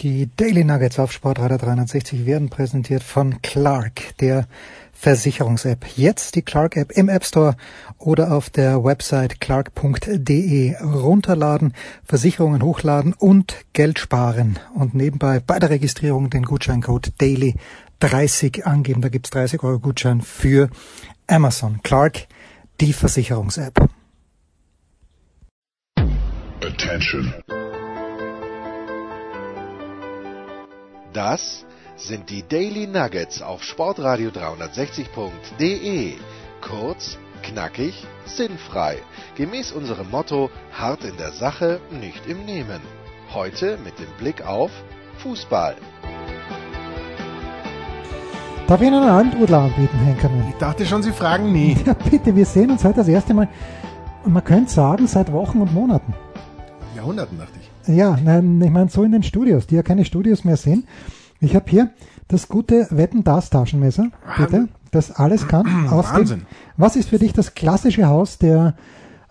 Die 0.00 0.30
Daily 0.36 0.62
Nuggets 0.62 1.00
auf 1.00 1.10
Sportradar 1.10 1.58
360 1.58 2.24
werden 2.24 2.50
präsentiert 2.50 3.02
von 3.02 3.42
Clark, 3.42 4.16
der 4.20 4.46
Versicherungs-App. 4.92 5.86
Jetzt 5.96 6.36
die 6.36 6.42
Clark-App 6.42 6.92
im 6.92 7.08
App 7.08 7.24
Store 7.24 7.56
oder 7.98 8.30
auf 8.30 8.48
der 8.48 8.84
Website 8.84 9.40
clark.de 9.40 10.76
runterladen, 10.80 11.74
Versicherungen 12.04 12.62
hochladen 12.62 13.12
und 13.12 13.56
Geld 13.72 13.98
sparen. 13.98 14.60
Und 14.72 14.94
nebenbei 14.94 15.40
bei 15.40 15.58
der 15.58 15.70
Registrierung 15.70 16.30
den 16.30 16.44
Gutscheincode 16.44 17.12
Daily 17.18 17.56
30 17.98 18.66
angeben. 18.66 19.00
Da 19.00 19.08
gibt's 19.08 19.30
30 19.30 19.64
Euro 19.64 19.80
Gutschein 19.80 20.20
für 20.20 20.70
Amazon. 21.26 21.80
Clark, 21.82 22.28
die 22.80 22.92
Versicherungs-App. 22.92 23.88
Attention. 26.60 27.34
Das 31.18 31.66
sind 31.96 32.30
die 32.30 32.44
Daily 32.46 32.86
Nuggets 32.86 33.42
auf 33.42 33.64
Sportradio 33.64 34.30
360.de. 34.30 36.12
Kurz, 36.60 37.18
knackig, 37.42 38.06
sinnfrei. 38.24 38.98
Gemäß 39.34 39.72
unserem 39.72 40.12
Motto: 40.12 40.48
hart 40.72 41.02
in 41.02 41.16
der 41.16 41.32
Sache, 41.32 41.80
nicht 41.90 42.24
im 42.28 42.44
Nehmen. 42.44 42.80
Heute 43.34 43.78
mit 43.78 43.98
dem 43.98 44.06
Blick 44.16 44.46
auf 44.46 44.70
Fußball. 45.16 45.74
Darf 48.68 48.80
ich 48.80 48.86
Ihnen 48.86 49.02
einen 49.02 49.10
Alturlaub 49.10 49.72
anbieten, 49.72 49.98
Henkermann? 49.98 50.50
Ich 50.50 50.58
dachte 50.58 50.86
schon, 50.86 51.02
Sie 51.02 51.10
fragen 51.10 51.50
nie. 51.50 51.76
Ja, 51.84 51.94
bitte, 51.94 52.36
wir 52.36 52.46
sehen 52.46 52.70
uns 52.70 52.84
heute 52.84 52.98
das 52.98 53.08
erste 53.08 53.34
Mal, 53.34 53.48
man 54.24 54.44
könnte 54.44 54.70
sagen, 54.70 55.08
seit 55.08 55.32
Wochen 55.32 55.62
und 55.62 55.74
Monaten. 55.74 56.14
Jahrhunderten, 56.94 57.38
dachte 57.38 57.58
ich. 57.60 57.67
Ja, 57.88 58.18
nein, 58.22 58.60
ich 58.60 58.70
meine 58.70 58.90
so 58.90 59.02
in 59.02 59.12
den 59.12 59.22
Studios, 59.22 59.66
die 59.66 59.74
ja 59.76 59.82
keine 59.82 60.04
Studios 60.04 60.44
mehr 60.44 60.56
sind. 60.56 60.84
Ich 61.40 61.54
habe 61.56 61.68
hier 61.68 61.90
das 62.28 62.48
gute 62.48 62.86
Wetten 62.90 63.24
das 63.24 63.48
Taschenmesser, 63.50 64.10
bitte, 64.36 64.68
das 64.90 65.10
alles 65.10 65.48
kann. 65.48 65.88
Aus 65.90 66.12
Wahnsinn. 66.12 66.40
Dem, 66.40 66.46
was 66.76 66.96
ist 66.96 67.08
für 67.08 67.18
dich 67.18 67.32
das 67.32 67.54
klassische 67.54 68.06
Haus 68.06 68.38
der 68.38 68.74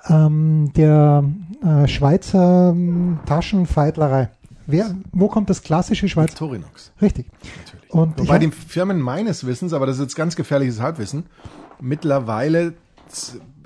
ähm, 0.09 0.71
der 0.75 1.23
äh, 1.63 1.87
Schweizer 1.87 2.69
ähm, 2.71 3.19
Taschenfeitlerei? 3.25 4.29
Wer, 4.65 4.95
wo 5.11 5.27
kommt 5.27 5.49
das 5.49 5.61
klassische 5.61 6.09
Schweizer? 6.09 6.31
Victorinox. 6.31 6.91
Richtig. 7.01 7.27
Natürlich. 7.65 7.93
Und 7.93 8.19
Wobei 8.19 8.33
hab- 8.35 8.41
die 8.41 8.51
Firmen 8.51 8.99
meines 8.99 9.45
Wissens, 9.45 9.73
aber 9.73 9.85
das 9.85 9.97
ist 9.97 10.01
jetzt 10.01 10.15
ganz 10.15 10.35
gefährliches 10.35 10.81
Halbwissen, 10.81 11.25
mittlerweile 11.79 12.73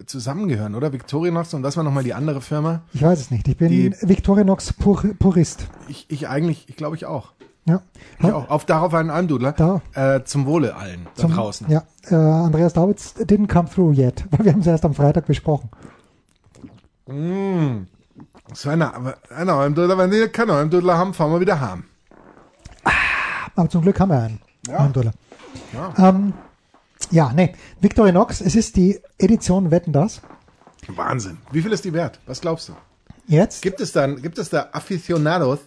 zusammengehören, 0.05 0.75
oder? 0.75 0.91
Victorinox 0.93 1.53
und 1.53 1.63
was 1.63 1.77
war 1.77 1.83
nochmal 1.83 2.03
die 2.03 2.13
andere 2.13 2.41
Firma? 2.41 2.81
Ich 2.93 3.01
weiß 3.03 3.19
es 3.19 3.31
nicht. 3.31 3.47
Ich 3.47 3.57
bin 3.57 3.69
Die- 3.69 3.91
Victorinox 4.01 4.73
Pur 4.73 5.03
Purist. 5.19 5.67
Ich, 5.87 6.05
ich 6.09 6.27
eigentlich, 6.27 6.67
ich 6.69 6.75
glaube 6.75 6.95
ich 6.95 7.05
auch. 7.05 7.33
Ja. 7.65 7.81
Ich 8.19 8.25
auch. 8.31 8.49
Auf 8.49 8.65
darauf 8.65 8.93
einen 8.95 9.11
Almdudler. 9.11 9.51
Da. 9.51 9.81
Äh, 9.93 10.23
zum 10.23 10.45
Wohle 10.47 10.75
allen 10.75 11.05
da 11.15 11.21
Zum- 11.21 11.33
draußen. 11.33 11.69
Ja, 11.69 11.83
äh, 12.09 12.15
Andreas 12.15 12.73
Davids 12.73 13.15
didn't 13.17 13.47
come 13.51 13.69
through 13.69 13.93
yet, 13.97 14.25
weil 14.31 14.45
wir 14.45 14.51
haben 14.53 14.61
es 14.61 14.67
erst 14.67 14.83
am 14.85 14.95
Freitag 14.95 15.27
besprochen. 15.27 15.69
So 18.53 18.69
eine, 18.69 18.93
aber 18.93 19.15
ein 19.35 19.49
Almdudler, 19.49 19.97
wenn 19.97 20.11
die 20.11 20.27
keinen 20.29 20.51
Almdudler 20.51 20.97
haben, 20.97 21.13
fahren 21.13 21.31
wir 21.31 21.39
wieder 21.39 21.59
heim. 21.59 21.83
Aber 23.55 23.69
zum 23.69 23.81
Glück 23.81 23.99
haben 23.99 24.09
wir 24.09 24.19
einen. 24.21 24.39
Ja. 24.67 24.87
Dollar. 24.87 25.13
Ja. 25.73 26.09
Ähm, 26.09 26.33
ja, 27.11 27.31
nee. 27.33 27.53
Victorinox, 27.79 28.41
es 28.41 28.55
ist 28.55 28.75
die 28.75 28.99
Edition 29.17 29.71
Wetten 29.71 29.93
das. 29.93 30.21
Wahnsinn. 30.87 31.37
Wie 31.51 31.61
viel 31.61 31.71
ist 31.71 31.85
die 31.85 31.93
wert? 31.93 32.19
Was 32.25 32.41
glaubst 32.41 32.69
du? 32.69 32.73
Jetzt? 33.27 33.61
Gibt 33.61 33.79
es 33.81 33.91
dann, 33.91 34.21
gibt 34.21 34.37
es 34.37 34.49
da 34.49 34.69
Aficionados, 34.73 35.59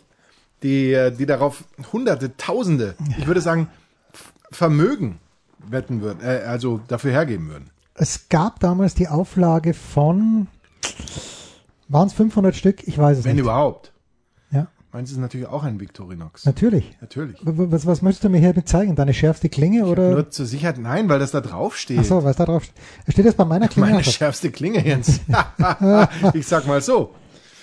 die, 0.62 0.92
äh, 0.92 1.10
die 1.10 1.26
darauf 1.26 1.64
Hunderte, 1.92 2.36
Tausende, 2.36 2.94
ich 3.18 3.26
würde 3.26 3.40
sagen, 3.40 3.68
Vermögen 4.50 5.18
wetten 5.58 6.00
würden, 6.02 6.20
äh, 6.22 6.42
also 6.46 6.80
dafür 6.88 7.12
hergeben 7.12 7.48
würden? 7.48 7.70
Es 7.94 8.28
gab 8.28 8.60
damals 8.60 8.94
die 8.94 9.08
Auflage 9.08 9.72
von, 9.72 10.48
waren 11.88 12.08
es 12.08 12.12
500 12.14 12.54
Stück? 12.54 12.86
Ich 12.86 12.98
weiß 12.98 13.18
es 13.18 13.24
Wenn 13.24 13.36
nicht. 13.36 13.42
überhaupt. 13.42 13.92
Ja, 14.94 14.98
Meins 14.98 15.10
ist 15.10 15.18
natürlich 15.18 15.48
auch 15.48 15.64
ein 15.64 15.80
Victorinox. 15.80 16.44
natürlich. 16.44 16.96
Natürlich. 17.00 17.38
Was, 17.42 17.84
was 17.84 18.00
möchtest 18.00 18.24
du 18.24 18.28
mir 18.28 18.38
hier 18.38 18.64
zeigen? 18.64 18.94
Deine 18.94 19.12
schärfste 19.12 19.48
Klinge 19.48 19.86
oder? 19.86 20.10
Nur 20.10 20.30
zur 20.30 20.46
Sicherheit, 20.46 20.78
nein, 20.78 21.08
weil 21.08 21.18
das 21.18 21.32
da 21.32 21.40
drauf 21.40 21.76
steht. 21.76 21.98
Ach 22.00 22.04
so, 22.04 22.24
was 22.24 22.36
da 22.36 22.44
drauf 22.44 22.64
steht. 22.64 22.76
Steht 23.08 23.26
das 23.26 23.34
bei 23.34 23.44
meiner 23.44 23.68
Klinge? 23.68 23.90
Meine 23.90 24.04
schärfste 24.04 24.50
Klinge, 24.50 24.86
Jens. 24.86 25.20
ich 26.34 26.46
sag 26.46 26.66
mal 26.66 26.80
so. 26.80 27.12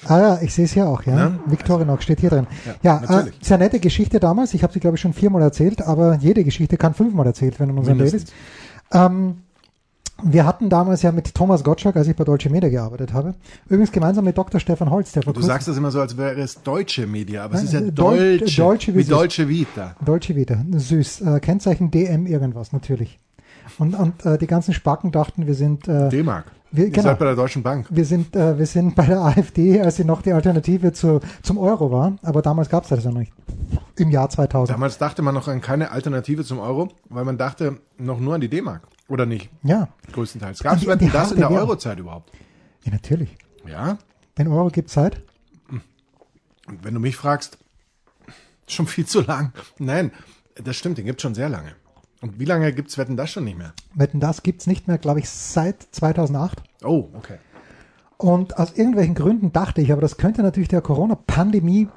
Ah 0.07 0.19
ja, 0.19 0.41
ich 0.41 0.53
sehe 0.53 0.65
es 0.65 0.73
hier 0.73 0.87
auch, 0.87 1.03
ja. 1.03 1.15
Ne? 1.15 1.39
Victorinox 1.45 2.03
steht 2.03 2.19
hier 2.19 2.31
drin. 2.31 2.47
Ja, 2.81 2.97
äh, 2.97 3.01
natürlich. 3.01 3.35
sehr 3.41 3.57
nette 3.59 3.79
Geschichte 3.79 4.19
damals. 4.19 4.53
Ich 4.53 4.63
habe 4.63 4.73
sie, 4.73 4.79
glaube 4.79 4.95
ich, 4.97 5.01
schon 5.01 5.13
viermal 5.13 5.41
erzählt, 5.43 5.81
aber 5.81 6.15
jede 6.15 6.43
Geschichte 6.43 6.75
kann 6.75 6.93
fünfmal 6.93 7.27
erzählt 7.27 7.59
werden 7.59 7.71
in 7.71 7.77
unseren 7.77 7.97
Mindestens. 7.97 8.33
Dailies. 8.89 9.11
Ähm, 9.11 9.43
wir 10.23 10.45
hatten 10.45 10.69
damals 10.69 11.01
ja 11.01 11.11
mit 11.11 11.33
Thomas 11.33 11.63
Gottschalk, 11.63 11.95
als 11.95 12.07
ich 12.07 12.15
bei 12.15 12.23
Deutsche 12.23 12.49
Media 12.49 12.69
gearbeitet 12.69 13.13
habe, 13.13 13.35
übrigens 13.65 13.91
gemeinsam 13.91 14.25
mit 14.25 14.37
Dr. 14.37 14.59
Stefan 14.59 14.89
Holz, 14.89 15.11
der 15.11 15.23
vor 15.23 15.33
Du 15.33 15.41
sagst 15.41 15.67
das 15.67 15.77
immer 15.77 15.91
so, 15.91 15.99
als 16.01 16.17
wäre 16.17 16.39
es 16.39 16.61
deutsche 16.61 17.07
Media, 17.07 17.43
aber 17.45 17.55
es 17.55 17.71
Nein, 17.71 17.85
ist 17.85 17.95
ja 17.97 18.03
Deu- 18.03 18.37
deutsche, 18.39 18.61
Deutsche 18.61 18.95
wie 18.95 19.03
deutsche 19.03 19.49
Vita. 19.49 19.95
Deutsche 20.05 20.35
wieder, 20.35 20.63
süß, 20.71 21.21
äh, 21.21 21.39
Kennzeichen 21.39 21.91
DM 21.91 22.25
irgendwas, 22.27 22.71
natürlich. 22.73 23.19
Und, 23.77 23.93
und 23.95 24.25
äh, 24.25 24.37
die 24.37 24.47
ganzen 24.47 24.73
Spacken 24.73 25.11
dachten, 25.11 25.47
wir 25.47 25.53
sind, 25.55 25.87
äh, 25.87 26.09
D-Mark. 26.09 26.45
Wir- 26.73 26.89
genau. 26.89 27.03
seid 27.03 27.19
bei 27.19 27.25
der 27.25 27.35
Deutschen 27.35 27.63
Bank. 27.63 27.85
wir 27.89 28.05
sind, 28.05 28.35
äh, 28.35 28.57
wir 28.57 28.65
sind 28.65 28.95
bei 28.95 29.05
der 29.05 29.19
AfD, 29.21 29.81
als 29.81 29.97
sie 29.97 30.05
noch 30.05 30.21
die 30.21 30.31
Alternative 30.31 30.93
zu, 30.93 31.19
zum 31.41 31.57
Euro 31.57 31.91
war, 31.91 32.13
aber 32.23 32.41
damals 32.41 32.69
gab 32.69 32.83
es 32.83 32.89
das 32.89 33.03
ja 33.03 33.11
noch 33.11 33.19
nicht. 33.19 33.33
Im 33.97 34.09
Jahr 34.09 34.29
2000. 34.29 34.73
Damals 34.75 34.97
dachte 34.97 35.21
man 35.21 35.33
noch 35.35 35.47
an 35.47 35.61
keine 35.61 35.91
Alternative 35.91 36.43
zum 36.45 36.59
Euro, 36.59 36.89
weil 37.09 37.25
man 37.25 37.37
dachte 37.37 37.77
noch 37.97 38.19
nur 38.19 38.35
an 38.35 38.41
die 38.41 38.49
D-Mark. 38.49 38.81
Oder 39.11 39.25
nicht? 39.25 39.49
Ja, 39.61 39.89
Größtenteils. 40.13 40.63
Gab 40.63 40.77
es 40.77 40.85
das 40.85 40.87
harte 40.87 41.33
in 41.33 41.41
der 41.41 41.49
Währung. 41.49 41.57
Eurozeit 41.57 41.99
überhaupt? 41.99 42.31
ja 42.85 42.93
natürlich. 42.93 43.37
Ja. 43.67 43.97
Den 44.37 44.47
Euro 44.47 44.69
gibt's 44.69 44.93
seit 44.93 45.21
Und 45.69 46.85
wenn 46.85 46.93
du 46.93 47.01
mich 47.01 47.17
fragst, 47.17 47.57
schon 48.67 48.87
viel 48.87 49.05
zu 49.05 49.19
lang. 49.19 49.51
Nein, 49.77 50.11
das 50.55 50.77
stimmt, 50.77 50.97
den 50.97 51.05
gibt 51.05 51.21
schon 51.21 51.35
sehr 51.35 51.49
lange. 51.49 51.75
Und 52.21 52.39
wie 52.39 52.45
lange 52.45 52.71
gibt's 52.71 52.97
Wetten 52.97 53.17
das 53.17 53.31
schon 53.31 53.43
nicht 53.43 53.57
mehr? 53.57 53.73
Wetten, 53.93 54.21
das 54.21 54.43
gibt's 54.43 54.65
nicht 54.65 54.87
mehr, 54.87 54.97
glaube 54.97 55.19
ich, 55.19 55.29
seit 55.29 55.83
2008. 55.91 56.63
Oh, 56.81 57.09
okay. 57.13 57.37
Und 58.15 58.57
aus 58.57 58.77
irgendwelchen 58.77 59.15
Gründen 59.15 59.51
dachte 59.51 59.81
ich, 59.81 59.91
aber 59.91 59.99
das 59.99 60.15
könnte 60.15 60.41
natürlich 60.41 60.69
der 60.69 60.81
Corona-Pandemie 60.81 61.89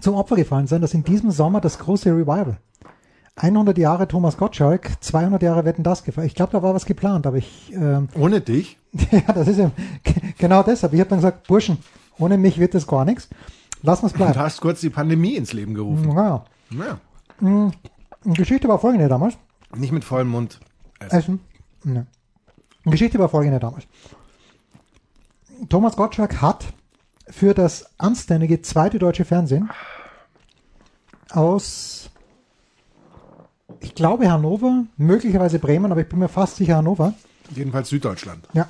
zum 0.00 0.14
Opfer 0.14 0.36
gefallen 0.36 0.68
sein, 0.68 0.82
dass 0.82 0.94
in 0.94 1.02
diesem 1.02 1.32
Sommer 1.32 1.60
das 1.60 1.80
große 1.80 2.10
Revival 2.10 2.58
100 3.36 3.76
Jahre 3.76 4.08
Thomas 4.08 4.36
Gottschalk, 4.38 4.90
200 5.00 5.42
Jahre 5.42 5.64
Wetten, 5.64 5.82
das 5.82 6.04
gefallen. 6.04 6.26
Ich 6.26 6.34
glaube, 6.34 6.52
da 6.52 6.62
war 6.62 6.74
was 6.74 6.86
geplant, 6.86 7.26
aber 7.26 7.36
ich, 7.36 7.70
ähm, 7.72 8.08
Ohne 8.18 8.40
dich? 8.40 8.78
ja, 9.10 9.20
das 9.32 9.48
ist 9.48 9.58
eben 9.58 9.72
genau 10.38 10.62
deshalb. 10.62 10.92
Ich 10.94 11.00
habe 11.00 11.10
dann 11.10 11.18
gesagt, 11.18 11.46
Burschen, 11.46 11.78
ohne 12.18 12.38
mich 12.38 12.58
wird 12.58 12.74
das 12.74 12.86
gar 12.86 13.04
nichts. 13.04 13.28
Lass 13.82 14.02
uns 14.02 14.12
Du 14.12 14.18
bleiben. 14.18 14.38
hast 14.38 14.60
kurz 14.62 14.80
die 14.80 14.88
Pandemie 14.90 15.34
ins 15.36 15.52
Leben 15.52 15.74
gerufen. 15.74 16.10
Ja. 16.16 16.44
Ja. 16.70 16.98
Die 18.24 18.32
Geschichte 18.32 18.68
war 18.68 18.78
folgende 18.78 19.08
damals. 19.08 19.36
Nicht 19.76 19.92
mit 19.92 20.02
vollem 20.04 20.28
Mund. 20.28 20.58
essen. 20.98 21.14
Essen? 21.18 21.40
Ne. 21.84 22.06
Geschichte 22.84 23.18
war 23.18 23.28
folgende 23.28 23.58
damals. 23.60 23.86
Thomas 25.68 25.94
Gottschalk 25.96 26.40
hat 26.40 26.64
für 27.28 27.52
das 27.52 27.90
anständige 27.98 28.62
zweite 28.62 28.98
deutsche 28.98 29.24
Fernsehen 29.26 29.68
aus, 31.30 32.10
ich 33.80 33.94
glaube 33.94 34.30
Hannover, 34.30 34.84
möglicherweise 34.96 35.58
Bremen, 35.58 35.92
aber 35.92 36.00
ich 36.02 36.08
bin 36.08 36.18
mir 36.18 36.28
fast 36.28 36.56
sicher 36.56 36.76
Hannover, 36.76 37.14
Jedenfalls 37.54 37.88
Süddeutschland. 37.88 38.46
ja, 38.52 38.68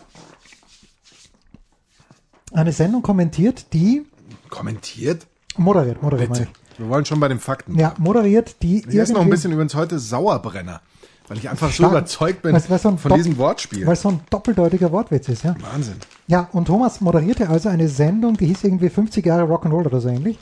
eine 2.52 2.72
Sendung 2.72 3.02
kommentiert, 3.02 3.72
die 3.72 4.06
Kommentiert? 4.50 5.26
moderiert, 5.56 6.02
moderiert 6.02 6.32
Bitte. 6.32 6.48
Wir 6.78 6.88
wollen 6.88 7.04
schon 7.04 7.20
bei 7.20 7.28
den 7.28 7.40
Fakten. 7.40 7.78
Ja, 7.78 7.94
moderiert, 7.98 8.56
die 8.62 8.84
Ich 8.86 8.96
esse 8.96 9.12
noch 9.12 9.22
ein 9.22 9.30
bisschen 9.30 9.52
übrigens 9.52 9.74
heute 9.74 9.98
Sauerbrenner. 9.98 10.80
Weil 11.28 11.38
ich 11.38 11.48
einfach 11.48 11.72
Stark. 11.72 11.90
so 11.90 11.96
überzeugt 11.96 12.42
bin 12.42 12.52
weil's 12.52 12.82
so 12.82 12.96
von 12.96 13.14
diesem 13.14 13.36
Wortspiel. 13.36 13.84
Weil 13.84 13.94
es 13.94 14.02
so 14.02 14.10
ein 14.10 14.20
doppeldeutiger 14.30 14.92
Wortwitz 14.92 15.28
ist, 15.28 15.42
ja. 15.42 15.56
Wahnsinn. 15.72 15.96
Ja, 16.28 16.48
und 16.52 16.66
Thomas 16.66 17.00
moderierte 17.00 17.48
also 17.48 17.68
eine 17.68 17.88
Sendung, 17.88 18.36
die 18.36 18.46
hieß 18.46 18.62
irgendwie 18.62 18.90
50 18.90 19.26
Jahre 19.26 19.42
Rock'n'Roll 19.42 19.86
oder 19.86 20.00
so 20.00 20.08
ähnlich. 20.08 20.38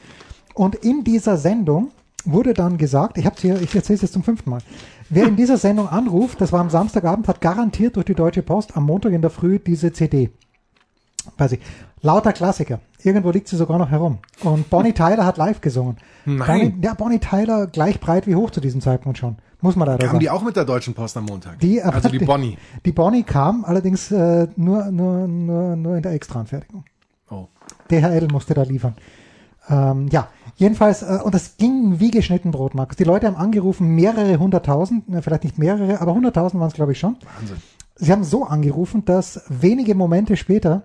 Und 0.52 0.74
in 0.74 1.02
dieser 1.02 1.38
Sendung 1.38 1.90
wurde 2.24 2.54
dann 2.54 2.78
gesagt, 2.78 3.18
ich 3.18 3.26
hab's 3.26 3.42
hier, 3.42 3.60
ich 3.60 3.74
erzähle 3.74 3.96
es 3.96 4.02
jetzt 4.02 4.12
zum 4.12 4.22
fünften 4.22 4.50
Mal. 4.50 4.60
Wer 5.10 5.26
in 5.26 5.36
dieser 5.36 5.58
Sendung 5.58 5.88
anruft, 5.88 6.40
das 6.40 6.52
war 6.52 6.60
am 6.60 6.70
Samstagabend, 6.70 7.28
hat 7.28 7.40
garantiert 7.40 7.96
durch 7.96 8.06
die 8.06 8.14
Deutsche 8.14 8.42
Post 8.42 8.76
am 8.76 8.84
Montag 8.84 9.12
in 9.12 9.22
der 9.22 9.30
Früh 9.30 9.58
diese 9.58 9.92
CD. 9.92 10.30
Weiß 11.36 11.52
ich. 11.52 11.60
Lauter 12.00 12.32
Klassiker. 12.32 12.80
Irgendwo 13.02 13.30
liegt 13.30 13.48
sie 13.48 13.56
sogar 13.56 13.78
noch 13.78 13.90
herum. 13.90 14.18
Und 14.42 14.68
Bonnie 14.68 14.92
Tyler 14.92 15.24
hat 15.24 15.38
live 15.38 15.60
gesungen. 15.60 15.96
Nein. 16.26 16.46
Bonnie, 16.46 16.74
ja, 16.82 16.94
Bonnie 16.94 17.18
Tyler 17.18 17.66
gleich 17.66 17.98
breit 17.98 18.26
wie 18.26 18.34
hoch 18.34 18.50
zu 18.50 18.60
diesem 18.60 18.80
Zeitpunkt 18.80 19.18
schon. 19.18 19.36
Muss 19.60 19.76
man 19.76 19.86
leider 19.86 19.98
Kamen 19.98 20.10
sagen. 20.10 20.20
die 20.20 20.28
auch 20.28 20.42
mit 20.42 20.56
der 20.56 20.66
Deutschen 20.66 20.92
Post 20.92 21.16
am 21.16 21.24
Montag? 21.24 21.58
Die, 21.60 21.80
also 21.80 22.10
die 22.10 22.18
Bonnie. 22.24 22.58
Die 22.84 22.92
Bonnie 22.92 23.22
kam 23.22 23.64
allerdings 23.64 24.10
äh, 24.10 24.46
nur, 24.56 24.84
nur, 24.90 25.26
nur, 25.26 25.76
nur 25.76 25.96
in 25.96 26.02
der 26.02 26.12
Extraanfertigung. 26.12 26.84
Oh. 27.30 27.48
DHL 27.90 28.28
musste 28.30 28.52
da 28.52 28.62
liefern. 28.62 28.94
Ähm, 29.70 30.08
ja, 30.08 30.28
Jedenfalls, 30.56 31.02
äh, 31.02 31.18
und 31.22 31.34
das 31.34 31.56
ging 31.56 32.00
wie 32.00 32.10
geschnitten 32.10 32.50
Brot, 32.50 32.74
Markus. 32.74 32.96
Die 32.96 33.04
Leute 33.04 33.26
haben 33.26 33.36
angerufen, 33.36 33.88
mehrere 33.88 34.38
hunderttausend, 34.38 35.04
na, 35.08 35.20
vielleicht 35.20 35.44
nicht 35.44 35.58
mehrere, 35.58 36.00
aber 36.00 36.14
hunderttausend 36.14 36.60
waren 36.60 36.68
es, 36.68 36.74
glaube 36.74 36.92
ich, 36.92 36.98
schon. 36.98 37.16
Wahnsinn. 37.38 37.56
Sie 37.96 38.12
haben 38.12 38.24
so 38.24 38.44
angerufen, 38.44 39.04
dass 39.04 39.42
wenige 39.48 39.94
Momente 39.94 40.36
später 40.36 40.82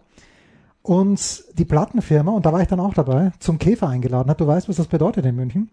uns 0.81 1.45
die 1.57 1.65
Plattenfirma, 1.65 2.31
und 2.31 2.45
da 2.45 2.53
war 2.53 2.61
ich 2.61 2.67
dann 2.67 2.79
auch 2.79 2.93
dabei, 2.93 3.31
zum 3.39 3.59
Käfer 3.59 3.89
eingeladen 3.89 4.29
hat. 4.29 4.39
Du 4.39 4.47
weißt, 4.47 4.69
was 4.69 4.77
das 4.77 4.87
bedeutet 4.87 5.25
in 5.25 5.35
München. 5.35 5.69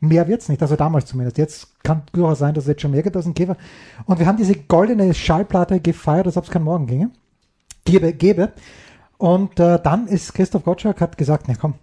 Mehr 0.00 0.28
wird's 0.28 0.48
nicht, 0.48 0.60
also 0.60 0.76
damals 0.76 1.06
zumindest. 1.06 1.38
Jetzt 1.38 1.82
kann 1.82 2.02
durchaus 2.12 2.38
sein, 2.38 2.54
dass 2.54 2.64
es 2.64 2.68
jetzt 2.68 2.82
schon 2.82 2.90
mehr 2.90 3.02
gibt 3.02 3.16
als 3.16 3.26
ein 3.26 3.34
Käfer. 3.34 3.56
Und 4.04 4.18
wir 4.18 4.26
haben 4.26 4.36
diese 4.36 4.54
goldene 4.54 5.14
Schallplatte 5.14 5.80
gefeiert, 5.80 6.26
als 6.26 6.36
ob 6.36 6.44
es 6.44 6.50
kein 6.50 6.62
Morgen 6.62 6.86
ginge. 6.86 7.10
Gebe, 7.84 8.12
gebe. 8.12 8.52
Und 9.16 9.58
äh, 9.60 9.78
dann 9.82 10.06
ist 10.06 10.34
Christoph 10.34 10.64
Gottschalk 10.64 11.00
hat 11.00 11.16
gesagt, 11.16 11.46
na 11.48 11.54
komm, 11.54 11.74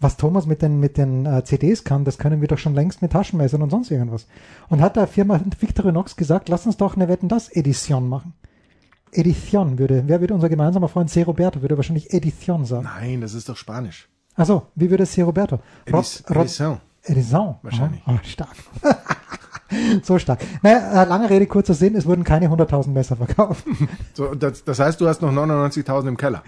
was 0.00 0.16
Thomas 0.16 0.46
mit 0.46 0.60
den, 0.62 0.80
mit 0.80 0.96
den 0.98 1.24
äh, 1.26 1.44
CDs 1.44 1.84
kann, 1.84 2.04
das 2.04 2.18
können 2.18 2.40
wir 2.40 2.48
doch 2.48 2.58
schon 2.58 2.74
längst 2.74 3.00
mit 3.02 3.12
Taschenmessern 3.12 3.62
und 3.62 3.70
sonst 3.70 3.90
irgendwas. 3.90 4.26
Und 4.68 4.80
hat 4.80 4.96
der 4.96 5.06
Firma 5.06 5.40
Victorinox 5.60 6.16
gesagt, 6.16 6.48
lass 6.48 6.66
uns 6.66 6.76
doch 6.76 6.96
eine 6.96 7.08
Wetten 7.08 7.28
das 7.28 7.48
Edition 7.48 8.08
machen. 8.08 8.34
Edition 9.12 9.78
würde, 9.78 10.02
wer 10.06 10.20
würde 10.20 10.34
unser 10.34 10.48
gemeinsamer 10.48 10.88
Freund 10.88 11.08
C. 11.08 11.22
Roberto, 11.22 11.62
würde 11.62 11.76
wahrscheinlich 11.76 12.12
Edition 12.12 12.64
sagen. 12.64 12.84
Nein, 12.84 13.20
das 13.20 13.34
ist 13.34 13.48
doch 13.48 13.56
Spanisch. 13.56 14.08
Also, 14.34 14.66
wie 14.74 14.90
würde 14.90 15.06
C. 15.06 15.22
Roberto? 15.22 15.60
Edis- 15.86 16.28
Edition. 16.28 16.78
Edison. 17.04 17.54
Wahrscheinlich. 17.62 18.02
Oh, 18.06 18.18
stark. 18.24 18.54
so 20.02 20.18
stark. 20.18 20.40
Naja, 20.62 21.02
äh, 21.02 21.08
lange 21.08 21.28
Rede, 21.30 21.46
kurzer 21.46 21.74
Sinn, 21.74 21.94
es 21.96 22.06
wurden 22.06 22.24
keine 22.24 22.48
100.000 22.48 22.88
Messer 22.90 23.16
verkauft. 23.16 23.64
So, 24.14 24.34
das, 24.34 24.64
das 24.64 24.78
heißt, 24.78 25.00
du 25.00 25.08
hast 25.08 25.22
noch 25.22 25.32
99.000 25.32 26.08
im 26.08 26.16
Keller. 26.16 26.42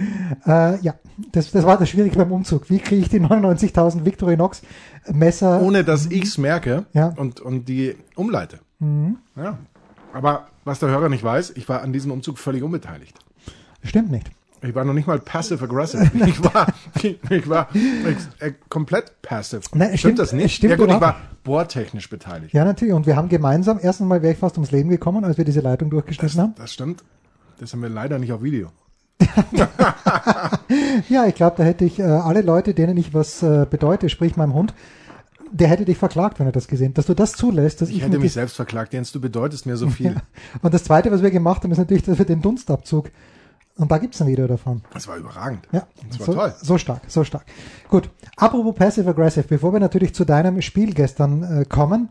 äh, 0.47 0.79
ja, 0.81 0.95
das, 1.33 1.51
das 1.53 1.65
war 1.65 1.79
das 1.79 1.89
Schwierige 1.89 2.17
beim 2.17 2.33
Umzug. 2.33 2.71
Wie 2.71 2.79
kriege 2.79 3.03
ich 3.03 3.09
die 3.09 3.21
99.000 3.21 4.05
Victorinox 4.05 4.63
Messer? 5.13 5.61
Ohne 5.63 5.85
dass 5.85 6.07
ich's 6.07 6.39
merke 6.39 6.85
Mhm. 6.93 6.99
Ja. 6.99 7.11
Mhm. 7.11 7.19
und, 7.19 7.41
und 7.41 7.69
die 7.69 7.97
umleite. 8.15 8.59
Ja. 9.37 9.59
Aber 10.13 10.47
was 10.65 10.79
der 10.81 10.89
Hörer 10.91 11.09
nicht 11.09 11.23
weiß, 11.25 11.53
ich 11.57 11.69
war 11.69 11.83
an 11.83 11.93
diesem 11.93 12.11
Umzug 12.11 12.39
völlig 12.39 12.63
unbeteiligt. 12.63 13.19
Stimmt 13.83 14.11
nicht. 14.11 14.31
Ich 14.63 14.75
war 14.75 14.85
noch 14.85 14.95
nicht 14.95 15.07
mal 15.07 15.19
passive 15.19 15.63
aggressive. 15.65 16.11
Ich 16.27 16.43
war, 16.43 16.67
ich, 17.03 17.19
ich 17.31 17.49
war 17.49 17.69
äh, 18.41 18.53
komplett 18.69 19.21
passive. 19.23 19.61
Nein, 19.75 19.89
stimmt, 19.89 19.99
stimmt- 20.01 20.19
das 20.19 20.33
nicht? 20.33 20.57
stimmt 20.57 20.71
ja 20.73 20.77
gut, 20.77 20.89
ich 20.91 21.01
war 21.01 21.17
bohrtechnisch 21.47 22.11
beteiligt. 22.11 22.53
Ja, 22.53 22.65
natürlich. 22.65 22.93
Und 22.93 23.07
wir 23.07 23.17
haben 23.17 23.31
gemeinsam, 23.31 23.79
erstens 23.81 24.07
mal 24.07 24.21
wäre 24.21 24.35
ich 24.35 24.39
fast 24.39 24.57
ums 24.57 24.71
Leben 24.71 24.91
gekommen, 24.91 25.25
als 25.25 25.39
wir 25.39 25.45
diese 25.47 25.61
Leitung 25.61 25.89
durchgeschnitten 25.89 26.41
haben. 26.41 26.55
Das 26.57 26.73
stimmt. 26.73 27.03
Das 27.59 27.73
haben 27.73 27.81
wir 27.81 27.89
leider 27.89 28.19
nicht 28.19 28.33
auf 28.33 28.43
Video. 28.43 28.69
Ja, 31.09 31.27
ich 31.27 31.35
glaube, 31.35 31.57
da 31.59 31.63
hätte 31.63 31.85
ich 31.85 31.99
äh, 31.99 32.03
alle 32.03 32.43
Leute, 32.43 32.75
denen 32.75 32.97
ich 32.97 33.15
was 33.15 33.43
äh, 33.43 33.67
bedeute, 33.69 34.09
sprich 34.09 34.37
meinem 34.37 34.55
Hund, 34.55 34.75
der 35.53 35.69
hätte 35.69 35.85
dich 35.85 35.97
verklagt, 35.97 36.41
wenn 36.41 36.47
er 36.47 36.53
das 36.53 36.69
gesehen, 36.69 36.95
dass 36.95 37.07
du 37.07 37.15
das 37.15 37.33
zulässt, 37.33 37.81
dass 37.81 37.89
ich, 37.89 37.99
Ich 37.99 38.03
hätte 38.03 38.19
mich 38.19 38.33
selbst 38.33 38.57
verklagt, 38.57 38.93
Jens, 38.93 39.13
du 39.13 39.21
bedeutest 39.21 39.67
mir 39.67 39.77
so 39.77 39.89
viel. 39.89 40.07
Ja. 40.15 40.23
Und 40.63 40.75
das 40.75 40.85
Zweite, 40.85 41.11
was 41.13 41.23
wir 41.23 41.31
gemacht 41.31 41.63
haben, 41.63 41.71
ist 41.71 41.79
natürlich, 41.79 42.03
dass 42.03 42.19
wir 42.19 42.25
den 42.25 42.43
Dunstabzug, 42.43 43.11
und 43.77 43.91
da 43.91 43.99
gibt's 43.99 44.21
ein 44.21 44.27
Video 44.29 44.47
davon. 44.47 44.83
Das 44.93 45.07
war 45.09 45.17
überragend. 45.17 45.67
Ja, 45.73 45.87
Das 46.09 46.21
war 46.21 46.27
so, 46.27 46.33
toll. 46.35 46.55
so 46.63 46.79
stark, 46.79 47.01
so 47.09 47.25
stark. 47.25 47.45
Gut, 47.89 48.11
apropos 48.37 48.75
Passive 48.75 49.09
Aggressive, 49.11 49.47
bevor 49.49 49.73
wir 49.73 49.81
natürlich 49.81 50.15
zu 50.15 50.25
deinem 50.25 50.61
Spiel 50.63 50.95
gestern 50.95 51.43
äh, 51.43 51.65
kommen, 51.65 52.09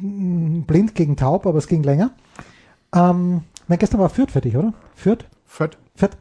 blind 0.00 0.94
gegen 0.94 1.16
taub, 1.16 1.46
aber 1.46 1.58
es 1.58 1.66
ging 1.66 1.82
länger. 1.82 2.10
Ähm, 2.94 3.42
mein 3.68 3.78
gestern 3.78 4.00
war 4.00 4.08
Fürth 4.08 4.30
für 4.32 4.40
dich, 4.40 4.56
oder? 4.56 4.72
Fürth? 4.94 5.24
Fett. 5.46 5.78
Fürth. 5.94 6.16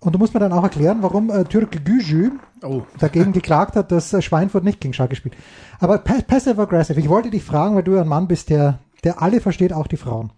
Und 0.00 0.14
du 0.14 0.18
musst 0.18 0.32
mir 0.34 0.40
dann 0.40 0.52
auch 0.52 0.62
erklären, 0.62 0.98
warum 1.02 1.30
äh, 1.30 1.44
Türk 1.44 1.84
Gücü 1.84 2.32
Oh, 2.62 2.82
dagegen 2.98 3.32
geklagt 3.32 3.74
hat, 3.74 3.90
dass 3.90 4.12
äh, 4.12 4.20
Schweinfurt 4.20 4.64
nicht 4.64 4.80
gegen 4.80 4.92
Schalke 4.92 5.16
spielt. 5.16 5.34
Aber 5.78 5.98
pa 5.98 6.20
Passive 6.26 6.60
Aggressive, 6.60 7.00
ich 7.00 7.08
wollte 7.08 7.30
dich 7.30 7.42
fragen, 7.42 7.74
weil 7.74 7.82
du 7.82 7.94
ja 7.94 8.02
ein 8.02 8.08
Mann 8.08 8.28
bist, 8.28 8.50
der, 8.50 8.78
der 9.02 9.22
alle 9.22 9.40
versteht, 9.40 9.72
auch 9.72 9.86
die 9.86 9.96
Frauen. 9.96 10.30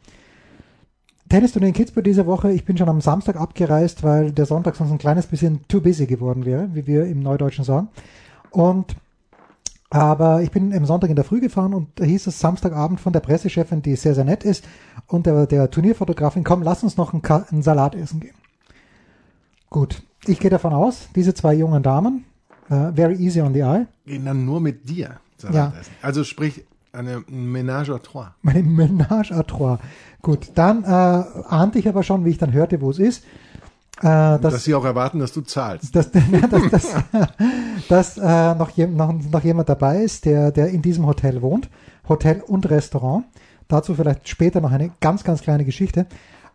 Tennisturnier 1.33 1.69
in 1.69 1.73
Kitzbühel 1.73 2.03
diese 2.03 2.27
Woche. 2.27 2.53
Ich 2.53 2.67
bin 2.67 2.77
schon 2.77 2.91
am 2.91 3.01
Samstag 3.01 3.37
abgereist, 3.37 4.03
weil 4.03 4.33
der 4.33 4.45
Sonntag 4.45 4.77
sonst 4.77 4.93
ein 4.93 4.99
kleines 4.99 5.27
bisschen 5.27 5.67
too 5.67 5.81
busy 5.81 6.05
geworden 6.05 6.45
wäre, 6.45 6.69
wie 6.75 6.87
wir 6.87 7.07
im 7.07 7.21
Neudeutschen 7.21 7.65
sagen. 7.65 7.89
Und 8.51 8.97
aber 9.89 10.43
ich 10.43 10.51
bin 10.51 10.75
am 10.75 10.85
Sonntag 10.85 11.09
in 11.09 11.17
der 11.17 11.25
Früh 11.25 11.41
gefahren 11.41 11.73
und 11.73 11.89
da 11.95 12.05
hieß 12.05 12.27
es 12.27 12.39
Samstagabend 12.39 13.01
von 13.01 13.15
der 13.15 13.21
Pressechefin, 13.21 13.81
die 13.81 13.97
sehr, 13.97 14.15
sehr 14.15 14.25
nett 14.25 14.45
ist, 14.45 14.67
und 15.07 15.25
der, 15.25 15.47
der 15.47 15.71
Turnierfotografin, 15.71 16.45
komm, 16.45 16.63
lass 16.63 16.83
uns 16.83 16.99
noch 16.99 17.15
einen, 17.15 17.25
einen 17.25 17.63
Salat 17.63 17.95
essen 17.95 18.21
gehen. 18.21 18.35
Gut, 19.71 20.03
ich 20.27 20.39
gehe 20.39 20.51
davon 20.51 20.75
aus, 20.75 21.09
diese 21.17 21.33
zwei 21.33 21.55
jungen 21.55 21.83
Damen, 21.83 22.27
äh, 22.69 22.93
very 22.93 23.15
easy 23.15 23.41
on 23.41 23.55
the 23.55 23.61
eye, 23.61 23.87
gehen 24.05 24.27
dann 24.27 24.45
nur 24.45 24.61
mit 24.61 24.87
dir 24.87 25.19
Salat 25.39 25.55
Ja. 25.55 25.73
essen. 25.81 25.93
Also 26.03 26.25
sprich, 26.25 26.67
eine 26.93 27.21
Ménage 27.29 27.91
à 27.91 27.99
trois. 27.99 28.35
meine 28.43 28.63
Ménage 28.63 29.33
à 29.33 29.43
trois. 29.43 29.79
Gut, 30.21 30.53
dann 30.55 30.85
äh, 30.85 30.87
ahnte 30.87 31.79
ich 31.79 31.89
aber 31.89 32.03
schon, 32.03 32.25
wie 32.25 32.31
ich 32.31 32.39
dann 32.39 32.53
hörte, 32.53 32.81
wo 32.81 32.91
es 32.91 32.99
ist, 32.99 33.25
äh, 33.99 34.03
Dass 34.03 34.41
dass, 34.41 34.65
sie 34.65 34.75
auch 34.75 34.85
erwarten, 34.85 35.19
dass 35.19 35.33
du 35.33 35.43
zahlst. 35.43 35.95
dass, 35.97 36.11
dass, 36.11 36.71
dass, 36.71 36.95
dass 37.89 38.19
äh, 38.19 38.55
noch, 38.55 38.71
jem, 38.71 38.97
noch, 38.97 39.13
noch 39.13 39.45
jemand 39.45 39.69
dabei 39.69 40.03
ist, 40.03 40.25
der, 40.25 40.51
der 40.51 40.69
in 40.69 40.83
diesem 40.83 41.07
Hotel 41.07 41.41
wohnt. 41.41 41.69
Hotel 42.09 42.43
und 42.47 42.69
Restaurant. 42.69 43.25
Dazu 43.69 43.95
vielleicht 43.95 44.29
später 44.29 44.61
noch 44.61 44.73
eine 44.73 44.91
ganz, 45.01 45.23
ganz 45.25 45.41
kleine 45.41 45.65
Geschichte. 45.65 46.07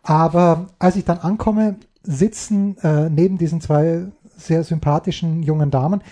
Aber 0.02 0.66
als 0.78 0.96
ich 0.96 1.04
dann 1.04 1.18
ankomme, 1.18 1.76
sitzen 2.02 2.76
äh, 2.78 3.08
neben 3.08 3.38
diesen 3.38 3.60
zwei 3.60 4.06
sehr 4.36 4.62
sympathischen 4.62 5.42
jungen 5.42 5.70
Damen 5.70 6.02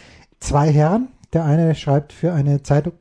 zwei 0.40 0.70
Herren. 0.72 1.08
Der 1.32 1.44
eine 1.44 1.74
schreibt 1.74 2.12
für 2.12 2.32
eine 2.32 2.62
Zeitung, 2.62 2.92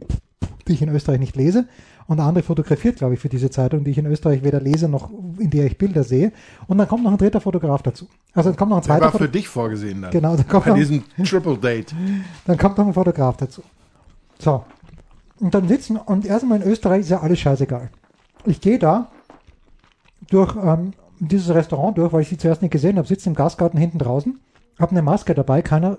die 0.68 0.74
ich 0.74 0.82
in 0.82 0.90
Österreich 0.90 1.20
nicht 1.20 1.36
lese. 1.36 1.68
Und 2.08 2.18
der 2.18 2.26
andere 2.28 2.44
fotografiert, 2.44 2.98
glaube 2.98 3.16
ich, 3.16 3.20
für 3.20 3.30
diese 3.30 3.50
Zeitung, 3.50 3.84
die 3.84 3.92
ich 3.92 3.98
in 3.98 4.06
Österreich 4.06 4.44
weder 4.44 4.62
lese 4.62 4.88
noch 4.88 5.10
in 5.40 5.50
der 5.50 5.66
ich 5.66 5.78
Bilder 5.78 6.04
sehe. 6.04 6.32
Und 6.68 6.78
dann 6.78 6.88
kommt 6.88 7.04
noch 7.04 7.12
ein 7.12 7.18
dritter 7.18 7.42
Fotograf 7.42 7.82
dazu. 7.82 8.08
Also 8.34 8.50
dann 8.50 8.58
kommt 8.58 8.70
noch 8.70 8.78
ein 8.78 8.82
Der 8.82 8.88
zweiter 8.88 9.02
war 9.06 9.12
für 9.12 9.18
Fotograf. 9.18 9.34
dich 9.34 9.48
vorgesehen 9.48 10.02
dann. 10.04 10.12
Genau, 10.12 10.36
da 10.36 10.44
kommt 10.44 10.66
Bei 10.66 10.72
noch, 10.72 10.78
diesem 10.78 11.04
Triple 11.24 11.58
Date. 11.58 11.96
dann 12.46 12.58
kommt 12.58 12.78
noch 12.78 12.86
ein 12.86 12.94
Fotograf 12.94 13.38
dazu. 13.38 13.64
So. 14.40 14.64
Und 15.40 15.54
dann 15.54 15.68
sitzen, 15.68 15.98
und 15.98 16.26
erstmal 16.26 16.62
in 16.62 16.68
Österreich 16.68 17.02
ist 17.02 17.10
ja 17.10 17.22
alles 17.22 17.40
scheißegal. 17.40 17.90
Ich 18.46 18.62
gehe 18.62 18.78
da 18.80 19.10
durch 20.30 20.56
ähm, 20.56 20.94
dieses 21.20 21.54
Restaurant 21.54 21.98
durch, 21.98 22.14
weil 22.14 22.22
ich 22.22 22.30
sie 22.30 22.38
zuerst 22.38 22.62
nicht 22.62 22.72
gesehen 22.72 22.98
habe, 22.98 23.08
sitze 23.08 23.30
im 23.30 23.36
Gastgarten 23.36 23.80
hinten 23.80 23.98
draußen, 23.98 24.40
habe 24.80 24.92
eine 24.92 25.02
Maske 25.02 25.34
dabei, 25.34 25.62
keiner 25.62 25.98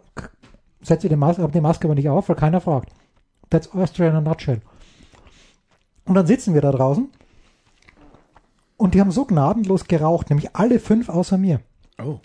setze 0.82 1.08
die 1.08 1.16
Maske, 1.16 1.42
habe 1.42 1.52
die 1.52 1.60
Maske 1.60 1.86
aber 1.86 1.94
nicht 1.94 2.08
auf, 2.08 2.28
weil 2.28 2.36
keiner 2.36 2.60
fragt. 2.60 2.90
That's 3.50 3.72
Austria 3.72 4.08
in 4.08 4.16
a 4.16 4.20
nutshell. 4.20 4.60
Und 6.04 6.14
dann 6.14 6.26
sitzen 6.26 6.54
wir 6.54 6.60
da 6.60 6.70
draußen 6.70 7.10
und 8.76 8.94
die 8.94 9.00
haben 9.00 9.10
so 9.10 9.24
gnadenlos 9.24 9.86
geraucht, 9.86 10.30
nämlich 10.30 10.54
alle 10.54 10.78
fünf 10.78 11.08
außer 11.08 11.38
mir. 11.38 11.60
Oh. 11.98 12.20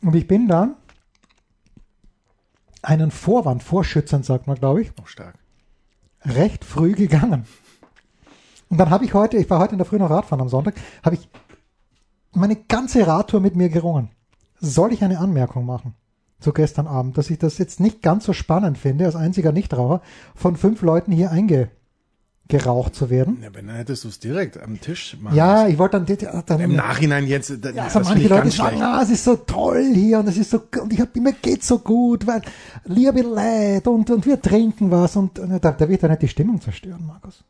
Und 0.00 0.14
ich 0.14 0.26
bin 0.26 0.48
dann 0.48 0.76
einen 2.82 3.10
Vorwand, 3.10 3.62
vorschützend 3.62 4.24
sagt 4.24 4.46
man, 4.46 4.56
glaube 4.56 4.82
ich, 4.82 4.92
Auch 5.00 5.06
stark. 5.06 5.38
recht 6.24 6.64
früh 6.64 6.92
gegangen. 6.92 7.46
Und 8.68 8.78
dann 8.78 8.90
habe 8.90 9.04
ich 9.04 9.14
heute, 9.14 9.36
ich 9.36 9.50
war 9.50 9.58
heute 9.58 9.72
in 9.72 9.78
der 9.78 9.84
Früh 9.84 9.98
noch 9.98 10.10
Radfahren 10.10 10.40
am 10.40 10.48
Sonntag, 10.48 10.74
habe 11.04 11.16
ich 11.16 11.28
meine 12.32 12.56
ganze 12.56 13.06
Radtour 13.06 13.40
mit 13.40 13.54
mir 13.54 13.68
gerungen. 13.68 14.10
Soll 14.58 14.92
ich 14.92 15.04
eine 15.04 15.18
Anmerkung 15.18 15.66
machen 15.66 15.94
zu 16.42 16.52
gestern 16.52 16.86
Abend, 16.86 17.16
dass 17.18 17.30
ich 17.30 17.38
das 17.38 17.58
jetzt 17.58 17.80
nicht 17.80 18.02
ganz 18.02 18.24
so 18.24 18.32
spannend 18.32 18.78
finde, 18.78 19.06
als 19.06 19.16
einziger 19.16 19.52
Nichtraucher, 19.52 20.02
von 20.34 20.56
fünf 20.56 20.82
Leuten 20.82 21.12
hier 21.12 21.30
eingeraucht 21.30 22.94
zu 22.94 23.10
werden? 23.10 23.38
Ja, 23.42 23.48
wenn, 23.54 23.66
dann 23.66 23.76
hättest 23.76 24.04
du 24.04 24.08
es 24.08 24.18
direkt 24.18 24.60
am 24.60 24.80
Tisch 24.80 25.16
machen 25.20 25.36
Ja, 25.36 25.68
ich 25.68 25.78
wollte 25.78 26.00
dann, 26.00 26.44
dann 26.46 26.60
Im 26.60 26.76
Nachhinein 26.76 27.26
jetzt, 27.26 27.50
da, 27.60 27.70
Ja, 27.70 27.84
das 27.84 27.96
also 27.96 28.10
manche 28.10 28.28
Leute 28.28 28.50
sagen, 28.50 28.82
ah, 28.82 29.00
es 29.02 29.10
ist 29.10 29.24
so 29.24 29.36
toll 29.36 29.92
hier 29.94 30.18
und 30.18 30.28
es 30.28 30.36
ist 30.36 30.50
so 30.50 30.62
und 30.80 30.92
ich 30.92 31.00
hab, 31.00 31.14
mir 31.16 31.32
geht's 31.32 31.68
so 31.68 31.78
gut, 31.78 32.26
weil 32.26 32.42
liebe 32.84 33.22
Leid 33.22 33.86
und, 33.86 34.10
und 34.10 34.26
wir 34.26 34.40
trinken 34.40 34.90
was 34.90 35.16
und 35.16 35.38
äh, 35.38 35.60
da, 35.60 35.72
da 35.72 35.88
wird 35.88 36.02
ja 36.02 36.08
nicht 36.08 36.22
die 36.22 36.28
Stimmung 36.28 36.60
zerstören, 36.60 37.06
Markus. 37.06 37.44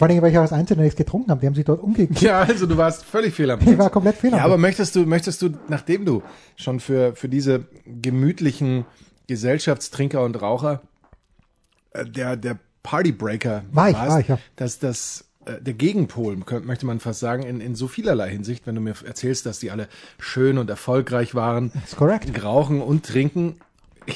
Vor 0.00 0.08
allem, 0.08 0.22
weil 0.22 0.32
ich 0.32 0.38
auch 0.38 0.42
als 0.42 0.52
Einzelner 0.52 0.82
nichts 0.82 0.96
getrunken 0.96 1.30
habe. 1.30 1.40
Die 1.42 1.46
haben 1.46 1.54
sich 1.54 1.64
dort 1.66 1.82
umgekehrt. 1.82 2.20
Ja, 2.22 2.40
also 2.40 2.66
du 2.66 2.76
warst 2.76 3.04
völlig 3.04 3.34
fehl 3.34 3.50
am 3.50 3.60
Ich 3.60 3.66
Platz. 3.66 3.78
war 3.78 3.90
komplett 3.90 4.16
fehl 4.16 4.32
am 4.32 4.38
Ja, 4.38 4.44
aber 4.44 4.54
Platz. 4.54 4.62
möchtest 4.62 4.96
du, 4.96 5.04
möchtest 5.06 5.42
du, 5.42 5.50
nachdem 5.68 6.04
du 6.06 6.22
schon 6.56 6.80
für, 6.80 7.14
für 7.14 7.28
diese 7.28 7.66
gemütlichen 7.86 8.86
Gesellschaftstrinker 9.28 10.22
und 10.24 10.40
Raucher 10.40 10.80
äh, 11.92 12.04
der, 12.06 12.36
der 12.36 12.58
Partybreaker 12.82 13.62
War 13.72 13.90
ich, 13.90 13.94
warst, 13.96 14.10
war 14.10 14.20
ich, 14.20 14.28
ja. 14.28 14.38
dass 14.56 14.78
das 14.78 15.26
äh, 15.44 15.60
der 15.60 15.74
Gegenpol, 15.74 16.36
könnte, 16.40 16.66
möchte 16.66 16.86
man 16.86 16.98
fast 17.00 17.20
sagen, 17.20 17.42
in, 17.42 17.60
in 17.60 17.74
so 17.74 17.86
vielerlei 17.88 18.30
Hinsicht, 18.30 18.66
wenn 18.66 18.74
du 18.74 18.80
mir 18.80 18.94
erzählst, 19.04 19.46
dass 19.46 19.58
die 19.58 19.70
alle 19.70 19.86
schön 20.18 20.58
und 20.58 20.68
erfolgreich 20.70 21.34
waren, 21.34 21.72
That's 21.72 21.96
correct. 21.96 22.42
rauchen 22.42 22.80
und 22.82 23.04
trinken, 23.06 23.56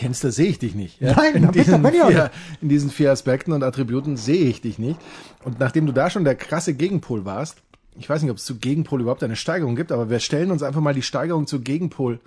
Jens, 0.02 0.20
da 0.20 0.30
sehe 0.30 0.48
ich 0.48 0.58
dich 0.58 0.74
nicht. 0.74 1.00
Ja? 1.00 1.14
Nein, 1.16 1.34
in, 1.34 1.52
diesen 1.52 1.84
vier, 1.86 2.30
in 2.60 2.68
diesen 2.68 2.90
vier 2.90 3.10
Aspekten 3.12 3.52
und 3.52 3.62
Attributen 3.62 4.16
sehe 4.16 4.46
ich 4.46 4.60
dich 4.60 4.78
nicht. 4.78 4.98
Und 5.44 5.58
nachdem 5.58 5.86
du 5.86 5.92
da 5.92 6.10
schon 6.10 6.24
der 6.24 6.34
krasse 6.34 6.74
Gegenpol 6.74 7.24
warst, 7.24 7.58
ich 7.96 8.08
weiß 8.08 8.22
nicht, 8.22 8.30
ob 8.30 8.38
es 8.38 8.44
zu 8.44 8.56
Gegenpol 8.56 9.00
überhaupt 9.00 9.22
eine 9.22 9.36
Steigerung 9.36 9.76
gibt, 9.76 9.92
aber 9.92 10.10
wir 10.10 10.18
stellen 10.18 10.50
uns 10.50 10.62
einfach 10.62 10.80
mal 10.80 10.94
die 10.94 11.02
Steigerung 11.02 11.46
zu 11.46 11.60
Gegenpol 11.60 12.20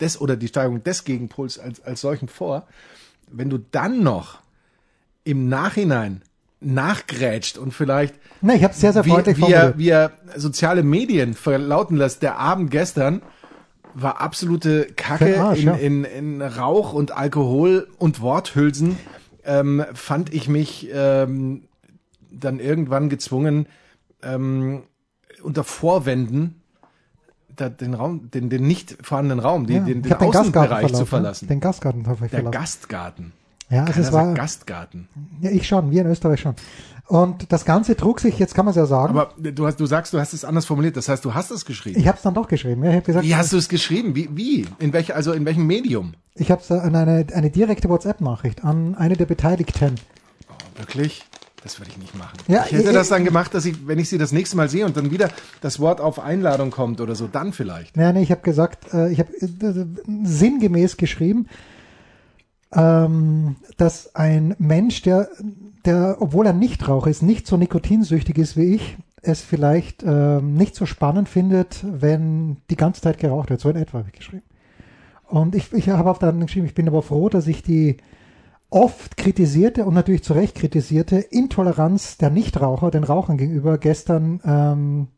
des 0.00 0.20
oder 0.20 0.36
die 0.36 0.48
Steigerung 0.48 0.82
des 0.82 1.04
Gegenpols 1.04 1.58
als, 1.58 1.82
als 1.82 2.00
solchen 2.00 2.28
vor. 2.28 2.66
Wenn 3.30 3.50
du 3.50 3.58
dann 3.58 4.02
noch 4.02 4.40
im 5.24 5.48
Nachhinein 5.48 6.22
nachgrätscht 6.60 7.58
und 7.58 7.72
vielleicht 7.72 8.14
Ne, 8.40 8.56
ich 8.56 8.64
habe 8.64 8.74
sehr, 8.74 8.92
sehr 8.92 9.04
wie, 9.04 9.10
wie, 9.10 9.52
er, 9.52 9.78
wie 9.78 9.88
er 9.88 10.12
soziale 10.36 10.82
Medien 10.82 11.34
verlauten 11.34 11.96
lässt, 11.96 12.22
der 12.22 12.38
Abend 12.38 12.70
gestern 12.70 13.22
war 13.94 14.20
absolute 14.20 14.86
Kacke 14.96 15.40
Arsch, 15.40 15.60
in, 15.60 15.66
ja. 15.66 15.74
in, 15.74 16.04
in 16.04 16.42
Rauch 16.42 16.92
und 16.92 17.16
Alkohol 17.16 17.88
und 17.98 18.20
Worthülsen. 18.20 18.98
Ähm, 19.44 19.84
fand 19.94 20.32
ich 20.32 20.48
mich 20.48 20.88
ähm, 20.92 21.64
dann 22.30 22.60
irgendwann 22.60 23.08
gezwungen, 23.08 23.66
ähm, 24.22 24.82
unter 25.42 25.64
Vorwänden 25.64 26.62
da, 27.56 27.68
den 27.68 27.94
Raum, 27.94 28.30
den, 28.30 28.50
den 28.50 28.66
nicht 28.66 28.96
vorhandenen 29.02 29.38
Raum, 29.44 29.66
die, 29.66 29.74
Ja, 29.74 29.80
den, 29.80 30.02
den 30.02 30.12
hab 30.12 30.18
den 30.18 30.28
Außenbereich 30.28 30.86
zu 30.88 30.92
verlassen. 30.92 31.06
verlassen. 31.06 31.48
Den 31.48 31.60
Gastgarten 31.60 32.06
habe 32.06 32.24
ich 32.24 32.30
Der 32.30 32.40
verlassen. 32.40 32.52
Gastgarten. 32.52 33.32
Ja, 33.74 33.80
also 33.82 33.92
Keiner 33.94 34.06
es 34.06 34.12
war, 34.12 34.34
Gastgarten. 34.34 35.08
ja, 35.40 35.50
ich 35.50 35.66
schon, 35.66 35.90
wir 35.90 36.02
in 36.02 36.06
Österreich 36.08 36.40
schon. 36.40 36.54
Und 37.06 37.52
das 37.52 37.66
Ganze 37.66 37.96
trug 37.96 38.18
sich, 38.20 38.38
jetzt 38.38 38.54
kann 38.54 38.64
man 38.64 38.70
es 38.70 38.76
ja 38.76 38.86
sagen, 38.86 39.10
Aber 39.18 39.32
du, 39.38 39.66
hast, 39.66 39.78
du 39.78 39.84
sagst, 39.84 40.14
du 40.14 40.18
hast 40.20 40.32
es 40.32 40.42
anders 40.44 40.64
formuliert. 40.64 40.96
Das 40.96 41.08
heißt, 41.08 41.22
du 41.24 41.34
hast 41.34 41.50
es 41.50 41.66
geschrieben. 41.66 42.00
ich 42.00 42.06
habe 42.08 42.16
es 42.16 42.22
dann 42.22 42.32
doch 42.32 42.48
geschrieben. 42.48 42.82
Ja, 42.82 42.90
ich 42.90 42.96
habe 42.96 43.04
gesagt, 43.06 43.26
Wie 43.26 43.36
hast 43.36 43.52
du 43.52 43.58
es 43.58 43.68
geschrieben? 43.68 44.14
Wie? 44.14 44.30
wie? 44.34 44.66
In 44.78 44.92
welch, 44.94 45.14
also 45.14 45.32
in 45.32 45.44
welchem 45.44 45.66
Medium? 45.66 46.14
ich 46.36 46.50
habe 46.50 46.62
es 46.62 46.70
an 46.72 46.96
eine, 46.96 47.26
eine 47.34 47.50
direkte 47.50 47.88
WhatsApp-Nachricht 47.90 48.64
an 48.64 48.94
eine 48.96 49.16
der 49.16 49.26
Beteiligten. 49.26 49.96
Wirklich? 50.76 51.22
Das 51.62 51.78
würde 51.78 51.90
ich 51.92 51.98
nicht 51.98 52.16
machen. 52.18 52.36
Ja, 52.48 52.64
ich 52.66 52.72
hätte 52.72 52.88
ich- 52.88 52.92
das 52.94 53.08
dann 53.08 53.24
gemacht, 53.24 53.54
dass 53.54 53.64
ich, 53.66 53.86
wenn 53.86 53.98
ich 53.98 54.08
sie 54.08 54.18
das 54.18 54.32
nächste 54.32 54.56
Mal 54.56 54.68
sehe 54.68 54.84
und 54.84 54.96
dann 54.96 55.10
wieder 55.10 55.28
das 55.60 55.80
Wort 55.80 56.00
auf 56.00 56.18
Einladung 56.18 56.70
kommt 56.70 57.00
oder 57.00 57.14
so, 57.14 57.26
dann 57.26 57.52
vielleicht. 57.52 57.96
Nein, 57.96 58.14
nee, 58.16 58.22
ich 58.22 58.30
habe 58.30 58.42
gesagt, 58.42 58.92
äh, 58.92 59.10
ich 59.10 59.18
habe 59.20 59.32
äh, 59.34 59.86
sinngemäß 60.24 60.96
geschrieben, 60.96 61.46
ähm, 62.74 63.56
dass 63.76 64.14
ein 64.14 64.54
Mensch, 64.58 65.02
der, 65.02 65.28
der, 65.84 66.16
obwohl 66.20 66.46
er 66.46 66.52
nicht 66.52 66.88
Raucher 66.88 67.10
ist, 67.10 67.22
nicht 67.22 67.46
so 67.46 67.56
nikotinsüchtig 67.56 68.38
ist 68.38 68.56
wie 68.56 68.74
ich, 68.74 68.96
es 69.22 69.40
vielleicht 69.40 70.02
ähm, 70.02 70.54
nicht 70.54 70.74
so 70.74 70.86
spannend 70.86 71.28
findet, 71.28 71.84
wenn 71.84 72.58
die 72.70 72.76
ganze 72.76 73.00
Zeit 73.00 73.18
geraucht 73.18 73.50
wird. 73.50 73.60
So 73.60 73.70
in 73.70 73.76
etwa 73.76 73.98
habe 73.98 74.08
ich 74.08 74.18
geschrieben. 74.18 74.42
Und 75.26 75.54
ich, 75.54 75.72
ich 75.72 75.88
habe 75.88 76.10
auf 76.10 76.18
der 76.18 76.28
anderen 76.28 76.46
geschrieben, 76.46 76.66
ich 76.66 76.74
bin 76.74 76.88
aber 76.88 77.02
froh, 77.02 77.28
dass 77.28 77.46
ich 77.46 77.62
die 77.62 77.96
oft 78.70 79.16
kritisierte 79.16 79.84
und 79.84 79.94
natürlich 79.94 80.24
zu 80.24 80.32
Recht 80.32 80.56
kritisierte 80.56 81.16
Intoleranz 81.16 82.18
der 82.18 82.30
Nichtraucher 82.30 82.90
den 82.90 83.04
Rauchern 83.04 83.38
gegenüber 83.38 83.78
gestern 83.78 84.40
ähm, 84.44 85.08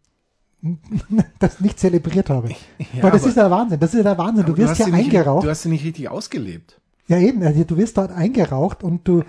das 1.39 1.61
nicht 1.61 1.79
zelebriert 1.79 2.31
habe. 2.31 2.51
Ja, 2.79 3.03
Weil 3.03 3.11
das 3.11 3.27
ist 3.27 3.37
der 3.37 3.51
Wahnsinn. 3.51 3.81
Das 3.81 3.95
ist 3.95 4.05
der 4.05 4.19
Wahnsinn. 4.19 4.47
Du 4.47 4.57
wirst 4.57 4.79
ja 4.79 4.87
sie 4.87 4.93
nicht, 4.93 5.07
eingeraucht. 5.07 5.45
Du 5.45 5.51
hast 5.51 5.63
sie 5.63 5.69
nicht 5.69 5.85
richtig 5.85 6.09
ausgelebt. 6.09 6.81
Ja, 7.09 7.19
eben. 7.19 7.43
Also 7.43 7.65
du 7.65 7.77
wirst 7.77 7.97
dort 7.97 8.11
eingeraucht 8.11 8.83
und 8.83 9.07
du. 9.07 9.23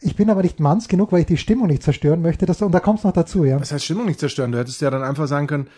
Ich 0.00 0.16
bin 0.16 0.30
aber 0.30 0.42
nicht 0.42 0.58
manns 0.58 0.88
genug, 0.88 1.12
weil 1.12 1.20
ich 1.20 1.26
die 1.26 1.36
Stimmung 1.36 1.68
nicht 1.68 1.84
zerstören 1.84 2.22
möchte. 2.22 2.44
Dass 2.44 2.58
du, 2.58 2.66
und 2.66 2.72
da 2.72 2.80
kommst 2.80 3.04
noch 3.04 3.12
dazu, 3.12 3.44
ja. 3.44 3.58
Das 3.58 3.72
heißt 3.72 3.84
Stimmung 3.84 4.06
nicht 4.06 4.18
zerstören. 4.18 4.50
Du 4.50 4.58
hättest 4.58 4.80
ja 4.80 4.90
dann 4.90 5.04
einfach 5.04 5.28
sagen 5.28 5.46
können, 5.46 5.68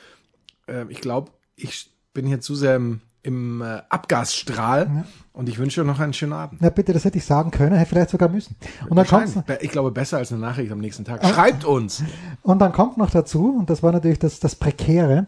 äh, 0.67 0.87
ich 0.89 1.01
glaube, 1.01 1.31
ich 1.57 1.91
bin 2.15 2.27
hier 2.27 2.41
zu 2.41 2.55
sehr 2.55 2.77
im, 2.77 3.01
im 3.23 3.61
äh, 3.61 3.83
Abgasstrahl 3.91 5.05
und 5.33 5.49
ich 5.49 5.59
wünsche 5.59 5.83
dir 5.83 5.87
noch 5.87 6.01
einen 6.01 6.15
schönen 6.15 6.33
Abend. 6.33 6.61
Na 6.63 6.71
bitte, 6.71 6.93
das 6.93 7.05
hätte 7.05 7.19
ich 7.19 7.25
sagen 7.25 7.51
können, 7.51 7.77
hätte 7.77 7.91
vielleicht 7.91 8.11
sogar 8.11 8.29
müssen. 8.29 8.57
Und 8.89 8.97
dann, 8.97 9.07
kommt's, 9.07 9.35
Ich 9.61 9.71
glaube, 9.71 9.91
besser 9.91 10.19
als 10.19 10.33
eine 10.33 10.41
Nachricht 10.41 10.73
am 10.73 10.79
nächsten 10.79 11.05
Tag. 11.05 11.25
Schreibt 11.27 11.65
uns. 11.65 12.03
und 12.43 12.61
dann 12.61 12.73
kommt 12.73 12.97
noch 12.97 13.11
dazu, 13.11 13.57
und 13.59 13.69
das 13.69 13.83
war 13.83 13.93
natürlich 13.93 14.19
das, 14.19 14.41
das 14.41 14.55
Prekäre, 14.55 15.27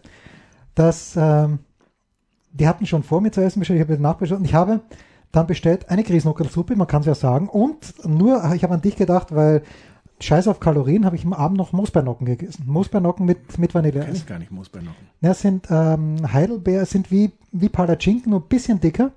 dass 0.75 1.14
ähm, 1.16 1.58
die 2.52 2.68
hatten 2.68 2.87
schon 2.87 3.02
vor 3.02 3.20
mir 3.20 3.32
zu 3.32 3.42
essen 3.42 3.58
bestellt, 3.58 3.80
ich 3.80 3.88
habe 3.88 4.00
nachbestellt 4.00 4.40
und 4.40 4.46
ich 4.46 4.54
habe 4.54 4.80
dann 5.37 5.47
bestellt 5.47 5.90
eine 5.90 6.02
Grießnockelsuppe, 6.02 6.76
man 6.76 6.87
kann 6.87 7.00
es 7.00 7.07
ja 7.07 7.14
sagen, 7.14 7.49
und 7.49 7.95
nur, 8.07 8.43
ich 8.55 8.62
habe 8.62 8.75
an 8.75 8.81
dich 8.81 8.97
gedacht, 8.97 9.35
weil 9.35 9.62
Scheiß 10.19 10.49
auf 10.49 10.61
Kalorien, 10.61 11.05
habe 11.05 11.16
ich 11.16 11.25
am 11.26 11.35
Abend 11.35 11.59
noch 11.59 11.73
Moosbeernocken 11.73 12.26
gegessen. 12.26 12.64
Moosbeernocken 12.66 13.26
mit, 13.26 13.59
mit 13.59 13.75
Vanille. 13.75 14.09
Ich 14.12 14.25
gar 14.25 14.38
nicht, 14.38 14.50
noch. 14.50 14.64
Ja, 15.21 15.31
es 15.33 15.40
sind 15.40 15.66
ähm, 15.71 16.33
Heidelbeer, 16.33 16.87
sind 16.87 17.11
wie, 17.11 17.33
wie 17.52 17.69
Palatschinken, 17.69 18.31
nur 18.31 18.40
ein 18.40 18.49
bisschen 18.49 18.81
dicker 18.81 19.12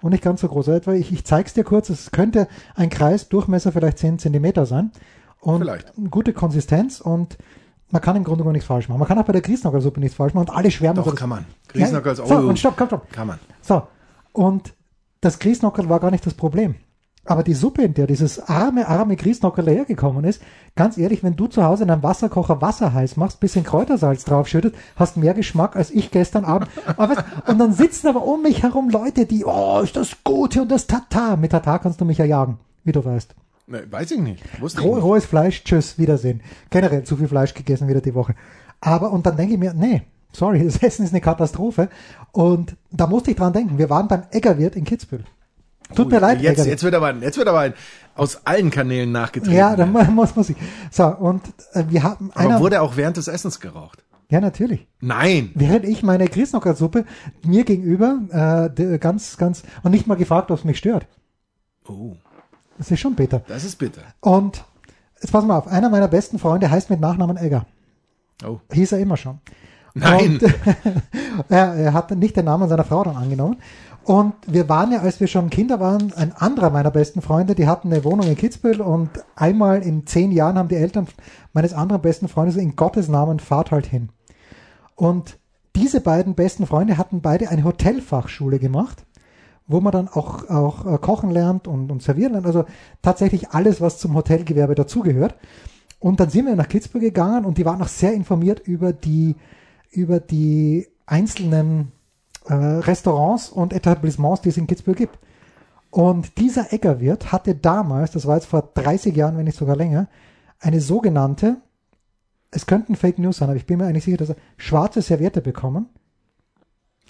und 0.00 0.12
nicht 0.12 0.22
ganz 0.22 0.42
so 0.42 0.48
groß. 0.48 0.68
Etwa, 0.68 0.92
ich, 0.92 1.12
ich 1.12 1.24
zeig's 1.24 1.54
dir 1.54 1.64
kurz, 1.64 1.90
es 1.90 2.12
könnte 2.12 2.46
ein 2.76 2.88
Kreis, 2.88 3.28
Durchmesser 3.28 3.72
vielleicht 3.72 3.98
10 3.98 4.20
Zentimeter 4.20 4.66
sein. 4.66 4.92
Und 5.40 5.60
Vielleicht. 5.60 5.92
gute 6.10 6.32
Konsistenz 6.32 7.00
und 7.00 7.36
man 7.90 8.00
kann 8.00 8.16
im 8.16 8.24
Grunde 8.24 8.38
genommen 8.38 8.54
nichts 8.54 8.68
falsch 8.68 8.88
machen. 8.88 9.00
Man 9.00 9.08
kann 9.08 9.18
auch 9.18 9.24
bei 9.24 9.32
der 9.32 9.42
Grießnockersuppe 9.42 9.98
nichts 9.98 10.16
falsch 10.16 10.34
machen 10.34 10.48
und 10.48 10.56
alle 10.56 10.70
schwärmen. 10.70 11.02
Doch, 11.02 11.14
kann 11.14 11.28
man. 11.28 11.40
Ja, 11.40 11.72
Grießnockerl 11.72 12.20
als 12.20 12.28
So, 12.28 12.36
und 12.36 12.58
stopp, 12.58 12.76
komm, 12.76 12.86
stopp. 12.86 13.12
Kann 13.12 13.26
man. 13.26 13.38
So, 13.60 13.82
und 14.32 14.72
das 15.24 15.38
Grießnockerl 15.38 15.88
war 15.88 16.00
gar 16.00 16.10
nicht 16.10 16.26
das 16.26 16.34
Problem. 16.34 16.76
Aber 17.26 17.42
die 17.42 17.54
Suppe, 17.54 17.82
in 17.82 17.94
der 17.94 18.06
dieses 18.06 18.38
arme, 18.38 18.86
arme 18.86 19.16
Grießnockerl 19.16 19.66
hergekommen 19.66 20.24
ist, 20.24 20.42
ganz 20.76 20.98
ehrlich, 20.98 21.22
wenn 21.22 21.36
du 21.36 21.46
zu 21.46 21.64
Hause 21.64 21.84
in 21.84 21.90
einem 21.90 22.02
Wasserkocher 22.02 22.60
Wasser 22.60 22.92
heiß 22.92 23.16
machst, 23.16 23.40
bisschen 23.40 23.64
Kräutersalz 23.64 24.24
draufschüttet, 24.24 24.74
hast 24.96 25.16
mehr 25.16 25.32
Geschmack 25.32 25.74
als 25.74 25.90
ich 25.90 26.10
gestern 26.10 26.44
Abend. 26.44 26.68
Und 27.46 27.58
dann 27.58 27.72
sitzen 27.72 28.08
aber 28.08 28.24
um 28.24 28.42
mich 28.42 28.62
herum 28.62 28.90
Leute, 28.90 29.24
die, 29.24 29.46
oh, 29.46 29.80
ist 29.82 29.96
das 29.96 30.18
Gute 30.22 30.60
und 30.60 30.70
das 30.70 30.86
Tata. 30.86 31.36
Mit 31.36 31.52
Tata 31.52 31.78
kannst 31.78 32.00
du 32.00 32.04
mich 32.04 32.18
ja 32.18 32.26
jagen, 32.26 32.58
wie 32.84 32.92
du 32.92 33.02
weißt. 33.02 33.34
Ne, 33.66 33.86
weiß 33.90 34.10
ich 34.10 34.20
nicht. 34.20 34.60
Wusste 34.60 34.82
ich 34.82 34.86
Roh, 34.86 34.96
nicht. 34.96 35.04
rohes 35.04 35.24
Fleisch, 35.24 35.64
tschüss, 35.64 35.98
Wiedersehen. 35.98 36.42
Generell 36.68 37.04
zu 37.04 37.16
viel 37.16 37.28
Fleisch 37.28 37.54
gegessen 37.54 37.88
wieder 37.88 38.02
die 38.02 38.14
Woche. 38.14 38.34
Aber, 38.82 39.12
und 39.12 39.24
dann 39.24 39.38
denke 39.38 39.54
ich 39.54 39.58
mir, 39.58 39.72
nee, 39.72 40.02
sorry, 40.34 40.64
das 40.64 40.76
Essen 40.82 41.04
ist 41.04 41.12
eine 41.12 41.20
Katastrophe. 41.20 41.88
Und 42.32 42.76
da 42.90 43.06
musste 43.06 43.30
ich 43.30 43.36
dran 43.36 43.52
denken. 43.52 43.78
Wir 43.78 43.88
waren 43.90 44.08
beim 44.08 44.24
Eggerwirt 44.30 44.76
in 44.76 44.84
Kitzbühel. 44.84 45.24
Tut 45.94 46.10
mir 46.10 46.18
leid, 46.18 46.40
Jetzt, 46.40 46.52
Eggerwirt. 46.52 46.66
jetzt 46.72 46.82
wird 46.84 46.94
aber, 46.94 47.14
jetzt 47.14 47.36
wird 47.38 47.46
aber 47.48 47.60
ein, 47.60 47.74
aus 48.16 48.46
allen 48.46 48.70
Kanälen 48.70 49.12
nachgetreten. 49.12 49.54
Ja, 49.56 49.76
dann 49.76 49.92
mu- 49.92 50.02
muss, 50.10 50.34
muss 50.34 50.48
ich. 50.50 50.56
So, 50.90 51.06
und 51.06 51.42
äh, 51.74 51.84
wir 51.88 52.02
haben 52.02 52.30
aber 52.34 52.40
einer, 52.40 52.60
wurde 52.60 52.80
auch 52.82 52.96
während 52.96 53.16
des 53.16 53.28
Essens 53.28 53.60
geraucht? 53.60 54.02
ja, 54.30 54.40
natürlich. 54.40 54.88
Nein. 55.00 55.52
Während 55.54 55.84
ich 55.84 56.02
meine 56.02 56.26
Grießnockersuppe 56.26 57.04
mir 57.44 57.64
gegenüber 57.64 58.70
äh, 58.76 58.98
ganz, 58.98 59.36
ganz, 59.36 59.62
und 59.82 59.92
nicht 59.92 60.06
mal 60.06 60.16
gefragt, 60.16 60.50
ob 60.50 60.58
es 60.58 60.64
mich 60.64 60.78
stört. 60.78 61.06
Oh, 61.86 62.16
Das 62.78 62.90
ist 62.90 62.98
schon 63.00 63.14
bitter. 63.14 63.42
das 63.46 63.62
ist 63.64 63.76
bitter. 63.76 64.00
Und 64.20 64.64
jetzt 65.20 65.30
pass 65.30 65.44
mal 65.44 65.58
auf, 65.58 65.68
einer 65.68 65.90
meiner 65.90 66.08
besten 66.08 66.38
Freunde 66.38 66.70
heißt 66.70 66.88
mit 66.90 66.98
Nachnamen 67.00 67.36
Egger. 67.36 67.66
Oh. 68.44 68.58
Hieß 68.72 68.92
er 68.92 68.98
immer 68.98 69.16
schon. 69.18 69.38
Nein. 69.94 70.40
Und, 70.40 70.54
er, 71.48 71.92
hat 71.92 72.10
nicht 72.10 72.36
den 72.36 72.44
Namen 72.46 72.68
seiner 72.68 72.84
Frau 72.84 73.04
dann 73.04 73.16
angenommen. 73.16 73.56
Und 74.04 74.34
wir 74.46 74.68
waren 74.68 74.92
ja, 74.92 75.00
als 75.00 75.18
wir 75.20 75.28
schon 75.28 75.48
Kinder 75.48 75.80
waren, 75.80 76.12
ein 76.12 76.32
anderer 76.32 76.68
meiner 76.68 76.90
besten 76.90 77.22
Freunde, 77.22 77.54
die 77.54 77.66
hatten 77.66 77.90
eine 77.90 78.04
Wohnung 78.04 78.26
in 78.26 78.36
Kitzbühel 78.36 78.82
und 78.82 79.08
einmal 79.34 79.82
in 79.82 80.06
zehn 80.06 80.30
Jahren 80.30 80.58
haben 80.58 80.68
die 80.68 80.76
Eltern 80.76 81.06
meines 81.54 81.72
anderen 81.72 82.02
besten 82.02 82.28
Freundes 82.28 82.56
in 82.56 82.76
Gottes 82.76 83.08
Namen 83.08 83.38
fahrt 83.38 83.70
halt 83.70 83.86
hin. 83.86 84.10
Und 84.94 85.38
diese 85.74 86.00
beiden 86.00 86.34
besten 86.34 86.66
Freunde 86.66 86.98
hatten 86.98 87.22
beide 87.22 87.48
eine 87.48 87.64
Hotelfachschule 87.64 88.58
gemacht, 88.58 89.06
wo 89.66 89.80
man 89.80 89.92
dann 89.92 90.08
auch, 90.08 90.48
auch 90.50 90.86
äh, 90.86 90.98
kochen 90.98 91.30
lernt 91.30 91.66
und, 91.66 91.90
und 91.90 92.02
servieren 92.02 92.32
lernt. 92.32 92.46
Also 92.46 92.66
tatsächlich 93.00 93.50
alles, 93.50 93.80
was 93.80 93.98
zum 93.98 94.14
Hotelgewerbe 94.14 94.74
dazugehört. 94.74 95.34
Und 95.98 96.20
dann 96.20 96.28
sind 96.28 96.46
wir 96.46 96.54
nach 96.54 96.68
Kitzbühel 96.68 97.00
gegangen 97.00 97.46
und 97.46 97.56
die 97.56 97.64
waren 97.64 97.80
auch 97.80 97.88
sehr 97.88 98.12
informiert 98.12 98.60
über 98.66 98.92
die, 98.92 99.36
über 99.94 100.20
die 100.20 100.88
einzelnen 101.06 101.92
äh, 102.46 102.54
Restaurants 102.54 103.48
und 103.48 103.72
Etablissements, 103.72 104.42
die 104.42 104.50
es 104.50 104.56
in 104.56 104.66
Kitzbühel 104.66 104.96
gibt. 104.96 105.18
Und 105.90 106.38
dieser 106.38 106.72
Eggerwirt 106.72 107.32
hatte 107.32 107.54
damals, 107.54 108.12
das 108.12 108.26
war 108.26 108.36
jetzt 108.36 108.46
vor 108.46 108.70
30 108.74 109.14
Jahren, 109.14 109.36
wenn 109.36 109.44
nicht 109.44 109.58
sogar 109.58 109.76
länger, 109.76 110.08
eine 110.58 110.80
sogenannte, 110.80 111.58
es 112.50 112.66
könnten 112.66 112.96
Fake 112.96 113.18
News 113.18 113.38
sein, 113.38 113.48
aber 113.48 113.56
ich 113.56 113.66
bin 113.66 113.78
mir 113.78 113.86
eigentlich 113.86 114.04
sicher, 114.04 114.16
dass 114.16 114.30
er 114.30 114.36
schwarze 114.56 115.02
Serviette 115.02 115.40
bekommen. 115.40 115.88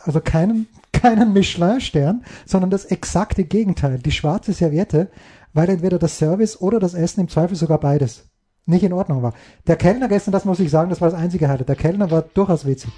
Also 0.00 0.20
keinen, 0.20 0.66
keinen 0.92 1.32
Michelin-Stern, 1.32 2.24
sondern 2.46 2.70
das 2.70 2.84
exakte 2.86 3.44
Gegenteil, 3.44 3.98
die 3.98 4.12
schwarze 4.12 4.52
Serviette, 4.52 5.10
weil 5.52 5.70
entweder 5.70 5.98
das 5.98 6.18
Service 6.18 6.60
oder 6.60 6.78
das 6.78 6.94
Essen 6.94 7.20
im 7.20 7.28
Zweifel 7.28 7.56
sogar 7.56 7.78
beides 7.78 8.28
nicht 8.66 8.83
in 8.83 8.92
Ordnung 8.92 9.23
war. 9.23 9.35
Der 9.66 9.76
Kellner 9.76 10.09
gestern, 10.09 10.33
das 10.33 10.44
muss 10.44 10.61
ich 10.61 10.71
sagen, 10.71 10.90
das 10.90 11.00
war 11.00 11.11
das 11.11 11.18
einzige 11.18 11.49
Highlight. 11.49 11.68
Der 11.68 11.76
Kellner 11.76 12.11
war 12.11 12.23
durchaus 12.23 12.64
witzig. 12.64 12.90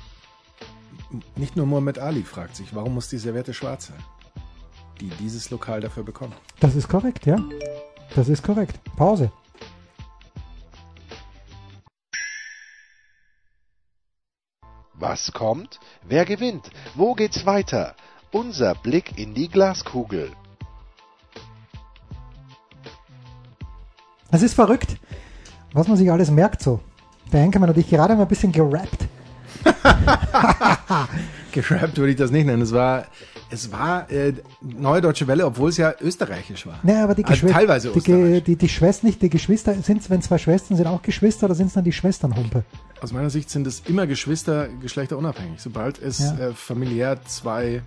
Nicht 1.36 1.56
nur 1.56 1.66
Muhammad 1.66 1.98
Ali 1.98 2.22
fragt 2.22 2.56
sich, 2.56 2.74
warum 2.74 2.94
muss 2.94 3.08
die 3.08 3.18
Serviette 3.18 3.54
schwarz 3.54 3.88
sein? 3.88 3.98
Die 5.00 5.08
dieses 5.08 5.50
Lokal 5.50 5.80
dafür 5.80 6.04
bekommt. 6.04 6.34
Das 6.60 6.74
ist 6.74 6.88
korrekt, 6.88 7.26
ja. 7.26 7.38
Das 8.14 8.28
ist 8.28 8.42
korrekt. 8.42 8.78
Pause. 8.96 9.30
Was 14.94 15.32
kommt? 15.32 15.78
Wer 16.08 16.24
gewinnt? 16.24 16.70
Wo 16.94 17.14
geht's 17.14 17.44
weiter? 17.44 17.94
Unser 18.32 18.74
Blick 18.74 19.18
in 19.18 19.34
die 19.34 19.48
Glaskugel. 19.48 20.30
Es 24.30 24.42
ist 24.42 24.54
verrückt, 24.54 24.96
was 25.76 25.88
man 25.88 25.96
sich 25.96 26.10
alles 26.10 26.30
merkt 26.30 26.62
so. 26.62 26.80
Der 27.32 27.40
Henkermann 27.40 27.70
und 27.70 27.76
ich 27.78 27.88
gerade 27.88 28.14
mal 28.14 28.22
ein 28.22 28.28
bisschen 28.28 28.52
gerappt. 28.52 29.06
Gerappt 31.52 31.96
würde 31.96 32.10
ich 32.10 32.16
das 32.16 32.30
nicht 32.30 32.46
nennen. 32.46 32.62
Es 32.62 32.72
war, 32.72 33.06
Es 33.50 33.72
war 33.72 34.10
äh, 34.10 34.32
Neue 34.60 35.00
Deutsche 35.00 35.26
Welle, 35.26 35.46
obwohl 35.46 35.70
es 35.70 35.76
ja 35.78 35.94
österreichisch 36.00 36.66
war. 36.66 36.78
Naja, 36.82 37.04
aber 37.04 37.14
die 37.14 37.24
Also 37.24 37.32
Geschwister, 37.34 37.58
teilweise 37.58 37.90
die, 37.92 38.00
Ge- 38.00 38.40
die, 38.42 38.56
die 38.56 38.68
Schwestern, 38.68 39.06
nicht 39.06 39.22
die 39.22 39.30
Geschwister, 39.30 39.74
sind 39.74 40.02
es, 40.02 40.10
wenn 40.10 40.20
zwei 40.22 40.38
Schwestern 40.38 40.76
sind, 40.76 40.86
auch 40.86 41.00
Geschwister 41.02 41.46
oder 41.46 41.54
sind 41.54 41.68
es 41.68 41.72
dann 41.72 41.84
die 41.84 41.92
Schwesternhumpe? 41.92 42.64
Aus 43.00 43.12
meiner 43.12 43.30
Sicht 43.30 43.48
sind 43.50 43.66
es 43.66 43.80
immer 43.86 44.06
Geschwister, 44.06 44.68
geschlechterunabhängig. 44.82 45.60
Sobald 45.60 46.00
es 46.02 46.18
Ja. 46.18 46.48
äh, 46.48 46.52
familiär 46.52 47.18
zwei, 47.24 47.82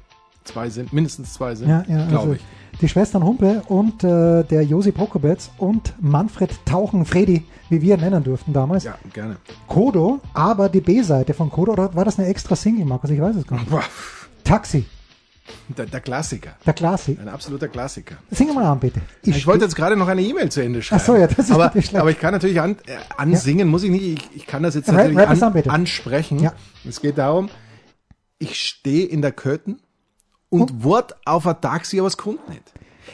zwei 0.45 0.69
sind, 0.69 0.91
mindestens 0.93 1.33
zwei 1.33 1.55
sind, 1.55 1.69
Ja, 1.69 1.83
ja, 1.87 2.05
glaube 2.07 2.17
also 2.19 2.33
ich. 2.33 2.41
Die 2.81 2.87
Schwestern 2.87 3.23
Humpe 3.23 3.61
und 3.67 4.03
äh, 4.03 4.43
der 4.43 4.63
Josi 4.63 4.91
Prokopetz 4.91 5.51
und 5.57 5.93
Manfred 5.99 6.51
Tauchen 6.65 7.05
Fredi, 7.05 7.43
wie 7.69 7.81
wir 7.81 7.95
ihn 7.95 8.01
nennen 8.01 8.23
durften 8.23 8.53
damals. 8.53 8.85
Ja, 8.85 8.97
gerne. 9.13 9.37
Kodo, 9.67 10.19
aber 10.33 10.69
die 10.69 10.81
B-Seite 10.81 11.33
von 11.33 11.49
Kodo, 11.49 11.73
oder 11.73 11.93
war 11.95 12.05
das 12.05 12.17
eine 12.19 12.27
extra 12.27 12.55
Single, 12.55 12.85
Markus? 12.85 13.09
Ich 13.09 13.21
weiß 13.21 13.35
es 13.35 13.45
gar 13.47 13.57
nicht. 13.59 13.69
Boah, 13.69 13.83
Taxi, 14.43 14.85
der, 15.67 15.87
der 15.87 15.99
Klassiker. 15.99 16.51
der 16.65 16.73
Klassi. 16.73 17.17
Ein 17.19 17.27
absoluter 17.27 17.67
Klassiker. 17.67 18.15
Sing 18.31 18.53
mal 18.53 18.63
an, 18.65 18.79
bitte. 18.79 19.01
Ich 19.23 19.45
wollte 19.45 19.65
jetzt 19.65 19.75
gerade 19.75 19.95
noch 19.97 20.07
eine 20.07 20.21
E-Mail 20.21 20.49
zu 20.49 20.61
Ende 20.63 20.81
schreiben. 20.81 21.01
Ach 21.01 21.05
so, 21.05 21.15
ja, 21.15 21.27
das 21.27 21.39
ist 21.39 21.51
aber, 21.51 21.73
aber 21.95 22.09
ich 22.11 22.19
kann 22.19 22.33
natürlich 22.33 22.61
an, 22.61 22.77
äh, 22.85 22.97
ansingen, 23.17 23.67
muss 23.67 23.83
ich 23.83 23.91
nicht. 23.91 24.03
Ich, 24.03 24.37
ich 24.37 24.47
kann 24.47 24.63
das 24.63 24.75
jetzt 24.75 24.89
Rap- 24.89 24.95
natürlich 25.11 25.17
rap 25.17 25.29
an, 25.29 25.43
an, 25.43 25.69
ansprechen. 25.69 26.39
Ja. 26.39 26.53
Es 26.87 27.01
geht 27.01 27.17
darum, 27.17 27.49
ich 28.37 28.59
stehe 28.61 29.05
in 29.05 29.21
der 29.21 29.31
Köten 29.31 29.79
und 30.49 30.83
wort 30.83 31.15
auf 31.25 31.45
ein 31.47 31.59
Taxi, 31.61 31.99
aber 31.99 32.07
es 32.07 32.17
kommt 32.17 32.47
nicht. 32.49 32.63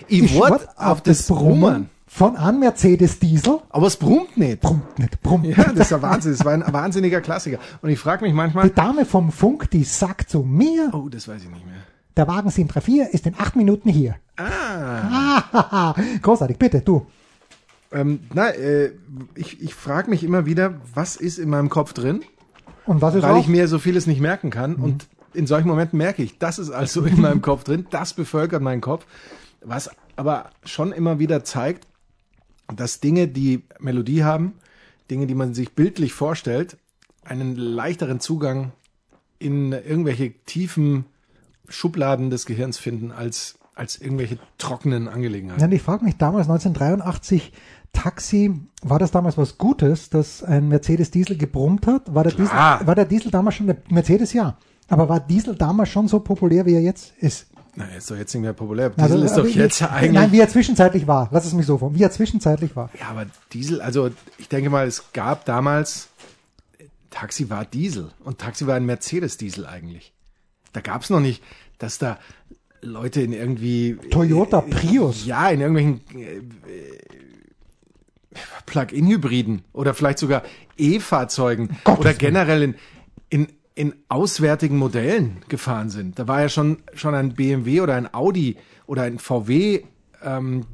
Ich, 0.07 0.23
Ich 0.23 0.35
wort 0.35 0.51
wart 0.51 0.69
auf 0.77 1.01
das 1.01 1.27
Brummen, 1.27 1.89
von 2.07 2.35
an 2.35 2.59
Mercedes 2.59 3.19
Diesel. 3.19 3.59
aber 3.69 3.87
es 3.87 3.97
brummt 3.97 4.37
nicht. 4.37 4.61
Brummt 4.61 4.99
nicht, 4.99 5.21
brummt 5.21 5.45
Ja, 5.45 5.57
nicht. 5.67 5.79
das 5.79 5.87
ist 5.87 5.93
ein 5.93 6.01
Wahnsinn. 6.01 6.31
Das 6.33 6.45
war 6.45 6.53
ein 6.53 6.63
wahnsinniger 6.73 7.21
Klassiker. 7.21 7.59
Und 7.81 7.89
ich 7.89 7.99
frage 7.99 8.23
mich 8.23 8.31
Die 8.31 8.35
manchmal, 8.37 8.69
Dame 8.69 9.05
vom 9.05 9.31
Funk, 9.31 9.69
die 9.71 9.83
sagt 9.83 10.29
zu 10.29 10.39
mir, 10.43 10.89
oh, 10.93 11.09
das 11.09 11.27
weiß 11.27 11.43
ich 11.43 11.49
nicht 11.49 11.65
mehr. 11.65 11.75
der 12.17 12.27
Wagen 12.27 12.49
734 12.49 13.13
ist 13.13 13.25
in 13.25 13.35
acht 13.37 13.55
Minuten 13.55 13.89
hier. 13.89 14.15
Ah, 14.37 15.93
Großartig, 16.21 16.57
bitte, 16.57 16.81
du. 16.81 17.05
ähm, 17.91 18.19
na, 18.33 18.49
äh, 18.51 18.91
ich, 19.35 19.61
ich 19.61 19.73
frage 19.75 20.09
mich 20.09 20.23
immer 20.23 20.45
wieder, 20.45 20.75
was 20.93 21.15
ist 21.15 21.37
in 21.39 21.49
meinem 21.49 21.69
Kopf 21.69 21.93
drin? 21.93 22.21
Und 22.85 23.01
was 23.01 23.15
ist 23.15 23.23
weil 23.23 23.33
auch? 23.33 23.39
ich 23.39 23.47
mir 23.47 23.67
so 23.67 23.79
vieles 23.79 24.05
nicht 24.07 24.21
merken 24.21 24.49
kann. 24.51 24.75
Und 24.75 25.07
in 25.35 25.47
solchen 25.47 25.67
Momenten 25.67 25.97
merke 25.97 26.23
ich, 26.23 26.37
das 26.37 26.59
ist 26.59 26.71
also 26.71 27.03
in 27.03 27.21
meinem 27.21 27.41
Kopf 27.41 27.63
drin, 27.63 27.87
das 27.89 28.13
bevölkert 28.13 28.61
meinen 28.61 28.81
Kopf. 28.81 29.05
Was 29.61 29.89
aber 30.15 30.51
schon 30.63 30.91
immer 30.91 31.19
wieder 31.19 31.43
zeigt, 31.43 31.87
dass 32.73 32.99
Dinge, 32.99 33.27
die 33.27 33.63
Melodie 33.79 34.23
haben, 34.23 34.53
Dinge, 35.11 35.27
die 35.27 35.35
man 35.35 35.53
sich 35.53 35.73
bildlich 35.73 36.13
vorstellt, 36.13 36.77
einen 37.23 37.55
leichteren 37.55 38.19
Zugang 38.19 38.71
in 39.39 39.71
irgendwelche 39.71 40.33
tiefen 40.45 41.05
Schubladen 41.67 42.29
des 42.29 42.45
Gehirns 42.45 42.77
finden 42.77 43.11
als, 43.11 43.57
als 43.75 43.99
irgendwelche 43.99 44.37
trockenen 44.57 45.07
Angelegenheiten. 45.07 45.71
Ich 45.71 45.81
frage 45.81 46.05
mich 46.05 46.17
damals 46.17 46.47
1983 46.47 47.51
Taxi, 47.91 48.53
war 48.81 48.99
das 48.99 49.11
damals 49.11 49.37
was 49.37 49.57
Gutes, 49.57 50.09
dass 50.09 50.43
ein 50.43 50.67
Mercedes 50.67 51.11
Diesel 51.11 51.37
gebrummt 51.37 51.87
hat? 51.87 52.13
War 52.13 52.23
der, 52.23 52.33
Diesel, 52.33 52.51
war 52.51 52.95
der 52.95 53.05
Diesel 53.05 53.31
damals 53.31 53.55
schon, 53.55 53.67
der 53.67 53.77
Mercedes 53.89 54.33
ja, 54.33 54.57
aber 54.87 55.09
war 55.09 55.19
Diesel 55.19 55.55
damals 55.55 55.89
schon 55.89 56.07
so 56.07 56.19
populär, 56.19 56.65
wie 56.65 56.73
er 56.73 56.81
jetzt 56.81 57.13
ist? 57.19 57.47
Na, 57.75 57.85
ist 57.97 58.09
doch 58.09 58.15
jetzt 58.15 58.33
nicht 58.33 58.41
mehr 58.41 58.53
populär. 58.53 58.93
Also, 58.95 59.15
Diesel 59.15 59.25
ist 59.25 59.33
doch 59.33 59.39
aber 59.39 59.49
jetzt 59.49 59.81
eigentlich. 59.83 60.11
Nein, 60.13 60.31
wie 60.31 60.39
er 60.39 60.47
zwischenzeitlich 60.47 61.07
war. 61.07 61.27
Lass 61.31 61.45
es 61.45 61.53
mich 61.53 61.65
so 61.65 61.77
vor. 61.77 61.93
Wie 61.93 62.03
er 62.03 62.11
zwischenzeitlich 62.11 62.75
war. 62.75 62.89
Ja, 62.99 63.07
aber 63.09 63.25
Diesel, 63.51 63.81
also 63.81 64.11
ich 64.37 64.47
denke 64.47 64.69
mal, 64.69 64.87
es 64.87 65.11
gab 65.11 65.43
damals, 65.45 66.07
Taxi 67.09 67.49
war 67.49 67.65
Diesel 67.65 68.11
und 68.23 68.39
Taxi 68.39 68.65
war 68.65 68.75
ein 68.75 68.85
Mercedes-Diesel 68.85 69.65
eigentlich. 69.65 70.13
Da 70.71 70.81
gab 70.81 71.01
es 71.01 71.09
noch 71.09 71.19
nicht, 71.19 71.43
dass 71.77 71.97
da 71.97 72.17
Leute 72.81 73.21
in 73.21 73.33
irgendwie... 73.33 73.97
Toyota 74.09 74.61
Prius. 74.61 75.25
Ja, 75.25 75.49
in 75.49 75.61
irgendwelchen 75.61 76.01
äh, 76.17 76.37
äh, 76.37 76.99
Plug-in-Hybriden 78.65 79.63
oder 79.73 79.93
vielleicht 79.93 80.19
sogar 80.19 80.43
E-Fahrzeugen 80.77 81.77
oder 81.97 82.13
generell 82.13 82.63
in, 82.63 82.75
in, 83.29 83.47
in 83.75 83.93
auswärtigen 84.07 84.77
Modellen 84.77 85.37
gefahren 85.49 85.89
sind. 85.89 86.17
Da 86.17 86.27
war 86.27 86.41
ja 86.41 86.49
schon, 86.49 86.77
schon 86.93 87.13
ein 87.13 87.33
BMW 87.33 87.81
oder 87.81 87.95
ein 87.95 88.13
Audi 88.13 88.57
oder 88.87 89.03
ein 89.03 89.19
VW 89.19 89.83
ähm, 90.23 90.65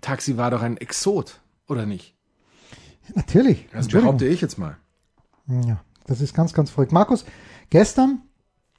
Taxi 0.00 0.36
war 0.36 0.50
doch 0.50 0.62
ein 0.62 0.76
Exot, 0.76 1.40
oder 1.66 1.86
nicht? 1.86 2.14
Natürlich. 3.14 3.68
Das 3.72 3.88
behaupte 3.88 4.26
ich 4.26 4.40
jetzt 4.40 4.58
mal. 4.58 4.76
Ja, 5.46 5.82
das 6.06 6.20
ist 6.20 6.34
ganz, 6.34 6.52
ganz 6.52 6.70
verrückt. 6.70 6.92
Markus, 6.92 7.24
gestern, 7.70 8.22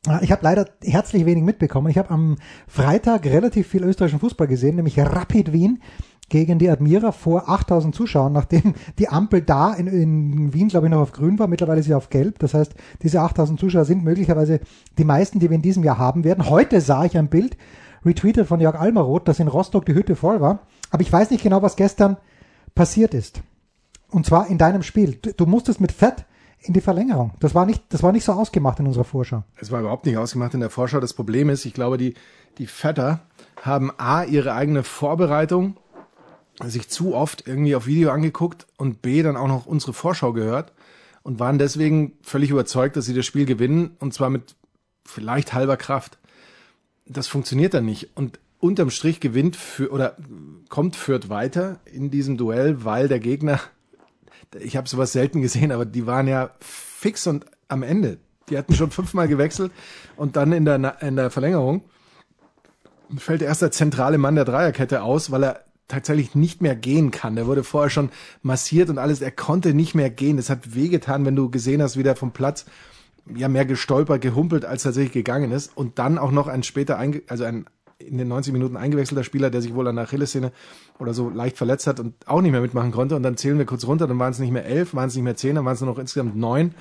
äh, 0.07 0.23
ich 0.23 0.31
habe 0.31 0.43
leider 0.43 0.69
herzlich 0.83 1.25
wenig 1.25 1.43
mitbekommen. 1.43 1.89
Ich 1.89 1.97
habe 1.97 2.11
am 2.11 2.37
Freitag 2.67 3.25
relativ 3.25 3.67
viel 3.67 3.83
österreichischen 3.83 4.19
Fußball 4.19 4.47
gesehen, 4.47 4.75
nämlich 4.75 4.99
Rapid 4.99 5.51
Wien 5.51 5.81
gegen 6.29 6.57
die 6.57 6.69
Admira 6.69 7.11
vor 7.11 7.49
8000 7.49 7.93
Zuschauern, 7.93 8.33
nachdem 8.33 8.73
die 8.99 9.09
Ampel 9.09 9.41
da 9.41 9.73
in, 9.73 9.87
in 9.87 10.53
Wien, 10.53 10.69
glaube 10.69 10.87
ich, 10.87 10.91
noch 10.91 11.01
auf 11.01 11.11
grün 11.11 11.39
war. 11.39 11.47
Mittlerweile 11.47 11.79
ist 11.79 11.85
sie 11.85 11.93
auf 11.93 12.09
gelb. 12.09 12.39
Das 12.39 12.53
heißt, 12.53 12.73
diese 13.03 13.21
8000 13.21 13.59
Zuschauer 13.59 13.85
sind 13.85 14.03
möglicherweise 14.03 14.59
die 14.97 15.03
meisten, 15.03 15.39
die 15.39 15.49
wir 15.49 15.55
in 15.55 15.61
diesem 15.61 15.83
Jahr 15.83 15.97
haben 15.97 16.23
werden. 16.23 16.49
Heute 16.49 16.81
sah 16.81 17.05
ich 17.05 17.17
ein 17.17 17.29
Bild, 17.29 17.57
retweetet 18.05 18.47
von 18.47 18.59
Jörg 18.59 18.75
Almaroth, 18.75 19.27
dass 19.27 19.39
in 19.39 19.47
Rostock 19.47 19.85
die 19.85 19.93
Hütte 19.93 20.15
voll 20.15 20.41
war. 20.41 20.59
Aber 20.91 21.01
ich 21.01 21.11
weiß 21.11 21.31
nicht 21.31 21.43
genau, 21.43 21.61
was 21.61 21.75
gestern 21.75 22.17
passiert 22.73 23.13
ist. 23.13 23.41
Und 24.09 24.25
zwar 24.25 24.47
in 24.47 24.57
deinem 24.57 24.83
Spiel. 24.83 25.17
Du, 25.21 25.33
du 25.33 25.45
musstest 25.45 25.81
mit 25.81 25.91
Fett 25.91 26.25
in 26.59 26.73
die 26.73 26.81
Verlängerung. 26.81 27.33
Das 27.39 27.53
war 27.53 27.65
nicht, 27.65 27.83
das 27.89 28.01
war 28.03 28.11
nicht 28.11 28.23
so 28.23 28.33
ausgemacht 28.33 28.79
in 28.79 28.87
unserer 28.87 29.03
Vorschau. 29.03 29.43
Es 29.57 29.71
war 29.71 29.79
überhaupt 29.79 30.05
nicht 30.05 30.17
ausgemacht 30.17 30.53
in 30.53 30.59
der 30.59 30.69
Vorschau. 30.69 30.99
Das 30.99 31.13
Problem 31.13 31.49
ist, 31.49 31.65
ich 31.65 31.73
glaube, 31.73 31.97
die, 31.97 32.15
die 32.57 32.67
Vetter 32.67 33.21
haben 33.61 33.91
A, 33.97 34.23
ihre 34.23 34.53
eigene 34.53 34.83
Vorbereitung 34.83 35.77
sich 36.63 36.89
zu 36.89 37.15
oft 37.15 37.47
irgendwie 37.47 37.75
auf 37.75 37.85
Video 37.85 38.11
angeguckt 38.11 38.65
und 38.77 39.01
B, 39.01 39.21
dann 39.23 39.37
auch 39.37 39.47
noch 39.47 39.65
unsere 39.65 39.93
Vorschau 39.93 40.33
gehört 40.33 40.71
und 41.23 41.39
waren 41.39 41.57
deswegen 41.57 42.13
völlig 42.21 42.49
überzeugt, 42.49 42.95
dass 42.95 43.05
sie 43.05 43.13
das 43.13 43.25
Spiel 43.25 43.45
gewinnen 43.45 43.95
und 43.99 44.13
zwar 44.13 44.29
mit 44.29 44.55
vielleicht 45.05 45.53
halber 45.53 45.77
Kraft. 45.77 46.17
Das 47.05 47.27
funktioniert 47.27 47.73
dann 47.73 47.85
nicht 47.85 48.15
und 48.15 48.39
unterm 48.59 48.89
Strich 48.89 49.19
gewinnt 49.19 49.55
für 49.55 49.91
oder 49.91 50.15
kommt 50.69 50.95
Fürth 50.95 51.29
weiter 51.29 51.79
in 51.85 52.09
diesem 52.09 52.37
Duell, 52.37 52.83
weil 52.85 53.07
der 53.07 53.19
Gegner 53.19 53.59
ich 54.59 54.77
habe 54.77 54.87
sowas 54.87 55.11
selten 55.11 55.41
gesehen, 55.41 55.71
aber 55.71 55.85
die 55.85 56.07
waren 56.07 56.27
ja 56.27 56.51
fix 56.59 57.27
und 57.27 57.45
am 57.67 57.83
Ende. 57.83 58.17
Die 58.49 58.57
hatten 58.57 58.75
schon 58.75 58.91
fünfmal 58.91 59.27
gewechselt 59.27 59.71
und 60.15 60.35
dann 60.35 60.51
in 60.51 60.65
der, 60.65 61.01
in 61.01 61.15
der 61.15 61.31
Verlängerung 61.31 61.83
fällt 63.17 63.41
erst 63.41 63.61
der 63.61 63.71
zentrale 63.71 64.17
Mann 64.17 64.35
der 64.35 64.45
Dreierkette 64.45 65.01
aus, 65.01 65.31
weil 65.31 65.43
er 65.43 65.65
tatsächlich 65.87 66.35
nicht 66.35 66.61
mehr 66.61 66.75
gehen 66.75 67.11
kann. 67.11 67.35
Der 67.35 67.47
wurde 67.47 67.63
vorher 67.63 67.89
schon 67.89 68.09
massiert 68.41 68.89
und 68.89 68.97
alles. 68.97 69.21
Er 69.21 69.31
konnte 69.31 69.73
nicht 69.73 69.95
mehr 69.95 70.09
gehen. 70.09 70.37
Das 70.37 70.49
hat 70.49 70.75
wehgetan, 70.75 71.25
wenn 71.25 71.35
du 71.35 71.49
gesehen 71.49 71.81
hast, 71.81 71.97
wie 71.97 72.03
der 72.03 72.15
vom 72.15 72.31
Platz 72.31 72.65
ja 73.33 73.47
mehr 73.47 73.65
gestolpert, 73.65 74.21
gehumpelt, 74.21 74.65
als 74.65 74.83
tatsächlich 74.83 75.13
gegangen 75.13 75.51
ist. 75.51 75.75
Und 75.75 75.99
dann 75.99 76.17
auch 76.17 76.31
noch 76.31 76.47
ein 76.47 76.63
später, 76.63 76.97
einge 76.97 77.21
also 77.27 77.43
ein 77.43 77.65
in 77.97 78.17
den 78.17 78.27
90 78.27 78.51
Minuten 78.51 78.75
eingewechselter 78.75 79.23
Spieler, 79.23 79.49
der 79.49 79.61
sich 79.61 79.73
wohl 79.73 79.87
an 79.87 79.95
der 79.95 80.03
Achillessehne 80.03 80.51
oder 80.99 81.13
so 81.13 81.29
leicht 81.29 81.57
verletzt 81.57 81.87
hat 81.87 81.99
und 81.99 82.27
auch 82.27 82.41
nicht 82.41 82.51
mehr 82.51 82.61
mitmachen 82.61 82.91
konnte. 82.91 83.15
Und 83.15 83.23
dann 83.23 83.37
zählen 83.37 83.57
wir 83.57 83.65
kurz 83.65 83.85
runter, 83.85 84.07
dann 84.07 84.19
waren 84.19 84.31
es 84.31 84.39
nicht 84.39 84.51
mehr 84.51 84.65
elf, 84.65 84.93
waren 84.93 85.07
es 85.07 85.15
nicht 85.15 85.23
mehr 85.23 85.37
zehn, 85.37 85.55
dann 85.55 85.65
waren 85.65 85.75
es 85.75 85.81
nur 85.81 85.89
noch 85.89 85.99
insgesamt 85.99 86.35
neun. 86.35 86.75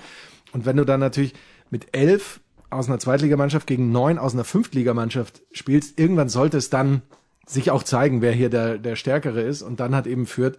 Und 0.52 0.66
wenn 0.66 0.76
du 0.76 0.84
dann 0.84 1.00
natürlich 1.00 1.34
mit 1.70 1.96
elf 1.96 2.40
aus 2.70 2.88
einer 2.88 2.98
Zweitligamannschaft 2.98 3.66
gegen 3.66 3.92
neun 3.92 4.18
aus 4.18 4.34
einer 4.34 4.44
Fünftligamannschaft 4.44 5.42
spielst, 5.52 5.98
irgendwann 5.98 6.28
sollte 6.28 6.56
es 6.56 6.70
dann 6.70 7.02
sich 7.46 7.70
auch 7.70 7.82
zeigen, 7.82 8.22
wer 8.22 8.32
hier 8.32 8.50
der, 8.50 8.78
der 8.78 8.96
Stärkere 8.96 9.40
ist. 9.40 9.62
Und 9.62 9.80
dann 9.80 9.94
hat 9.94 10.06
eben 10.06 10.26
Fürth 10.26 10.58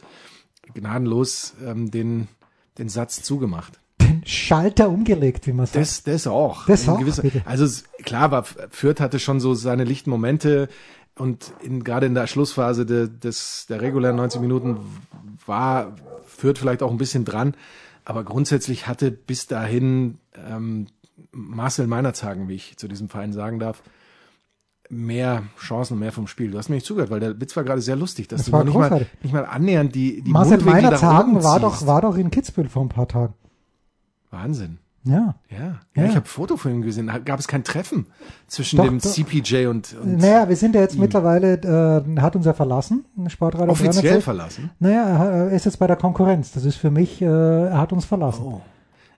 gnadenlos 0.74 1.54
ähm, 1.66 1.92
den, 1.92 2.28
den 2.78 2.90
Satz 2.90 3.22
zugemacht. 3.22 3.80
Den 4.02 4.26
Schalter 4.26 4.90
umgelegt, 4.90 5.48
wie 5.48 5.54
man 5.54 5.66
sagt. 5.66 5.78
Das, 5.78 6.04
das 6.04 6.28
auch. 6.28 6.66
Das 6.66 6.84
In 6.84 6.90
auch, 6.90 7.00
gewisser-. 7.00 7.24
Also 7.46 7.84
klar 8.04 8.32
war, 8.32 8.44
Fürth 8.44 9.00
hatte 9.00 9.20
schon 9.20 9.40
so 9.40 9.54
seine 9.54 9.84
lichten 9.84 10.10
Momente 10.10 10.70
und 11.18 11.54
in, 11.62 11.84
gerade 11.84 12.06
in 12.06 12.14
der 12.14 12.28
Schlussphase 12.28 12.86
de, 12.86 13.08
des, 13.08 13.68
der 13.70 13.82
regulären 13.82 14.18
90 14.18 14.42
Minuten 14.42 14.78
war 15.46 15.96
Fürth 16.26 16.60
vielleicht 16.60 16.84
auch 16.84 16.92
ein 16.92 16.98
bisschen 16.98 17.26
dran. 17.26 17.56
Aber 18.04 18.24
grundsätzlich 18.24 18.88
hatte 18.88 19.12
bis 19.12 19.48
dahin 19.48 20.20
ähm, 20.36 20.88
Marcel 21.32 21.88
Meinerzhagen, 21.88 22.50
wie 22.50 22.56
ich 22.56 22.78
zu 22.78 22.88
diesem 22.88 23.10
Verein 23.10 23.34
sagen 23.34 23.60
darf, 23.60 23.82
mehr 24.90 25.44
Chancen 25.60 25.94
und 25.94 26.00
mehr 26.00 26.12
vom 26.12 26.28
Spiel. 26.28 26.52
Du 26.52 26.58
hast 26.58 26.70
mir 26.70 26.76
nicht 26.76 26.86
zugehört, 26.86 27.10
weil 27.12 27.20
der 27.20 27.40
Witz 27.40 27.56
war 27.56 27.64
gerade 27.64 27.82
sehr 27.82 27.96
lustig, 27.96 28.28
dass 28.28 28.42
Das 28.46 28.52
du 28.52 28.64
nicht 28.64 28.78
mal, 28.78 29.06
nicht 29.24 29.34
mal 29.34 29.46
annähernd 29.46 29.94
die, 29.96 30.22
die 30.22 30.32
Marcel 30.32 30.58
Mundwinkel 30.58 30.82
nach 30.84 31.02
Meinerzhagen 31.02 31.32
oben 31.36 31.44
war 31.44 31.60
doch, 31.60 31.86
war 31.88 32.02
doch 32.02 32.18
in 32.18 32.30
Kitzbühel 32.32 32.70
vor 32.70 32.84
ein 32.84 32.90
paar 32.90 33.08
Tagen. 33.08 33.34
Wahnsinn. 34.32 34.80
Ja. 35.04 35.36
Ja, 35.52 35.58
ja, 35.58 35.80
Ja. 36.04 36.06
ich 36.10 36.16
habe 36.16 36.26
Foto 36.28 36.58
von 36.58 36.72
ihm 36.72 36.82
gesehen. 36.82 37.12
Gab 37.26 37.40
es 37.40 37.48
kein 37.48 37.64
Treffen 37.64 38.08
zwischen 38.48 38.78
Doch, 38.78 38.86
dem 38.86 39.00
doch. 39.00 39.12
CPJ 39.12 39.68
und, 39.68 39.96
und 40.02 40.18
Naja, 40.18 40.50
wir 40.50 40.56
sind 40.56 40.74
ja 40.74 40.82
jetzt 40.82 40.98
mittlerweile, 40.98 41.54
äh, 42.18 42.20
hat 42.20 42.36
uns 42.36 42.46
ja 42.48 42.54
verlassen, 42.54 43.06
Sportradio 43.28 43.72
offiziell 43.72 43.94
306. 44.22 44.24
verlassen? 44.24 44.72
Naja, 44.80 45.26
er 45.26 45.50
ist 45.52 45.66
jetzt 45.66 45.78
bei 45.78 45.86
der 45.86 45.96
Konkurrenz. 45.96 46.52
Das 46.54 46.66
ist 46.66 46.78
für 46.78 46.90
mich, 46.90 47.22
äh, 47.22 47.26
er 47.26 47.78
hat 47.78 47.94
uns 47.94 48.04
verlassen. 48.06 48.46
Oh, 48.46 48.62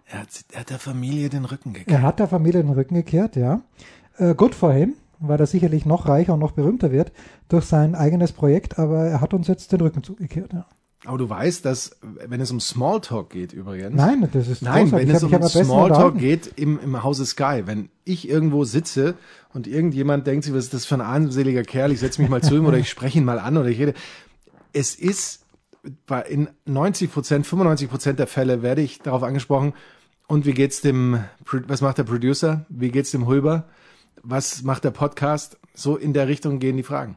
er 0.07 0.19
hat, 0.21 0.27
er 0.51 0.59
hat 0.61 0.69
der 0.71 0.79
Familie 0.79 1.29
den 1.29 1.45
Rücken 1.45 1.71
gekehrt. 1.71 1.89
Er 1.89 2.01
hat 2.01 2.19
der 2.19 2.27
Familie 2.27 2.63
den 2.63 2.71
Rücken 2.73 2.95
gekehrt, 2.95 3.37
ja. 3.37 3.61
Äh, 4.17 4.35
good 4.35 4.55
for 4.55 4.73
him. 4.73 4.93
Weil 5.19 5.39
er 5.39 5.45
sicherlich 5.47 5.85
noch 5.85 6.07
reicher 6.07 6.33
und 6.33 6.39
noch 6.39 6.51
berühmter 6.51 6.91
wird 6.91 7.11
durch 7.49 7.65
sein 7.65 7.95
eigenes 7.95 8.31
Projekt, 8.31 8.77
aber 8.79 9.05
er 9.05 9.21
hat 9.21 9.33
uns 9.33 9.47
jetzt 9.47 9.71
den 9.71 9.81
Rücken 9.81 10.03
zugekehrt. 10.03 10.53
Ja. 10.53 10.65
Aber 11.05 11.17
du 11.19 11.29
weißt, 11.29 11.63
dass, 11.63 11.95
wenn 12.01 12.41
es 12.41 12.51
um 12.51 12.59
Smalltalk 12.59 13.29
geht 13.29 13.53
übrigens. 13.53 13.95
Nein, 13.95 14.27
das 14.33 14.47
ist 14.47 14.61
Nein, 14.63 14.83
großartig. 14.89 15.07
wenn 15.31 15.41
es 15.43 15.55
um 15.55 15.63
Smalltalk 15.63 16.17
geht 16.17 16.51
im, 16.55 16.79
im 16.83 17.03
Hause 17.03 17.25
Sky, 17.25 17.63
wenn 17.65 17.89
ich 18.03 18.27
irgendwo 18.27 18.63
sitze 18.65 19.13
und 19.53 19.67
irgendjemand 19.67 20.25
denkt 20.27 20.43
sich, 20.45 20.53
was 20.53 20.65
ist 20.65 20.73
das 20.73 20.85
für 20.85 20.95
ein 20.95 21.01
armseliger 21.01 21.63
Kerl, 21.63 21.91
ich 21.91 21.99
setze 21.99 22.21
mich 22.21 22.29
mal 22.29 22.41
zu 22.41 22.55
ihm 22.55 22.65
oder 22.65 22.77
ich 22.77 22.89
spreche 22.89 23.19
ihn 23.19 23.25
mal 23.25 23.39
an 23.39 23.57
oder 23.57 23.69
ich 23.69 23.79
rede. 23.79 23.93
Es 24.73 24.95
ist, 24.95 25.45
bei- 26.07 26.23
in 26.23 26.49
90 26.65 27.11
Prozent, 27.13 27.45
95 27.47 27.89
Prozent 27.89 28.19
der 28.19 28.27
Fälle 28.27 28.61
werde 28.61 28.81
ich 28.81 28.99
darauf 28.99 29.23
angesprochen, 29.23 29.73
und 30.29 30.45
wie 30.45 30.51
geht's 30.53 30.81
dem, 30.81 31.23
was 31.67 31.79
macht 31.79 31.99
der 31.99 32.03
Producer? 32.03 32.65
Wie 32.67 32.91
geht's 32.91 33.11
dem 33.11 33.27
Hulber? 33.27 33.63
Was 34.29 34.61
macht 34.63 34.83
der 34.83 34.91
Podcast? 34.91 35.57
So 35.73 35.95
in 35.95 36.11
der 36.11 36.27
Richtung 36.27 36.59
gehen 36.59 36.75
die 36.75 36.83
Fragen. 36.83 37.15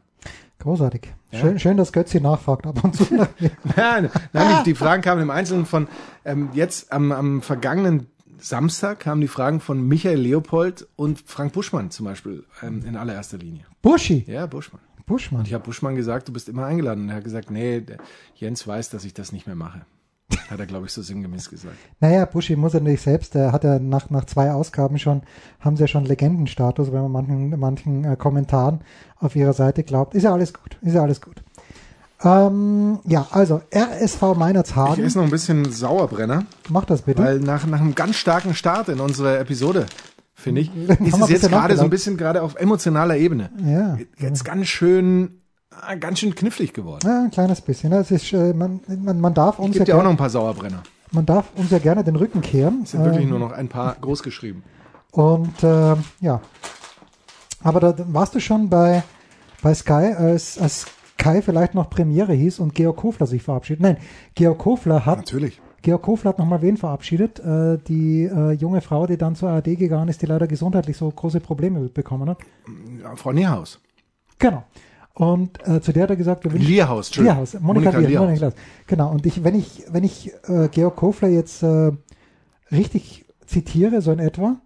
Großartig. 0.61 1.13
Schön, 1.33 1.59
schön, 1.59 1.77
dass 1.77 1.93
Götzi 1.93 2.21
nachfragt 2.21 2.69
ab 2.69 2.85
und 2.85 2.95
zu. 2.95 3.05
Nein, 3.77 4.11
nein 4.33 4.59
die, 4.59 4.71
die 4.71 4.75
Fragen 4.77 5.03
kamen 5.03 5.21
im 5.21 5.31
Einzelnen 5.31 5.67
von, 5.67 5.89
ähm, 6.25 6.51
jetzt 6.53 6.93
am, 6.93 7.11
am 7.11 7.43
vergangenen 7.43 8.07
Samstag 8.39 9.01
kamen 9.01 9.21
die 9.21 9.27
Fragen 9.27 9.59
von 9.59 9.83
Michael 9.89 10.21
Leopold 10.21 10.87
und 10.95 11.21
Frank 11.27 11.53
Buschmann 11.53 11.91
zum 11.91 12.07
Beispiel 12.07 12.45
ähm, 12.63 12.85
in 12.87 12.95
allererster 12.95 13.39
Linie. 13.39 13.65
Buschi. 13.83 14.25
Ja, 14.29 14.47
Buschmann. 14.47 14.81
Buschmann. 15.05 15.41
Und 15.41 15.49
ich 15.49 15.55
habe 15.55 15.65
Buschmann 15.65 15.97
gesagt, 15.97 16.29
du 16.29 16.33
bist 16.33 16.49
immer 16.49 16.67
eingeladen. 16.67 17.03
Und 17.03 17.09
er 17.09 17.17
hat 17.17 17.25
gesagt, 17.25 17.51
nee, 17.51 17.83
Jens 18.37 18.65
weiß, 18.65 18.91
dass 18.91 19.05
ich 19.05 19.15
das 19.15 19.33
nicht 19.33 19.49
mehr 19.49 19.57
mache. 19.57 19.81
Hat 20.51 20.59
er, 20.59 20.67
glaube 20.67 20.87
ich, 20.87 20.93
so 20.93 21.01
sinngemäß 21.01 21.49
gesagt. 21.49 21.77
Naja, 22.01 22.25
Buschi 22.25 22.57
muss 22.57 22.75
er 22.75 22.81
nicht 22.81 23.01
selbst, 23.01 23.37
der 23.37 23.53
hat 23.53 23.63
ja 23.63 23.79
nach, 23.79 24.11
nach 24.11 24.25
zwei 24.25 24.51
Ausgaben 24.51 24.99
schon, 24.99 25.23
haben 25.61 25.77
sie 25.77 25.83
ja 25.85 25.87
schon 25.87 26.05
Legendenstatus, 26.05 26.91
wenn 26.91 27.03
man 27.03 27.13
manchen, 27.13 27.61
manchen 27.61 28.05
äh, 28.05 28.17
Kommentaren 28.17 28.81
auf 29.21 29.37
ihrer 29.37 29.53
Seite 29.53 29.85
glaubt. 29.85 30.17
Ist 30.17 30.25
ja 30.25 30.33
alles 30.33 30.53
gut, 30.53 30.77
ist 30.83 30.95
ja 30.95 31.03
alles 31.03 31.21
gut. 31.21 31.37
Ähm, 32.25 32.99
ja, 33.07 33.29
also 33.31 33.63
RSV 33.73 34.23
Ich 34.33 34.39
Meinerzhagen, 34.39 35.05
esse 35.05 35.19
noch 35.19 35.25
ein 35.25 35.31
bisschen 35.31 35.71
Sauerbrenner, 35.71 36.45
mach 36.69 36.85
das 36.85 37.03
bitte. 37.03 37.23
weil 37.23 37.39
nach, 37.39 37.65
nach 37.67 37.81
einem 37.81 37.95
ganz 37.95 38.17
starken 38.17 38.53
Start 38.55 38.89
in 38.89 38.99
unserer 38.99 39.39
Episode, 39.39 39.87
finde 40.35 40.63
ich, 40.63 40.71
ist 40.77 41.21
es 41.23 41.29
jetzt 41.29 41.49
gerade 41.49 41.77
so 41.77 41.85
ein 41.85 41.91
bisschen 41.91 42.17
gerade 42.17 42.43
auf 42.43 42.57
emotionaler 42.57 43.17
Ebene. 43.17 43.51
ja, 43.65 43.99
Jetzt 44.19 44.45
ganz 44.45 44.67
schön, 44.67 45.40
ganz 45.99 46.21
schön 46.21 46.35
knifflig 46.35 46.73
geworden. 46.73 47.07
ja, 47.07 47.25
ein 47.25 47.31
kleines 47.31 47.61
bisschen. 47.61 47.93
Es 47.93 48.11
ist, 48.11 48.33
äh, 48.33 48.53
man, 48.53 48.81
man, 48.87 49.21
man, 49.21 49.35
darf 49.35 49.59
uns 49.59 49.75
ja 49.75 49.81
Gibt 49.81 49.89
ja 49.89 49.95
auch 49.95 49.99
noch 49.99 50.05
gerne, 50.05 50.15
ein 50.15 50.19
paar 50.19 50.31
Sauerbrenner. 50.31 50.83
man 51.13 51.27
darf 51.27 51.47
uns 51.57 51.71
ja 51.71 51.79
gerne 51.79 52.05
den 52.05 52.17
Rücken 52.17 52.41
kehren. 52.41 52.83
Es 52.85 52.93
sind 52.93 53.05
wirklich 53.05 53.25
Ähm, 53.25 53.31
nur 53.31 53.39
noch 53.39 53.53
ein 53.53 53.69
paar 53.69 53.97
groß 54.01 54.23
geschrieben. 54.23 54.63
Und 55.13 55.63
äh, 55.63 55.97
ja, 56.21 56.41
aber 57.63 57.81
da 57.81 57.95
warst 58.13 58.35
du 58.35 58.41
schon 58.41 58.69
bei, 58.69 59.03
bei 59.63 59.75
Sky, 59.75 60.15
als, 60.17 60.59
als 60.59 60.87
Sky 61.21 61.43
vielleicht 61.43 61.75
noch 61.75 61.91
Premiere 61.91 62.33
hieß 62.33 62.61
und 62.61 62.75
Georg 62.75 62.97
Kofler 62.97 63.27
sich 63.27 63.43
verabschiedet. 63.43 63.83
Nein, 63.83 63.97
Georg 64.35 64.59
Kofler 64.59 65.05
hat, 65.05 65.19
Natürlich. 65.19 65.61
Georg 65.83 66.03
Kofler 66.03 66.31
hat 66.31 66.39
nochmal 66.39 66.63
wen 66.63 66.77
verabschiedet? 66.77 67.41
Äh, 67.41 67.79
die 67.87 68.25
äh, 68.25 68.53
junge 68.53 68.81
Frau, 68.81 69.07
die 69.07 69.17
dann 69.17 69.35
zur 69.35 69.51
ARD 69.51 69.77
gegangen 69.79 70.09
ist, 70.09 70.23
die 70.23 70.27
leider 70.27 70.47
gesundheitlich 70.47 70.97
so 70.97 71.11
große 71.11 71.41
Probleme 71.41 71.81
bekommen 71.89 72.29
hat. 72.29 72.39
Ja, 73.03 73.17
Frau 73.17 73.33
Nierhaus. 73.33 73.81
Genau. 74.39 74.65
Und 75.15 75.67
äh, 75.67 75.81
zu 75.81 75.93
der 75.93 76.05
hat 76.05 76.11
er 76.11 76.17
gesagt, 76.17 76.45
wir 76.45 76.53
wünschen 76.53 76.69
Lierhaus, 76.69 77.09
Entschuldigung. 77.09 77.37
Lierhaus, 77.37 77.61
Monika, 77.61 77.91
Lier, 77.91 78.09
Lierhaus. 78.09 78.27
Monika 78.27 78.47
Lier. 78.47 78.55
Genau. 78.87 79.11
Und 79.11 79.27
ich, 79.27 79.45
wenn 79.45 79.55
ich, 79.55 79.85
wenn 79.91 80.05
ich 80.05 80.33
äh, 80.49 80.69
Georg 80.69 80.97
Kofler 80.97 81.29
jetzt 81.29 81.63
äh, 81.63 81.93
richtig 82.71 83.27
zitiere, 83.47 84.01
so 84.01 84.13
in 84.13 84.19
etwa, 84.19 84.61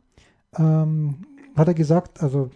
ähm, 0.57 1.26
hat 1.57 1.68
er 1.68 1.74
gesagt, 1.74 2.22
also 2.22 2.50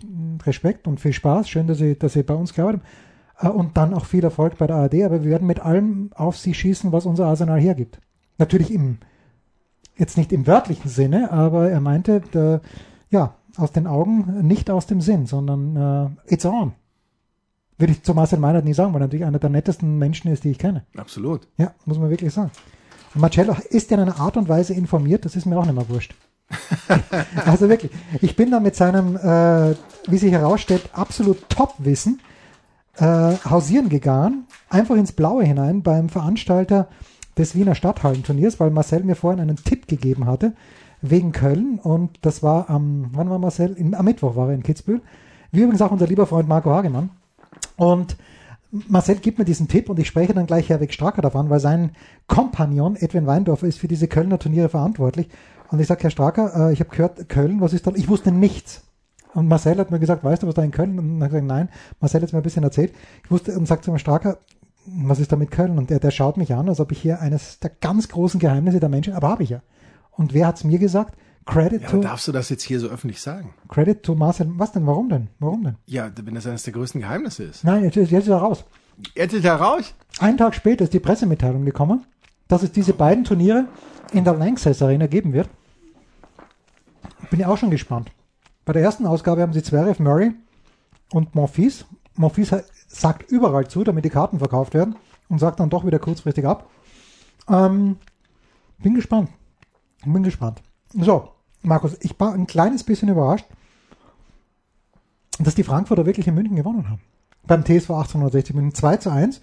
Respekt 0.45 0.87
und 0.87 1.01
viel 1.01 1.13
Spaß, 1.13 1.49
schön, 1.49 1.67
dass 1.67 1.79
Sie, 1.79 1.99
dass 1.99 2.13
Sie 2.13 2.23
bei 2.23 2.35
uns 2.35 2.55
gearbeitet 2.55 2.83
haben. 2.83 3.49
Äh, 3.49 3.51
und 3.51 3.77
dann 3.77 3.95
auch 3.95 4.05
viel 4.05 4.25
Erfolg 4.25 4.59
bei 4.59 4.67
der 4.67 4.77
ARD, 4.77 5.03
aber 5.05 5.25
wir 5.25 5.31
werden 5.31 5.47
mit 5.47 5.61
allem 5.61 6.11
auf 6.15 6.37
Sie 6.37 6.55
schießen, 6.55 6.93
was 6.93 7.07
unser 7.07 7.27
Arsenal 7.27 7.61
hergibt. 7.61 8.01
Natürlich 8.39 8.73
im, 8.73 8.99
jetzt 9.97 10.17
nicht 10.17 10.33
im 10.33 10.47
wörtlichen 10.47 10.91
Sinne, 10.91 11.31
aber 11.33 11.71
er 11.71 11.81
meinte, 11.81 12.23
äh, 12.35 13.15
ja, 13.15 13.35
aus 13.57 13.73
den 13.73 13.87
Augen, 13.87 14.47
nicht 14.47 14.71
aus 14.71 14.87
dem 14.87 15.01
Sinn, 15.01 15.27
sondern 15.27 16.17
äh, 16.27 16.33
it's 16.35 16.45
on. 16.45 16.75
Würde 17.79 17.93
ich 17.93 18.03
zu 18.03 18.13
Marcel 18.15 18.39
Meinert 18.39 18.65
nie 18.65 18.75
sagen, 18.75 18.93
weil 18.93 19.01
er 19.01 19.07
natürlich 19.07 19.25
einer 19.25 19.39
der 19.39 19.51
nettesten 19.51 19.99
Menschen 19.99 20.31
ist, 20.31 20.45
die 20.45 20.51
ich 20.51 20.59
kenne. 20.59 20.85
Absolut. 20.97 21.47
Ja, 21.57 21.73
muss 21.85 21.99
man 21.99 22.11
wirklich 22.11 22.33
sagen. 22.33 22.51
Und 23.15 23.21
Marcello 23.21 23.57
ist 23.71 23.91
ja 23.91 23.97
in 23.97 24.03
einer 24.03 24.21
Art 24.21 24.37
und 24.37 24.49
Weise 24.49 24.75
informiert, 24.75 25.25
das 25.25 25.37
ist 25.37 25.47
mir 25.47 25.57
auch 25.57 25.65
nicht 25.65 25.75
mehr 25.75 25.89
wurscht. 25.89 26.15
also 27.45 27.69
wirklich, 27.69 27.93
ich 28.21 28.35
bin 28.35 28.51
da 28.51 28.59
mit 28.59 28.75
seinem, 28.75 29.17
äh, 29.17 29.75
wie 30.09 30.19
sich 30.19 30.33
herausstellt, 30.33 30.91
absolut 30.93 31.49
Top-Wissen 31.49 32.21
äh, 32.97 33.35
hausieren 33.49 33.89
gegangen, 33.89 34.47
einfach 34.69 34.97
ins 34.97 35.13
Blaue 35.13 35.45
hinein 35.45 35.83
beim 35.83 36.09
Veranstalter 36.09 36.89
des 37.37 37.55
Wiener 37.55 37.75
Stadthallenturniers, 37.75 38.59
weil 38.59 38.71
Marcel 38.71 39.05
mir 39.05 39.15
vorhin 39.15 39.41
einen 39.41 39.57
Tipp 39.57 39.87
gegeben 39.87 40.27
hatte 40.27 40.55
wegen 41.01 41.33
Köln 41.33 41.79
und 41.83 42.19
das 42.23 42.43
war 42.43 42.69
am, 42.71 43.11
wann 43.13 43.31
war 43.31 43.39
Marcel? 43.39 43.75
In, 43.75 43.95
am 43.95 44.05
Mittwoch 44.05 44.37
war 44.37 44.49
er 44.49 44.55
in 44.55 44.63
Kitzbühel. 44.63 45.01
Wie 45.53 45.61
übrigens 45.61 45.83
auch 45.83 45.93
unser 45.93 46.07
lieber 46.07 46.27
Freund 46.27 46.49
Marco 46.49 46.71
Hagemann. 46.71 47.11
Und 47.79 48.17
Marcel 48.71 49.17
gibt 49.17 49.39
mir 49.39 49.47
diesen 49.47 49.69
Tipp 49.69 49.89
und 49.89 49.99
ich 49.99 50.09
spreche 50.09 50.35
dann 50.35 50.47
gleich 50.47 50.69
Herweg 50.69 50.93
Stracker 50.93 51.23
davon, 51.23 51.49
weil 51.49 51.61
sein 51.61 51.93
Kompagnon 52.27 52.97
Edwin 52.97 53.27
Weindorfer 53.27 53.67
ist 53.67 53.79
für 53.79 53.89
diese 53.89 54.09
Kölner 54.09 54.39
Turniere 54.39 54.69
verantwortlich. 54.69 55.29
Und 55.71 55.81
ich 55.81 55.87
sage, 55.87 56.03
Herr 56.03 56.11
Stracker, 56.11 56.69
äh, 56.69 56.73
ich 56.73 56.81
habe 56.81 56.91
gehört, 56.91 57.29
Köln, 57.31 57.61
was 57.63 57.73
ist 57.73 57.87
da? 57.87 57.93
Ich 57.95 58.09
wusste 58.09 58.31
nichts. 58.31 58.83
Und 59.33 59.49
Marcel 59.49 59.79
hat 59.79 59.91
mir 59.91 60.01
gesagt, 60.01 60.25
weißt 60.25 60.43
du, 60.43 60.47
was 60.47 60.55
da 60.55 60.63
in 60.63 60.71
Köln? 60.71 60.99
Und 60.99 61.21
dann 61.21 61.29
gesagt, 61.31 61.47
nein. 61.47 61.69
Marcel 62.01 62.21
hat 62.21 62.33
mir 62.33 62.41
ein 62.41 62.43
bisschen 62.43 62.65
erzählt. 62.65 62.93
Ich 63.25 63.31
wusste 63.31 63.57
und 63.57 63.67
sagt 63.67 63.85
zu 63.85 63.93
mir, 63.93 63.99
Stracker, 63.99 64.39
was 64.87 65.21
ist 65.21 65.33
da 65.33 65.37
mit 65.37 65.51
Köln? 65.51 65.79
Und 65.79 65.91
der, 65.91 66.01
der 66.01 66.11
schaut 66.11 66.37
mich 66.37 66.53
an, 66.53 66.69
als 66.69 66.81
ob 66.81 66.93
ich 66.93 67.01
hier 67.01 67.21
eines 67.21 67.61
der 67.61 67.71
ganz 67.71 68.09
großen 68.09 68.41
Geheimnisse 68.41 68.81
der 68.81 68.89
Menschen, 68.89 69.15
aber 69.15 69.29
habe 69.29 69.45
ich 69.45 69.51
ja. 69.51 69.63
Und 70.11 70.35
wer 70.35 70.47
hat's 70.47 70.65
mir 70.65 70.79
gesagt? 70.79 71.17
Credit 71.49 71.81
Ja, 71.83 71.89
to, 71.89 72.01
darfst 72.03 72.29
du 72.29 72.33
das 72.33 72.51
jetzt 72.51 72.63
hier 72.63 72.79
so 72.79 72.89
öffentlich 72.89 73.21
sagen? 73.23 73.55
Credit 73.69 74.03
to 74.03 74.15
Marcel. 74.15 74.49
Was 74.59 74.73
denn? 74.73 74.87
Warum 74.87 75.09
denn? 75.09 75.29
Warum 75.39 75.65
denn? 75.65 75.77
Ja, 75.87 76.11
wenn 76.23 76.35
das 76.35 76.47
eines 76.47 76.63
der 76.65 76.75
größten 76.75 77.01
Geheimnisse 77.01 77.45
ist. 77.45 77.65
Nein, 77.65 77.85
jetzt, 77.85 77.97
ist- 77.97 78.11
jetzt 78.11 78.25
ist 78.25 78.29
er 78.31 78.37
raus. 78.39 78.65
Jetzt 79.15 79.33
ist 79.33 79.45
er 79.45 79.55
raus? 79.57 79.95
Einen 80.21 80.37
Tag 80.37 80.55
später 80.55 80.85
ist 80.85 80.93
die 80.93 81.01
Pressemitteilung 81.01 81.65
gekommen, 81.65 82.05
dass 82.49 82.63
es 82.63 82.73
diese 82.73 82.93
beiden 82.93 83.25
Turniere 83.25 83.67
in 84.13 84.25
der 84.25 84.35
Lanxess 84.35 84.83
Arena 84.83 85.07
geben 85.07 85.33
wird. 85.33 85.49
Bin 87.31 87.41
ja 87.41 87.49
auch 87.49 87.59
schon 87.59 87.71
gespannt. 87.71 88.11
Bei 88.65 88.73
der 88.73 88.83
ersten 88.83 89.07
Ausgabe 89.07 89.41
haben 89.43 89.53
sie 89.53 89.63
Zverev, 89.63 90.03
Murray 90.03 90.33
und 91.13 91.35
Monfils. 91.35 91.87
Monfils 92.17 92.55
sagt 92.89 93.31
überall 93.31 93.69
zu, 93.69 93.85
damit 93.85 94.05
die 94.05 94.11
Karten 94.11 94.39
verkauft 94.39 94.75
werden 94.75 94.97
und 95.29 95.39
sagt 95.39 95.61
dann 95.61 95.71
doch 95.71 95.87
wieder 95.87 95.99
kurzfristig 95.99 96.45
ab. 96.47 96.69
Ähm, 97.49 97.97
bin 98.79 98.95
gespannt. 98.95 99.31
Bin 100.05 100.23
gespannt. 100.23 100.63
So, 100.93 101.31
Markus, 101.63 101.97
ich 102.01 102.19
war 102.19 102.33
ein 102.33 102.47
kleines 102.47 102.85
bisschen 102.85 103.09
überrascht, 103.09 103.47
dass 105.39 105.55
die 105.55 105.65
Frankfurter 105.65 106.07
wirklich 106.07 106.27
in 106.27 106.35
München 106.35 106.57
gewonnen 106.57 106.89
haben. 106.89 107.01
Beim 107.47 107.65
TSV 107.65 107.91
1860 107.91 108.55
München 108.55 108.75
2 108.75 108.97
zu 108.99 109.11
1. 109.11 109.41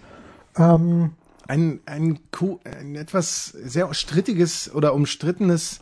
Ähm, 0.56 1.12
Ein, 1.48 1.80
ein, 1.86 2.18
ein 2.64 2.96
etwas 2.96 3.46
sehr 3.46 3.92
strittiges 3.94 4.74
oder 4.74 4.94
umstrittenes 4.94 5.80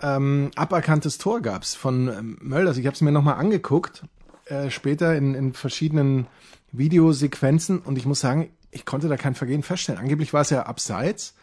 ähm, 0.00 0.50
aberkanntes 0.56 1.18
Tor 1.18 1.40
gab's 1.40 1.74
von 1.74 2.08
ähm, 2.08 2.38
Mölders. 2.40 2.76
Ich 2.76 2.86
habe 2.86 2.94
es 2.94 3.00
mir 3.00 3.12
nochmal 3.12 3.36
angeguckt, 3.36 4.04
äh, 4.46 4.70
später 4.70 5.14
in, 5.16 5.34
in 5.34 5.52
verschiedenen 5.54 6.26
Videosequenzen 6.72 7.78
und 7.80 7.96
ich 7.98 8.06
muss 8.06 8.20
sagen, 8.20 8.50
ich 8.70 8.84
konnte 8.84 9.08
da 9.08 9.16
kein 9.16 9.34
Vergehen 9.34 9.62
feststellen. 9.62 10.00
Angeblich 10.00 10.32
war 10.32 10.42
es 10.42 10.50
ja 10.50 10.64
abseits. 10.64 11.34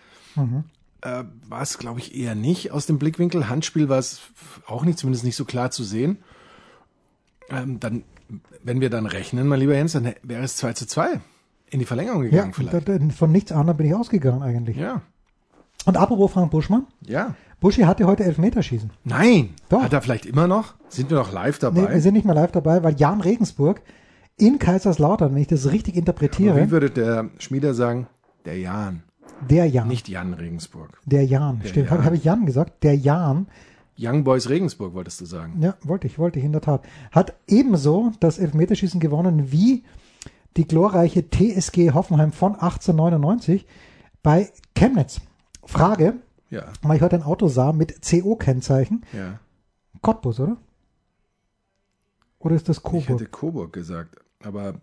Äh, 1.04 1.24
war 1.50 1.62
es, 1.62 1.78
glaube 1.78 2.00
ich, 2.00 2.16
eher 2.16 2.34
nicht 2.34 2.72
aus 2.72 2.86
dem 2.86 2.98
Blickwinkel. 2.98 3.50
Handspiel 3.50 3.90
war 3.90 4.00
es 4.00 4.22
auch 4.68 4.86
nicht, 4.86 4.98
zumindest 4.98 5.26
nicht 5.26 5.36
so 5.36 5.44
klar 5.46 5.70
zu 5.70 5.84
sehen. 5.84 6.18
Ähm, 7.50 7.80
dann, 7.80 8.04
wenn 8.64 8.80
wir 8.82 8.90
dann 8.90 9.06
rechnen, 9.06 9.48
mein 9.48 9.60
lieber 9.60 9.76
Jens, 9.76 9.92
dann 9.94 10.14
wäre 10.24 10.44
es 10.44 10.56
2 10.58 10.74
zu 10.74 10.88
2 10.88 11.20
in 11.70 11.80
die 11.80 11.86
Verlängerung 11.86 12.24
Ja, 12.24 12.30
gegangen 12.30 12.54
vielleicht. 12.54 12.88
da- 12.88 12.98
da- 12.98 13.10
von 13.14 13.32
nichts 13.32 13.52
anderem 13.52 13.78
bin 13.78 13.88
ich 13.88 13.96
ausgegangen 13.96 14.42
eigentlich. 14.42 14.78
Ja, 14.78 15.02
Und 15.86 15.98
apropos 15.98 16.32
Frank 16.32 16.52
Buschmann, 16.52 16.88
ja. 17.06 17.36
Buschi 17.60 17.82
hatte 17.82 18.06
heute 18.06 18.24
Elfmeterschießen. 18.24 18.92
Nein, 19.04 19.50
Doch. 19.70 19.84
hat 19.84 19.92
er 19.94 20.02
vielleicht 20.02 20.26
immer 20.26 20.48
noch? 20.48 20.76
Sind 20.88 21.10
wir 21.10 21.18
noch 21.18 21.34
live 21.34 21.56
Nee, 21.62 21.62
dabei? 21.62 21.94
wir 21.94 22.02
sind 22.02 22.14
nicht 22.14 22.26
mehr 22.26 22.36
live 22.36 22.52
dabei, 22.54 22.84
weil 22.84 22.96
Jan 22.98 23.20
Regensburg 23.22 23.82
in 24.38 24.60
Kaiserslautern, 24.60 25.34
wenn 25.36 25.42
ich 25.42 25.48
das 25.48 25.70
richtig 25.72 25.94
Aber 25.96 26.00
interpretiere, 26.00 26.56
Wie 26.66 26.72
würde 26.72 26.90
der 26.90 27.30
Schmieder 27.40 27.74
sagen? 27.74 28.08
Der 28.46 28.58
Jan, 28.60 29.04
der 29.42 29.66
Jan, 29.68 29.88
nicht 29.88 30.08
Jan 30.10 30.34
Regensburg. 30.34 31.00
der 31.06 31.26
Jan, 31.26 31.62
stimmt, 31.66 31.88
Jan. 31.90 31.98
habe 31.98 32.06
hab 32.06 32.14
ich 32.14 32.24
Jan 32.24 32.46
gesagt, 32.46 32.84
der 32.84 32.96
Jan, 32.96 33.48
Young 34.00 34.24
Boys 34.24 34.50
Regensburg 34.50 34.94
wolltest 34.96 35.22
du 35.22 35.26
sagen. 35.26 35.62
ja, 35.62 35.76
wollte 35.84 36.08
ich, 36.08 36.18
wollte 36.18 36.40
ich 36.40 36.46
in 36.46 36.52
der 36.52 36.62
Tat, 36.62 36.84
hat 37.12 37.36
ebenso 37.48 38.12
das 38.20 38.40
Elfmeterschießen 38.40 39.00
gewonnen 39.00 39.52
wie 39.52 39.84
die 40.58 40.68
glorreiche 40.68 41.30
TSG 41.30 41.92
Hoffenheim 41.94 42.32
von 42.32 42.54
1899 42.54 43.66
bei 44.24 44.52
Chemnitz. 44.76 45.22
Frage, 45.66 46.16
Ja, 46.50 46.66
weil 46.82 46.98
ich 46.98 47.02
heute 47.04 47.16
ein 47.18 47.24
Auto 47.24 47.48
sah 47.48 47.72
mit 47.72 48.02
CO-Kennzeichen, 48.02 49.04
ja. 49.14 49.40
Cottbus, 50.02 50.40
oder? 50.40 50.58
Oder 52.40 52.56
ist 52.56 52.68
das 52.70 52.78
Ich 52.78 52.84
Coburg? 52.84 53.08
hätte 53.10 53.26
Coburg 53.28 53.74
gesagt, 53.74 54.16
aber 54.44 54.76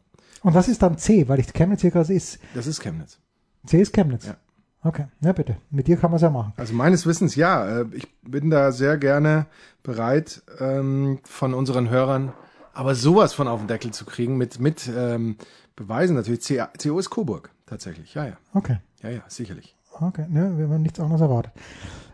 Und 0.42 0.54
was 0.54 0.68
ist 0.68 0.82
dann 0.82 0.96
C? 0.98 1.28
Weil 1.28 1.40
ich 1.40 1.52
Chemnitz 1.52 1.82
hier 1.82 1.90
gerade 1.90 2.12
ist. 2.14 2.38
das 2.54 2.66
ist 2.66 2.80
Chemnitz. 2.80 3.18
C 3.66 3.81
ist 3.81 3.92
Chemnitz. 3.92 4.27
Ja. 4.27 4.37
Okay, 4.83 5.07
ja 5.20 5.33
bitte. 5.33 5.57
Mit 5.70 5.87
dir 5.88 5.96
kann 5.99 6.11
man 6.11 6.16
es 6.16 6.23
ja 6.23 6.31
machen. 6.31 6.53
Also 6.57 6.73
meines 6.75 7.07
Wissens 7.07 7.35
ja. 7.37 7.81
Äh, 7.81 7.87
Ich 7.92 8.09
bin 8.23 8.49
da 8.51 8.73
sehr 8.73 8.96
gerne 8.96 9.46
bereit, 9.83 10.42
ähm, 10.59 11.18
von 11.25 11.53
unseren 11.55 11.90
Hörern 11.90 12.33
aber 12.73 12.94
sowas 12.94 13.35
von 13.35 13.49
auf 13.49 13.61
den 13.61 13.66
Deckel 13.68 13.90
zu 13.90 14.05
kriegen 14.07 14.37
mit, 14.38 14.61
mit 14.61 14.88
ähm, 14.96 15.37
Beweisen 15.77 16.14
natürlich. 16.16 16.40
C- 16.42 16.62
CO 16.83 16.99
ist 16.99 17.11
Coburg, 17.11 17.51
tatsächlich. 17.66 18.14
Ja, 18.14 18.25
ja. 18.27 18.37
Okay. 18.55 18.77
Ja, 19.03 19.11
ja, 19.11 19.20
sicherlich. 19.29 19.75
Okay, 20.01 20.25
ne, 20.31 20.57
wir 20.57 20.68
haben 20.68 20.81
nichts 20.83 21.01
anderes 21.01 21.20
erwartet. 21.20 21.53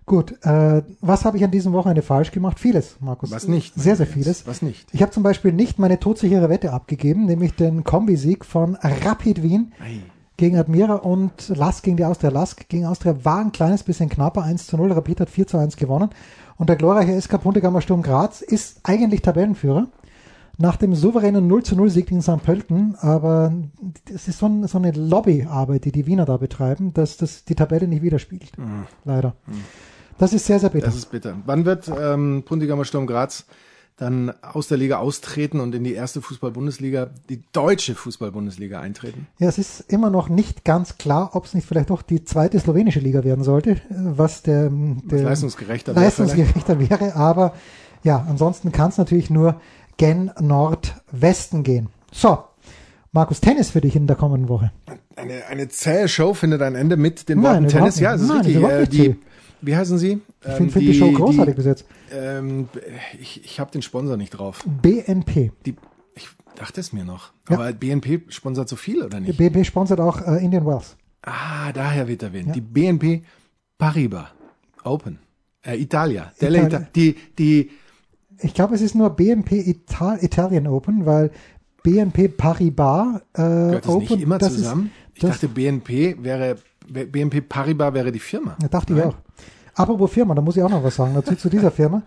Gut, 0.07 0.35
äh, 0.45 0.83
was 1.01 1.25
habe 1.25 1.37
ich 1.37 1.45
an 1.45 1.51
diesem 1.51 1.73
Wochenende 1.73 2.03
falsch 2.03 2.31
gemacht? 2.33 2.59
Vieles, 2.59 2.97
Markus. 3.01 3.31
Was 3.33 3.47
nicht? 3.49 3.75
Sehr, 3.75 3.97
sehr 3.97 4.07
vieles. 4.07 4.47
Was 4.47 4.63
nicht? 4.63 4.89
Ich 4.95 5.03
habe 5.03 5.13
zum 5.13 5.23
Beispiel 5.23 5.53
nicht 5.53 5.79
meine 5.79 6.01
todsichere 6.01 6.49
Wette 6.49 6.73
abgegeben, 6.73 7.27
nämlich 7.27 7.55
den 7.55 7.85
Kombisieg 7.85 8.45
von 8.45 8.77
Rapid 8.77 9.43
Wien 9.43 9.73
Ei. 9.81 10.01
Gegen 10.37 10.57
Admira 10.57 10.95
und 10.95 11.49
Lask 11.49 11.85
gegen 11.85 11.97
die 11.97 12.05
Austria. 12.05 12.31
Lask 12.31 12.69
gegen 12.69 12.87
Austria 12.87 13.25
war 13.25 13.41
ein 13.41 13.53
kleines 13.53 13.83
bisschen 13.83 14.09
knapper, 14.09 14.43
1 14.43 14.67
zu 14.67 14.77
0. 14.77 14.93
Rapid 14.93 15.21
hat 15.21 15.31
4 15.31 15.47
zu 15.47 15.59
1 15.59 15.77
gewonnen. 15.77 16.11
Und 16.57 16.69
der 16.69 16.77
glorreiche 16.77 17.21
SK 17.21 17.43
Puntigammer 17.43 17.81
Sturm 17.81 18.03
Graz 18.03 18.41
ist 18.41 18.81
eigentlich 18.83 19.23
Tabellenführer. 19.23 19.89
Nach 20.59 20.77
dem 20.77 20.95
souveränen 20.95 21.47
0 21.47 21.65
zu 21.65 21.77
0 21.77 21.91
Sieg 21.91 22.07
gegen 22.07 22.23
St. 22.23 22.43
Pölten, 22.43 22.97
aber 23.01 23.53
es 24.13 24.27
ist 24.27 24.39
so, 24.39 24.47
ein, 24.47 24.67
so 24.67 24.79
eine 24.79 24.91
Lobbyarbeit, 24.93 25.85
die 25.85 25.93
die 25.93 26.07
Wiener 26.07 26.25
da 26.25 26.39
betreiben, 26.39 26.95
dass 26.95 27.19
das 27.19 27.45
die 27.45 27.55
Tabelle 27.55 27.87
nicht 27.87 28.03
widerspiegelt. 28.03 28.53
Leider. 29.05 29.35
Das 30.17 30.33
ist 30.33 30.47
sehr, 30.47 30.59
sehr 30.59 30.71
bitter. 30.71 30.87
Das 30.87 30.97
ist 30.97 31.11
bitter. 31.11 31.37
Wann 31.45 31.67
wird 31.67 31.91
ähm, 32.01 32.43
Puntigammer 32.47 32.87
Sturm 32.87 33.07
Graz 33.07 33.45
dann 33.97 34.33
aus 34.43 34.69
der 34.69 34.77
Liga 34.77 34.99
austreten 34.99 35.59
und 35.59 35.75
in 35.75 35.83
die 35.83 35.95
erste 35.95 36.21
Fußball-Bundesliga, 36.21 37.09
die 37.31 37.43
deutsche 37.53 37.95
Fußball-Bundesliga 37.95 38.81
eintreten? 38.81 39.27
Ja, 39.39 39.49
es 39.49 39.57
ist 39.57 39.81
immer 39.89 40.11
noch 40.11 40.29
nicht 40.29 40.65
ganz 40.65 40.99
klar, 40.99 41.31
ob 41.33 41.47
es 41.47 41.55
nicht 41.55 41.67
vielleicht 41.67 41.89
doch 41.89 42.03
die 42.03 42.25
zweite 42.25 42.61
slowenische 42.61 43.01
Liga 43.01 43.25
werden 43.25 43.43
sollte, 43.43 43.81
was 43.89 44.43
der, 44.43 44.71
der 44.71 45.23
leistungsgerechter 45.23 45.95
wäre 45.95 46.05
leistungsgerechter 46.05 46.79
wäre. 46.79 47.17
Aber 47.17 47.55
ja, 48.03 48.25
ansonsten 48.29 48.71
kann 48.71 48.91
es 48.91 48.99
natürlich 48.99 49.31
nur 49.31 49.61
gen 49.97 50.31
Nordwesten 50.41 51.63
gehen. 51.63 51.89
So, 52.13 52.39
Markus, 53.13 53.41
Tennis 53.41 53.71
für 53.71 53.81
dich 53.81 53.97
in 53.97 54.07
der 54.07 54.17
kommenden 54.17 54.51
Woche. 54.51 54.73
Eine, 55.17 55.47
eine 55.47 55.69
zähe 55.69 56.07
Show 56.07 56.35
findet 56.35 56.61
ein 56.61 56.75
Ende 56.75 56.99
mit 56.99 57.31
den 57.31 57.43
Worten 57.43 57.67
Tennis. 57.67 57.99
Ja, 57.99 58.15
es 58.15 58.21
ist 58.21 58.29
Nein, 58.29 58.45
richtig. 58.45 58.63
Äh, 58.63 58.87
die. 58.87 59.17
Wie 59.63 59.77
heißen 59.77 59.99
sie? 59.99 60.21
Ich 60.45 60.53
finde 60.53 60.73
find 60.73 60.87
die, 60.87 60.95
Show 60.95 61.11
großartig 61.13 61.55
bis 61.57 61.65
jetzt. 61.65 61.85
ähm, 62.13 62.69
ich 63.21 63.45
ich 63.45 63.61
habe 63.61 63.71
den 63.71 63.83
Sponsor 63.83 64.17
nicht 64.17 64.31
drauf. 64.31 64.65
BNP. 64.83 65.53
Die, 65.65 65.77
ich 66.15 66.29
dachte 66.55 66.81
es 66.81 66.93
mir 66.93 67.05
noch. 67.05 67.33
Ja. 67.49 67.57
Aber 67.57 67.73
BNP 67.73 68.23
sponsert 68.33 68.69
so 68.69 68.77
viel, 68.77 69.03
oder 69.03 69.21
nicht? 69.21 69.37
BNP 69.37 69.65
sponsert 69.65 70.01
auch 70.01 70.21
äh, 70.27 70.45
Indian 70.45 70.67
Wells. 70.67 70.97
Ah, 71.23 71.73
daher 71.73 72.07
wird 72.09 72.23
erwähnt. 72.23 72.55
Die 72.55 72.61
BNP 72.61 73.23
Paribas 73.79 74.29
Open. 74.85 75.19
Äh, 75.63 75.77
Italia. 75.81 76.33
Italia. 76.37 76.67
Ita 76.67 76.79
die, 76.95 77.17
die, 77.39 77.71
Ich 78.41 78.55
glaube, 78.55 78.75
es 78.77 78.81
ist 78.81 78.95
nur 78.95 79.11
BNP 79.11 79.53
Ital 79.69 80.19
Italian 80.23 80.67
Open, 80.69 81.05
weil 81.07 81.31
BNP 81.83 82.29
Paribas 82.29 83.17
äh, 83.35 83.43
gehört 83.43 83.85
das 83.85 83.93
Open, 83.93 84.09
nicht 84.15 84.23
immer 84.23 84.39
das 84.39 84.55
zusammen? 84.55 84.91
ich 85.15 85.21
das- 85.23 85.33
dachte, 85.33 85.49
BNP 85.49 86.17
wäre, 86.23 86.57
BNP 86.89 87.43
Paribas 87.43 87.95
wäre 87.95 88.13
die 88.13 88.19
Firma. 88.19 88.57
Ja, 88.63 88.69
dachte 88.69 88.95
ich 88.95 89.03
auch. 89.03 89.15
Apropos 89.75 90.11
Firma, 90.11 90.35
da 90.35 90.43
muss 90.43 90.57
ich 90.57 90.63
auch 90.63 90.71
noch 90.71 90.83
was 90.83 90.97
sagen 90.97 91.15
dazu 91.15 91.35
zu 91.35 91.49
dieser 91.51 91.71
Firma. 91.71 92.03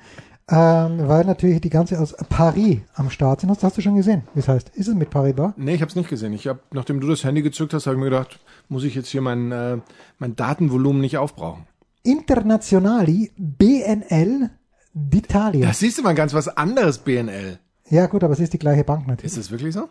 Ähm, 0.51 1.07
weil 1.07 1.25
natürlich 1.25 1.61
die 1.61 1.69
ganze 1.69 1.99
aus 1.99 2.15
Paris 2.27 2.79
am 2.95 3.11
Start 3.11 3.41
sind. 3.41 3.49
Das 3.49 3.63
hast 3.63 3.77
du 3.77 3.81
schon 3.81 3.95
gesehen, 3.95 4.23
wie 4.33 4.39
es 4.39 4.47
heißt. 4.47 4.69
Ist 4.69 4.87
es 4.87 4.95
mit 4.95 5.11
Paribas? 5.11 5.53
Nee, 5.57 5.75
ich 5.75 5.81
habe 5.81 5.89
es 5.89 5.95
nicht 5.95 6.09
gesehen. 6.09 6.33
Ich 6.33 6.47
habe, 6.47 6.59
nachdem 6.71 6.99
du 6.99 7.07
das 7.07 7.23
Handy 7.23 7.43
gezückt 7.43 7.73
hast, 7.75 7.85
habe 7.85 7.95
ich 7.95 7.99
mir 7.99 8.09
gedacht, 8.09 8.39
muss 8.67 8.83
ich 8.83 8.95
jetzt 8.95 9.09
hier 9.09 9.21
mein, 9.21 9.51
äh, 9.51 9.77
mein 10.17 10.35
Datenvolumen 10.35 11.01
nicht 11.01 11.19
aufbrauchen. 11.19 11.67
Internationali 12.01 13.31
BNL 13.37 14.49
d'Italia. 14.95 15.67
Das 15.67 15.79
siehst 15.79 15.99
du 15.99 16.01
mal 16.01 16.15
ganz 16.15 16.33
was 16.33 16.47
anderes, 16.47 16.97
BNL. 16.97 17.59
Ja 17.89 18.07
gut, 18.07 18.23
aber 18.23 18.33
es 18.33 18.39
ist 18.39 18.53
die 18.53 18.59
gleiche 18.59 18.83
Bank 18.83 19.07
natürlich. 19.07 19.31
Ist 19.31 19.37
das 19.37 19.51
wirklich 19.51 19.75
so? 19.75 19.89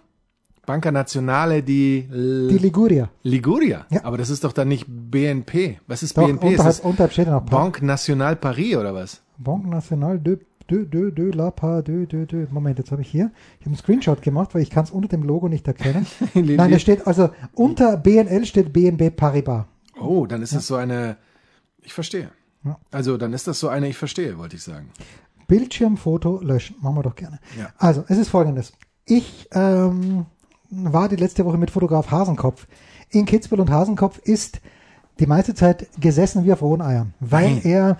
Banca 0.68 0.92
Nazionale 0.92 1.62
di 1.62 2.07
L 2.11 2.48
Die 2.48 2.59
Liguria. 2.59 3.09
Liguria. 3.22 3.87
Ja. 3.88 4.04
Aber 4.04 4.18
das 4.18 4.28
ist 4.28 4.44
doch 4.44 4.52
dann 4.52 4.68
nicht 4.68 4.85
BNP. 4.87 5.78
Was 5.87 6.02
ist 6.02 6.14
Doch, 6.14 6.26
BNP? 6.26 6.44
Ist 6.44 6.50
unterhalb, 6.50 6.76
das 6.76 6.81
unterhalb 6.81 7.12
steht 7.12 7.26
ja 7.26 7.33
noch 7.33 7.46
Banque 7.46 7.83
Nationale 7.87 8.37
Paris 8.37 8.76
oder 8.76 8.92
was? 8.92 9.22
Banque 9.38 9.66
Nationale 9.66 10.18
de, 10.18 10.38
de, 10.70 10.85
de, 10.85 11.11
de 11.11 11.31
la 11.31 11.50
Pa, 11.52 11.81
de, 11.81 12.04
de, 12.04 12.26
de. 12.26 12.48
Moment, 12.50 12.78
jetzt 12.78 12.92
habe 12.92 13.00
ich 13.00 13.09
hier, 13.09 13.31
ich 13.54 13.61
habe 13.64 13.70
einen 13.70 13.76
Screenshot 13.76 14.20
gemacht, 14.20 14.54
weil 14.54 14.61
ich 14.61 14.68
kann 14.68 14.85
es 14.85 14.90
unter 14.90 15.09
dem 15.09 15.22
Logo 15.22 15.48
nicht 15.48 15.66
erkennen. 15.66 16.07
Nein, 16.35 16.70
es 16.74 16.83
steht, 16.83 17.07
also 17.07 17.31
unter 17.54 17.96
BNL 17.96 18.44
steht 18.44 18.70
BNB 18.70 19.16
Paribas. 19.16 19.64
Oh, 19.98 20.26
dann 20.26 20.42
ist 20.42 20.54
das 20.54 20.66
so 20.66 20.74
eine. 20.74 21.16
Ich 21.81 21.94
verstehe. 21.94 22.28
Ja. 22.64 22.78
Also 22.90 23.16
dann 23.16 23.33
ist 23.33 23.46
das 23.46 23.59
so 23.59 23.68
eine, 23.68 23.88
ich 23.88 23.96
verstehe, 23.96 24.37
wollte 24.37 24.57
ich 24.57 24.62
sagen. 24.64 24.90
Bildschirmfoto 25.46 26.42
löschen. 26.42 26.76
Machen 26.83 26.96
wir 26.96 27.02
doch 27.04 27.16
gerne. 27.16 27.38
Ja. 27.59 27.70
Also, 27.78 28.04
es 28.09 28.18
ist 28.18 28.28
folgendes. 28.28 28.74
Ich 29.07 29.48
ähm, 29.52 30.26
war 30.70 31.09
die 31.09 31.16
letzte 31.16 31.44
Woche 31.44 31.59
mit 31.59 31.70
Fotograf 31.70 32.11
Hasenkopf 32.11 32.66
in 33.11 33.24
Kitzbühel 33.26 33.61
und 33.61 33.70
Hasenkopf 33.70 34.18
ist 34.18 34.61
die 35.20 35.26
meiste 35.26 35.54
Zeit 35.54 35.88
gesessen 36.00 36.44
wie 36.44 36.52
auf 36.52 36.62
rohen 36.62 36.81
Eiern, 36.83 37.14
weil 37.20 37.50
Nein. 37.54 37.61
er 37.64 37.96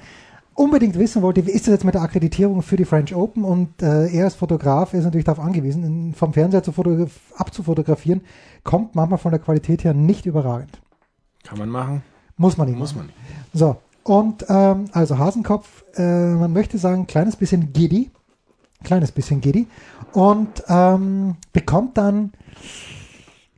unbedingt 0.55 0.99
wissen 0.99 1.23
wollte, 1.23 1.47
wie 1.47 1.51
ist 1.53 1.67
das 1.67 1.73
jetzt 1.73 1.85
mit 1.85 1.95
der 1.95 2.03
Akkreditierung 2.03 2.63
für 2.63 2.77
die 2.77 2.85
French 2.85 3.15
Open 3.15 3.45
und 3.45 3.81
äh, 3.83 4.09
er 4.09 4.25
als 4.25 4.35
Fotograf 4.35 4.93
ist 4.93 5.05
natürlich 5.05 5.25
darauf 5.25 5.45
angewiesen, 5.45 5.85
in- 5.85 6.15
vom 6.15 6.33
Fernseher 6.33 6.63
zu 6.63 6.73
fotograf 6.73 7.11
abzufotografieren, 7.37 8.21
kommt 8.65 8.95
manchmal 8.95 9.19
von 9.19 9.31
der 9.31 9.41
Qualität 9.41 9.85
her 9.85 9.95
nicht 9.95 10.27
überragend. 10.27 10.81
Kann 11.45 11.59
man 11.59 11.69
machen? 11.69 12.03
Muss 12.37 12.57
man 12.57 12.69
nicht. 12.69 12.79
Muss 12.79 12.95
machen. 12.95 13.07
man 13.07 13.07
nicht. 13.07 13.17
So, 13.55 13.77
und 14.03 14.45
ähm, 14.49 14.87
also 14.93 15.19
Hasenkopf, 15.19 15.85
äh, 15.97 16.35
man 16.35 16.53
möchte 16.53 16.77
sagen, 16.79 17.07
kleines 17.07 17.37
bisschen 17.37 17.73
giddy, 17.73 18.11
kleines 18.85 19.13
bisschen 19.13 19.41
giddy 19.41 19.67
und 20.13 20.63
ähm, 20.69 21.37
bekommt 21.53 21.99
dann, 21.99 22.33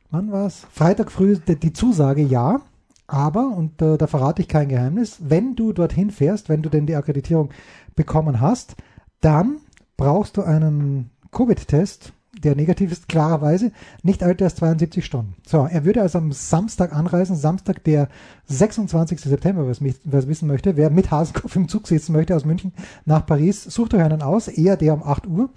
wann 0.09 0.31
war's? 0.31 0.65
Freitag 0.71 1.11
früh 1.11 1.37
die, 1.37 1.55
die 1.55 1.73
Zusage, 1.73 2.21
ja, 2.21 2.61
aber, 3.07 3.49
und 3.49 3.81
äh, 3.81 3.97
da 3.97 4.07
verrate 4.07 4.41
ich 4.41 4.47
kein 4.47 4.69
Geheimnis, 4.69 5.17
wenn 5.19 5.55
du 5.55 5.73
dorthin 5.73 6.11
fährst, 6.11 6.49
wenn 6.49 6.61
du 6.61 6.69
denn 6.69 6.85
die 6.85 6.95
Akkreditierung 6.95 7.49
bekommen 7.95 8.39
hast, 8.39 8.75
dann 9.19 9.57
brauchst 9.97 10.37
du 10.37 10.43
einen 10.43 11.11
Covid-Test, 11.31 12.13
der 12.43 12.55
negativ 12.55 12.91
ist, 12.91 13.07
klarerweise, 13.07 13.71
nicht 14.03 14.21
älter 14.21 14.45
als 14.45 14.55
72 14.55 15.05
Stunden. 15.05 15.35
So, 15.47 15.67
er 15.69 15.85
würde 15.85 16.01
also 16.01 16.17
am 16.17 16.31
Samstag 16.31 16.93
anreisen, 16.93 17.35
Samstag, 17.35 17.83
der 17.83 18.07
26. 18.47 19.19
September, 19.21 19.63
wer 19.63 19.71
es 19.71 19.81
mich- 19.81 19.99
wissen 20.03 20.47
möchte, 20.47 20.75
wer 20.77 20.89
mit 20.89 21.11
Hasenkopf 21.11 21.55
im 21.55 21.67
Zug 21.67 21.87
sitzen 21.87 22.13
möchte 22.13 22.35
aus 22.35 22.45
München 22.45 22.73
nach 23.05 23.25
Paris, 23.25 23.63
sucht 23.63 23.93
euch 23.93 24.01
einen 24.01 24.21
aus, 24.21 24.47
eher 24.47 24.77
der 24.77 24.93
um 24.93 25.03
8 25.03 25.27
Uhr, 25.27 25.49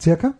circa. 0.00 0.34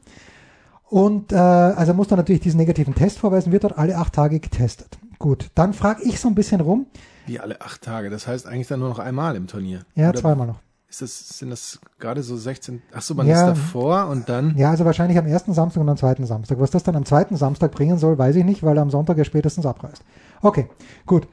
Und 0.89 1.33
äh, 1.33 1.37
also 1.37 1.95
muss 1.95 2.09
dann 2.09 2.19
natürlich 2.19 2.43
diesen 2.43 2.59
negativen 2.59 2.95
Test 2.95 3.19
vorweisen, 3.19 3.51
wird 3.53 3.65
dort 3.65 3.79
alle 3.79 3.97
acht 3.97 4.13
Tage 4.13 4.41
getestet. 4.41 4.99
Gut, 5.19 5.51
dann 5.55 5.73
frage 5.73 6.03
ich 6.03 6.21
so 6.21 6.29
ein 6.29 6.35
bisschen 6.35 6.61
rum. 6.61 6.87
Wie 7.27 7.39
alle 7.41 7.61
acht 7.61 7.83
Tage. 7.83 8.11
Das 8.11 8.27
heißt 8.27 8.47
eigentlich 8.47 8.67
dann 8.67 8.81
nur 8.81 8.89
noch 8.89 8.99
einmal 8.99 9.37
im 9.37 9.47
Turnier. 9.47 9.85
Ja, 9.95 10.11
Oder 10.11 10.21
zweimal 10.21 10.47
noch. 10.49 10.61
Ist 10.93 11.01
das, 11.01 11.39
sind 11.39 11.49
das 11.49 11.81
gerade 11.99 12.23
so 12.23 12.37
16? 12.37 12.83
Ach 12.93 13.01
so, 13.01 13.15
man 13.15 13.27
Ja. 13.27 13.37
ist 13.37 13.47
davor 13.59 14.09
und 14.09 14.29
dann. 14.29 14.55
Ja, 14.59 14.69
also 14.73 14.85
wahrscheinlich 14.85 15.17
am 15.19 15.27
ersten 15.27 15.55
Samstag 15.55 15.81
und 15.81 15.89
am 15.89 15.97
zweiten 15.97 16.27
Samstag. 16.27 16.61
Was 16.61 16.71
das 16.71 16.83
dann 16.83 16.95
am 16.97 17.07
zweiten 17.07 17.35
Samstag 17.35 17.73
bringen 17.73 17.97
soll, 17.97 18.19
weiß 18.19 18.37
ich 18.37 18.45
nicht, 18.45 18.63
weil 18.63 18.77
er 18.77 18.83
am 18.83 18.91
Sonntag 18.91 19.17
ja 19.17 19.25
spätestens 19.25 19.65
abreist. 19.65 20.03
Okay, 20.43 20.69
gut. 21.07 21.27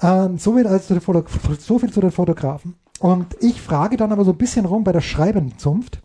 Ähm, 0.00 0.38
so, 0.38 0.54
viel 0.56 0.66
also 0.66 0.86
zu 0.86 0.94
den 0.94 1.02
Foto 1.02 1.24
so 1.58 1.78
viel 1.78 1.92
zu 1.92 2.00
den 2.00 2.10
Fotografen. 2.10 2.76
Und 3.00 3.36
ich 3.40 3.60
frage 3.60 3.98
dann 3.98 4.12
aber 4.12 4.24
so 4.24 4.30
ein 4.30 4.38
bisschen 4.38 4.64
rum 4.64 4.82
bei 4.82 4.92
der 4.92 5.02
Schreibenzunft, 5.02 6.00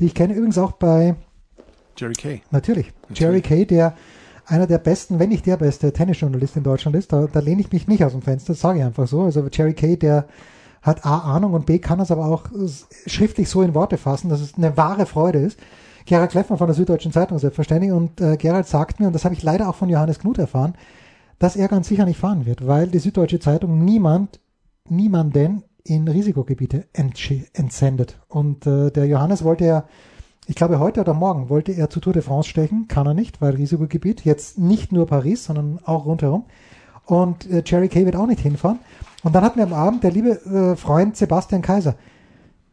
die 0.00 0.06
ich 0.06 0.14
kenne 0.16 0.34
übrigens 0.34 0.58
auch 0.58 0.72
bei, 0.72 1.14
Jerry 1.96 2.14
Kay. 2.14 2.42
natürlich, 2.50 2.92
Jerry 3.14 3.42
Kay, 3.42 3.64
der 3.64 3.94
einer 4.46 4.66
der 4.66 4.78
besten, 4.78 5.20
wenn 5.20 5.28
nicht 5.28 5.46
der 5.46 5.56
beste 5.56 5.92
Tennisjournalist 5.92 6.56
in 6.56 6.64
Deutschland 6.64 6.96
ist. 6.96 7.12
Da, 7.12 7.28
da 7.32 7.38
lehne 7.38 7.60
ich 7.60 7.70
mich 7.70 7.86
nicht 7.86 8.04
aus 8.04 8.10
dem 8.10 8.22
Fenster, 8.22 8.54
das 8.54 8.60
sage 8.60 8.80
ich 8.80 8.84
einfach 8.84 9.06
so. 9.06 9.22
Also 9.22 9.46
Jerry 9.52 9.74
Kay, 9.74 9.96
der 9.96 10.26
hat 10.82 11.04
A 11.04 11.18
Ahnung 11.18 11.52
und 11.52 11.66
B 11.66 11.78
kann 11.78 12.00
es 12.00 12.10
aber 12.10 12.26
auch 12.26 12.46
äh, 12.52 12.68
schriftlich 13.08 13.48
so 13.48 13.62
in 13.62 13.74
Worte 13.74 13.98
fassen, 13.98 14.28
dass 14.28 14.40
es 14.40 14.54
eine 14.54 14.76
wahre 14.76 15.06
Freude 15.06 15.38
ist. 15.38 15.58
Gerhard 16.06 16.30
Kleffmann 16.30 16.58
von 16.58 16.66
der 16.66 16.74
Süddeutschen 16.74 17.12
Zeitung 17.12 17.38
selbstverständlich 17.38 17.92
und 17.92 18.20
äh, 18.20 18.36
Gerhard 18.36 18.66
sagt 18.66 19.00
mir, 19.00 19.06
und 19.06 19.12
das 19.12 19.24
habe 19.24 19.34
ich 19.34 19.42
leider 19.42 19.68
auch 19.68 19.74
von 19.74 19.88
Johannes 19.88 20.18
Knut 20.18 20.38
erfahren, 20.38 20.74
dass 21.38 21.56
er 21.56 21.68
ganz 21.68 21.88
sicher 21.88 22.04
nicht 22.04 22.18
fahren 22.18 22.46
wird, 22.46 22.66
weil 22.66 22.88
die 22.88 22.98
Süddeutsche 22.98 23.40
Zeitung 23.40 23.84
niemand, 23.84 24.40
niemanden 24.88 25.64
in 25.84 26.08
Risikogebiete 26.08 26.88
entsendet. 26.92 28.18
Und 28.28 28.66
äh, 28.66 28.90
der 28.90 29.06
Johannes 29.06 29.44
wollte 29.44 29.64
ja, 29.64 29.84
ich 30.46 30.54
glaube 30.54 30.78
heute 30.78 31.00
oder 31.00 31.14
morgen, 31.14 31.48
wollte 31.48 31.72
er 31.72 31.90
zu 31.90 32.00
Tour 32.00 32.12
de 32.12 32.22
France 32.22 32.48
stechen, 32.48 32.88
kann 32.88 33.06
er 33.06 33.14
nicht, 33.14 33.40
weil 33.40 33.54
Risikogebiet, 33.54 34.24
jetzt 34.24 34.58
nicht 34.58 34.92
nur 34.92 35.06
Paris, 35.06 35.44
sondern 35.44 35.78
auch 35.84 36.06
rundherum. 36.06 36.44
Und 37.06 37.50
äh, 37.50 37.62
Jerry 37.64 37.88
Kay 37.88 38.04
wird 38.04 38.16
auch 38.16 38.26
nicht 38.26 38.40
hinfahren. 38.40 38.78
Und 39.22 39.34
dann 39.34 39.44
hat 39.44 39.56
mir 39.56 39.64
am 39.64 39.72
Abend 39.74 40.02
der 40.04 40.12
liebe 40.12 40.30
äh, 40.30 40.76
Freund 40.76 41.16
Sebastian 41.16 41.62
Kaiser, 41.62 41.96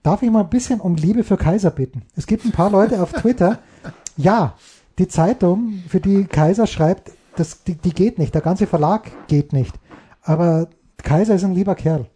darf 0.03 0.21
ich 0.21 0.31
mal 0.31 0.41
ein 0.41 0.49
bisschen 0.49 0.79
um 0.79 0.95
Liebe 0.95 1.23
für 1.23 1.37
Kaiser 1.37 1.71
bitten? 1.71 2.03
Es 2.15 2.25
gibt 2.27 2.45
ein 2.45 2.51
paar 2.51 2.69
Leute 2.69 3.01
auf 3.01 3.11
Twitter, 3.13 3.59
Ja, 4.17 4.55
die 4.97 5.07
Zeitung, 5.07 5.83
für 5.87 6.01
die 6.01 6.25
Kaiser 6.25 6.65
schreibt, 6.65 7.11
das, 7.35 7.63
die, 7.63 7.75
die 7.75 7.91
geht 7.91 8.17
nicht. 8.17 8.33
Der 8.33 8.41
ganze 8.41 8.65
Verlag 8.65 9.11
geht 9.27 9.53
nicht. 9.53 9.75
Aber 10.23 10.69
Kaiser 10.97 11.35
ist 11.35 11.43
ein 11.43 11.53
lieber 11.53 11.75
Kerl. 11.75 12.09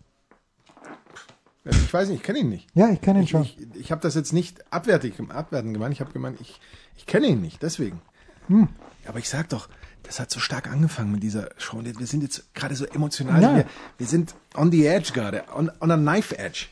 Ich 1.64 1.94
weiß 1.94 2.10
nicht, 2.10 2.18
ich 2.18 2.24
kenne 2.24 2.40
ihn 2.40 2.50
nicht. 2.50 2.68
Ja, 2.74 2.90
ich 2.90 3.02
kenne 3.02 3.20
ihn 3.20 3.26
Ich, 3.26 3.30
schon. 3.30 3.44
ich, 3.44 3.58
ich 3.76 3.92
habe 3.92 4.02
das 4.02 4.16
jetzt 4.16 4.34
nicht 4.34 4.74
abwertig, 4.74 5.14
abwertend 5.30 5.76
gemeint. 5.76 5.94
Ich 5.94 6.02
habe 6.02 6.12
gemeint, 6.12 6.42
ich, 6.42 6.60
ich 6.98 7.06
kenne 7.06 7.28
ihn 7.28 7.40
nicht, 7.40 7.62
deswegen. 7.62 8.02
Hm. 8.48 8.68
Aber 9.08 9.20
ich 9.20 9.30
sag 9.30 9.50
doch, 9.50 9.70
das 10.04 10.20
hat 10.20 10.32
so 10.32 10.40
stark 10.40 10.70
angefangen 10.72 11.12
mit 11.12 11.24
dieser 11.24 11.50
Show. 11.58 11.80
Wir 11.84 12.08
sind 12.08 12.24
jetzt 12.24 12.54
gerade 12.54 12.76
so 12.76 12.86
emotional. 12.86 13.42
Ja. 13.42 13.56
Wir, 13.56 13.66
wir 13.98 14.08
sind 14.08 14.36
on 14.56 14.72
the 14.72 14.86
edge 14.86 15.12
gerade, 15.14 15.44
on, 15.56 15.72
on 15.80 15.92
a 15.92 15.98
knife 15.98 16.38
edge. 16.38 16.68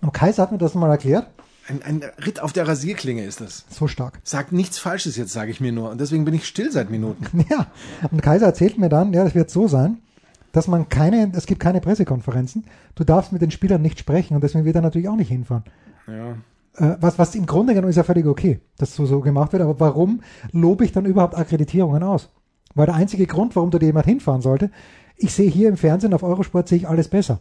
Und 0.00 0.12
Kaiser 0.12 0.42
hat 0.42 0.52
mir 0.52 0.58
das 0.58 0.74
mal 0.74 0.90
erklärt. 0.90 1.28
Ein, 1.68 1.82
ein 1.82 2.02
Ritt 2.26 2.40
auf 2.40 2.52
der 2.52 2.66
Rasierklinge 2.66 3.24
ist 3.24 3.40
das. 3.40 3.64
So 3.70 3.86
stark. 3.86 4.18
Sagt 4.24 4.52
nichts 4.52 4.78
Falsches 4.78 5.16
jetzt, 5.16 5.32
sage 5.32 5.52
ich 5.52 5.60
mir 5.60 5.70
nur. 5.70 5.90
Und 5.90 6.00
deswegen 6.00 6.24
bin 6.24 6.34
ich 6.34 6.46
still 6.46 6.72
seit 6.72 6.90
Minuten. 6.90 7.44
Ja, 7.50 7.68
und 8.10 8.20
Kaiser 8.20 8.46
erzählt 8.46 8.78
mir 8.78 8.88
dann, 8.88 9.12
ja, 9.12 9.22
das 9.22 9.34
wird 9.34 9.50
so 9.50 9.68
sein, 9.68 9.98
dass 10.50 10.66
man 10.66 10.88
keine, 10.88 11.30
es 11.34 11.46
gibt 11.46 11.60
keine 11.60 11.80
Pressekonferenzen, 11.80 12.64
du 12.94 13.04
darfst 13.04 13.32
mit 13.32 13.42
den 13.42 13.50
Spielern 13.50 13.80
nicht 13.80 13.98
sprechen 13.98 14.34
und 14.34 14.42
deswegen 14.42 14.64
wird 14.64 14.76
er 14.76 14.82
natürlich 14.82 15.08
auch 15.08 15.16
nicht 15.16 15.28
hinfahren. 15.28 15.64
Ja. 16.06 16.36
Äh, 16.76 16.96
was, 17.00 17.18
was 17.18 17.34
im 17.34 17.46
Grunde 17.46 17.74
genommen 17.74 17.90
ist 17.90 17.96
ja 17.96 18.02
völlig 18.02 18.26
okay, 18.26 18.60
dass 18.78 18.94
so, 18.94 19.06
so 19.06 19.20
gemacht 19.20 19.52
wird, 19.52 19.62
aber 19.62 19.78
warum 19.80 20.22
lobe 20.52 20.84
ich 20.84 20.92
dann 20.92 21.04
überhaupt 21.04 21.36
Akkreditierungen 21.36 22.02
aus? 22.02 22.30
Weil 22.74 22.86
der 22.86 22.94
einzige 22.94 23.26
Grund, 23.26 23.54
warum 23.56 23.70
dort 23.70 23.82
jemand 23.82 24.06
hinfahren 24.06 24.40
sollte, 24.40 24.70
ich 25.16 25.32
sehe 25.34 25.50
hier 25.50 25.68
im 25.68 25.76
Fernsehen 25.76 26.14
auf 26.14 26.22
Eurosport 26.22 26.68
sehe 26.68 26.78
ich 26.78 26.88
alles 26.88 27.08
besser. 27.08 27.40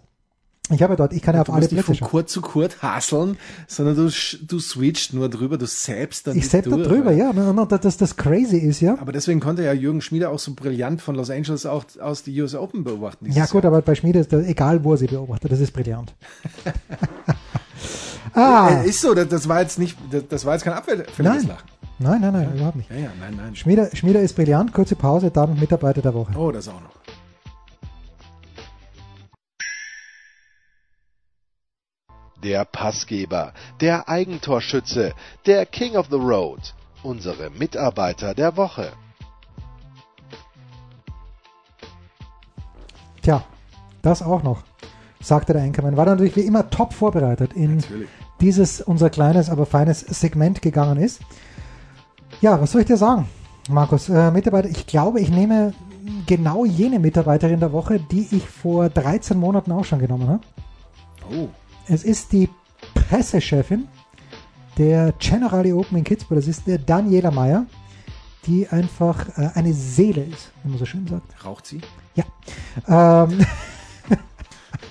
Ich 0.69 0.81
habe 0.81 0.93
ja 0.93 0.97
dort, 0.97 1.13
ich 1.13 1.21
kann 1.21 1.35
ja 1.35 1.41
auf 1.41 1.47
Du 1.47 1.53
alle 1.53 1.67
Plätze 1.67 1.83
von 1.83 1.95
schauen. 1.95 2.09
Kurt 2.09 2.29
zu 2.29 2.41
Kurt 2.41 2.81
hasseln, 2.81 3.37
sondern 3.67 3.95
du, 3.95 4.09
du 4.09 4.59
switcht 4.59 5.13
nur 5.13 5.27
drüber, 5.27 5.57
du 5.57 5.65
selbst 5.65 6.27
dann 6.27 6.37
Ich 6.37 6.47
sepp 6.47 6.69
da 6.69 6.77
drüber, 6.77 7.11
ja. 7.11 7.31
Und 7.31 7.71
das, 7.71 7.97
das 7.97 8.15
crazy 8.15 8.57
ist 8.57 8.79
ja. 8.79 8.97
Aber 8.99 9.11
deswegen 9.11 9.39
konnte 9.39 9.63
ja 9.63 9.73
Jürgen 9.73 10.01
Schmieder 10.01 10.29
auch 10.29 10.39
so 10.39 10.53
brillant 10.53 11.01
von 11.01 11.15
Los 11.15 11.29
Angeles 11.29 11.65
auch 11.65 11.85
aus 11.99 12.23
die 12.23 12.39
US 12.41 12.55
Open 12.55 12.83
beobachten. 12.83 13.29
Ja 13.31 13.45
gut, 13.47 13.63
Jahr. 13.63 13.73
aber 13.73 13.81
bei 13.81 13.95
Schmiede 13.95 14.19
ist 14.19 14.31
das, 14.31 14.45
egal 14.45 14.83
wo 14.83 14.93
er 14.93 14.97
sie 14.97 15.07
beobachtet, 15.07 15.51
das 15.51 15.59
ist 15.59 15.71
brillant. 15.71 16.13
ah, 18.33 18.81
Äh, 18.83 18.87
ist 18.89 19.01
so, 19.01 19.13
das, 19.13 19.27
das 19.27 19.47
war 19.47 19.61
jetzt 19.61 19.79
nicht, 19.79 19.97
das, 20.11 20.27
das 20.27 20.45
war 20.45 20.53
jetzt 20.53 20.63
kein 20.63 20.73
abfälliges 20.73 21.17
nein. 21.17 21.47
Lachen. 21.47 21.69
nein, 21.99 22.21
nein, 22.21 22.33
nein, 22.33 22.53
überhaupt 22.55 22.75
nicht. 22.77 22.89
Ja, 22.89 22.97
ja, 22.97 23.11
nein, 23.19 23.35
nein. 23.37 23.55
Schmieder, 23.55 23.89
Schmieder 23.95 24.21
ist 24.21 24.35
brillant, 24.35 24.73
kurze 24.73 24.95
Pause, 24.95 25.31
dann 25.31 25.59
Mitarbeiter 25.59 26.01
der 26.01 26.13
Woche. 26.13 26.33
Oh, 26.37 26.51
das 26.51 26.67
auch 26.67 26.81
noch. 26.81 26.91
Der 32.43 32.65
Passgeber, 32.65 33.53
der 33.81 34.09
Eigentorschütze, 34.09 35.13
der 35.45 35.65
King 35.67 35.95
of 35.95 36.07
the 36.09 36.15
Road, 36.17 36.73
unsere 37.03 37.51
Mitarbeiter 37.51 38.33
der 38.33 38.57
Woche. 38.57 38.91
Tja, 43.21 43.43
das 44.01 44.23
auch 44.23 44.41
noch, 44.41 44.63
sagte 45.21 45.53
der 45.53 45.62
Enkermann. 45.63 45.97
War 45.97 46.05
natürlich 46.05 46.36
wie 46.36 46.41
immer 46.41 46.69
top 46.69 46.93
vorbereitet 46.93 47.53
in 47.53 47.77
Natürlich. 47.77 48.10
dieses 48.39 48.81
unser 48.81 49.10
kleines, 49.10 49.49
aber 49.49 49.65
feines 49.65 49.99
Segment 50.01 50.62
gegangen 50.62 50.97
ist. 50.97 51.21
Ja, 52.41 52.60
was 52.60 52.71
soll 52.71 52.81
ich 52.81 52.88
dir 52.88 52.97
sagen, 52.97 53.27
Markus? 53.69 54.10
Äh, 54.10 54.31
Mitarbeiter, 54.31 54.69
ich 54.69 54.88
glaube, 54.88 55.19
ich 55.19 55.29
nehme 55.29 55.73
genau 56.25 56.65
jene 56.65 56.99
Mitarbeiterin 56.99 57.60
der 57.60 57.71
Woche, 57.71 57.99
die 57.99 58.27
ich 58.31 58.47
vor 58.47 58.89
13 58.89 59.38
Monaten 59.38 59.71
auch 59.71 59.86
schon 59.86 59.99
genommen 59.99 60.27
habe. 60.27 60.41
Oh, 61.31 61.47
Es 61.88 62.03
ist 62.03 62.31
die 62.31 62.49
Pressechefin 62.95 63.88
der 64.77 65.13
Generali 65.19 65.73
Open 65.73 65.97
in 65.99 66.03
Kitzbühel. 66.03 66.39
Das 66.39 66.47
ist 66.47 66.65
der 66.65 66.79
Daniela 66.79 67.29
Meyer, 67.29 67.65
die 68.47 68.67
einfach 68.69 69.27
äh, 69.38 69.49
eine 69.53 69.73
Seele 69.73 70.23
ist, 70.23 70.51
wie 70.63 70.69
man 70.69 70.79
so 70.79 70.86
schön 70.86 71.05
sagt. 71.07 71.45
raucht 71.45 71.67
sie? 71.67 71.81
Ja. 72.15 72.23
Ähm, 73.27 73.45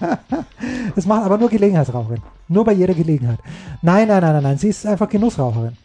das 0.95 1.07
macht 1.07 1.25
aber 1.25 1.39
nur 1.39 1.49
Gelegenheitsraucherin. 1.49 2.23
Nur 2.49 2.65
bei 2.65 2.73
jeder 2.73 2.95
Gelegenheit. 2.95 3.39
Nein, 3.83 4.09
nein, 4.09 4.21
nein, 4.23 4.33
nein, 4.35 4.43
nein. 4.43 4.59
Sie 4.59 4.69
ist 4.69 4.87
einfach 4.87 5.09
Genussraucherin. 5.09 5.77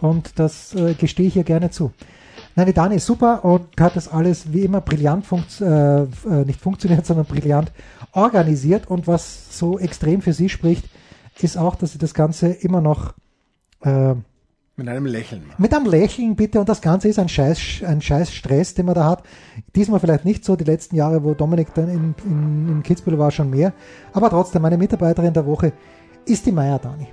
Und 0.00 0.38
das 0.38 0.74
äh, 0.74 0.94
gestehe 0.94 1.28
ich 1.28 1.36
ihr 1.36 1.44
gerne 1.44 1.70
zu. 1.70 1.92
Nein, 2.54 2.66
die 2.66 2.72
Dani 2.72 2.96
ist 2.96 3.06
super 3.06 3.44
und 3.44 3.80
hat 3.80 3.96
das 3.96 4.08
alles 4.08 4.52
wie 4.52 4.60
immer 4.60 4.80
brillant 4.80 5.26
funkt, 5.26 5.60
äh, 5.60 6.02
äh, 6.02 6.06
nicht 6.46 6.60
funktioniert, 6.60 7.06
sondern 7.06 7.26
brillant 7.26 7.72
organisiert. 8.12 8.88
Und 8.88 9.06
was 9.06 9.58
so 9.58 9.78
extrem 9.78 10.22
für 10.22 10.32
sie 10.32 10.48
spricht, 10.48 10.84
ist 11.40 11.58
auch, 11.58 11.74
dass 11.74 11.92
sie 11.92 11.98
das 11.98 12.14
Ganze 12.14 12.48
immer 12.48 12.80
noch 12.80 13.12
äh, 13.82 14.14
Mit 14.78 14.88
einem 14.90 15.06
Lächeln. 15.06 15.42
mit 15.56 15.72
einem 15.72 15.86
Lächeln 15.86 16.36
bitte 16.36 16.60
und 16.60 16.68
das 16.68 16.82
Ganze 16.82 17.08
ist 17.08 17.18
ein 17.18 17.30
scheiß, 17.30 17.82
ein 17.86 18.02
scheiß 18.02 18.30
Stress, 18.30 18.74
den 18.74 18.84
man 18.84 18.94
da 18.94 19.06
hat. 19.06 19.22
Diesmal 19.74 20.00
vielleicht 20.00 20.26
nicht 20.26 20.44
so, 20.44 20.54
die 20.54 20.64
letzten 20.64 20.96
Jahre, 20.96 21.24
wo 21.24 21.32
Dominik 21.32 21.72
dann 21.72 21.88
in, 21.88 22.14
in, 22.26 22.68
in 22.68 22.82
Kitzbühel 22.82 23.18
war, 23.18 23.30
schon 23.30 23.48
mehr. 23.48 23.72
Aber 24.12 24.28
trotzdem, 24.28 24.60
meine 24.60 24.76
Mitarbeiterin 24.76 25.32
der 25.32 25.46
Woche 25.46 25.72
ist 26.26 26.44
die 26.44 26.52
Meier 26.52 26.78
Dani. 26.78 27.06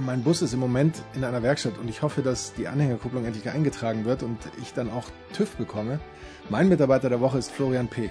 Mein 0.00 0.24
Bus 0.24 0.42
ist 0.42 0.52
im 0.52 0.58
Moment 0.58 1.04
in 1.14 1.22
einer 1.22 1.44
Werkstatt 1.44 1.78
und 1.78 1.88
ich 1.88 2.02
hoffe, 2.02 2.22
dass 2.22 2.54
die 2.54 2.66
Anhängerkupplung 2.66 3.24
endlich 3.24 3.48
eingetragen 3.48 4.04
wird 4.04 4.24
und 4.24 4.38
ich 4.60 4.74
dann 4.74 4.90
auch 4.90 5.04
TÜV 5.34 5.54
bekomme. 5.54 6.00
Mein 6.50 6.68
Mitarbeiter 6.68 7.08
der 7.08 7.20
Woche 7.20 7.38
ist 7.38 7.52
Florian 7.52 7.86
P. 7.86 8.10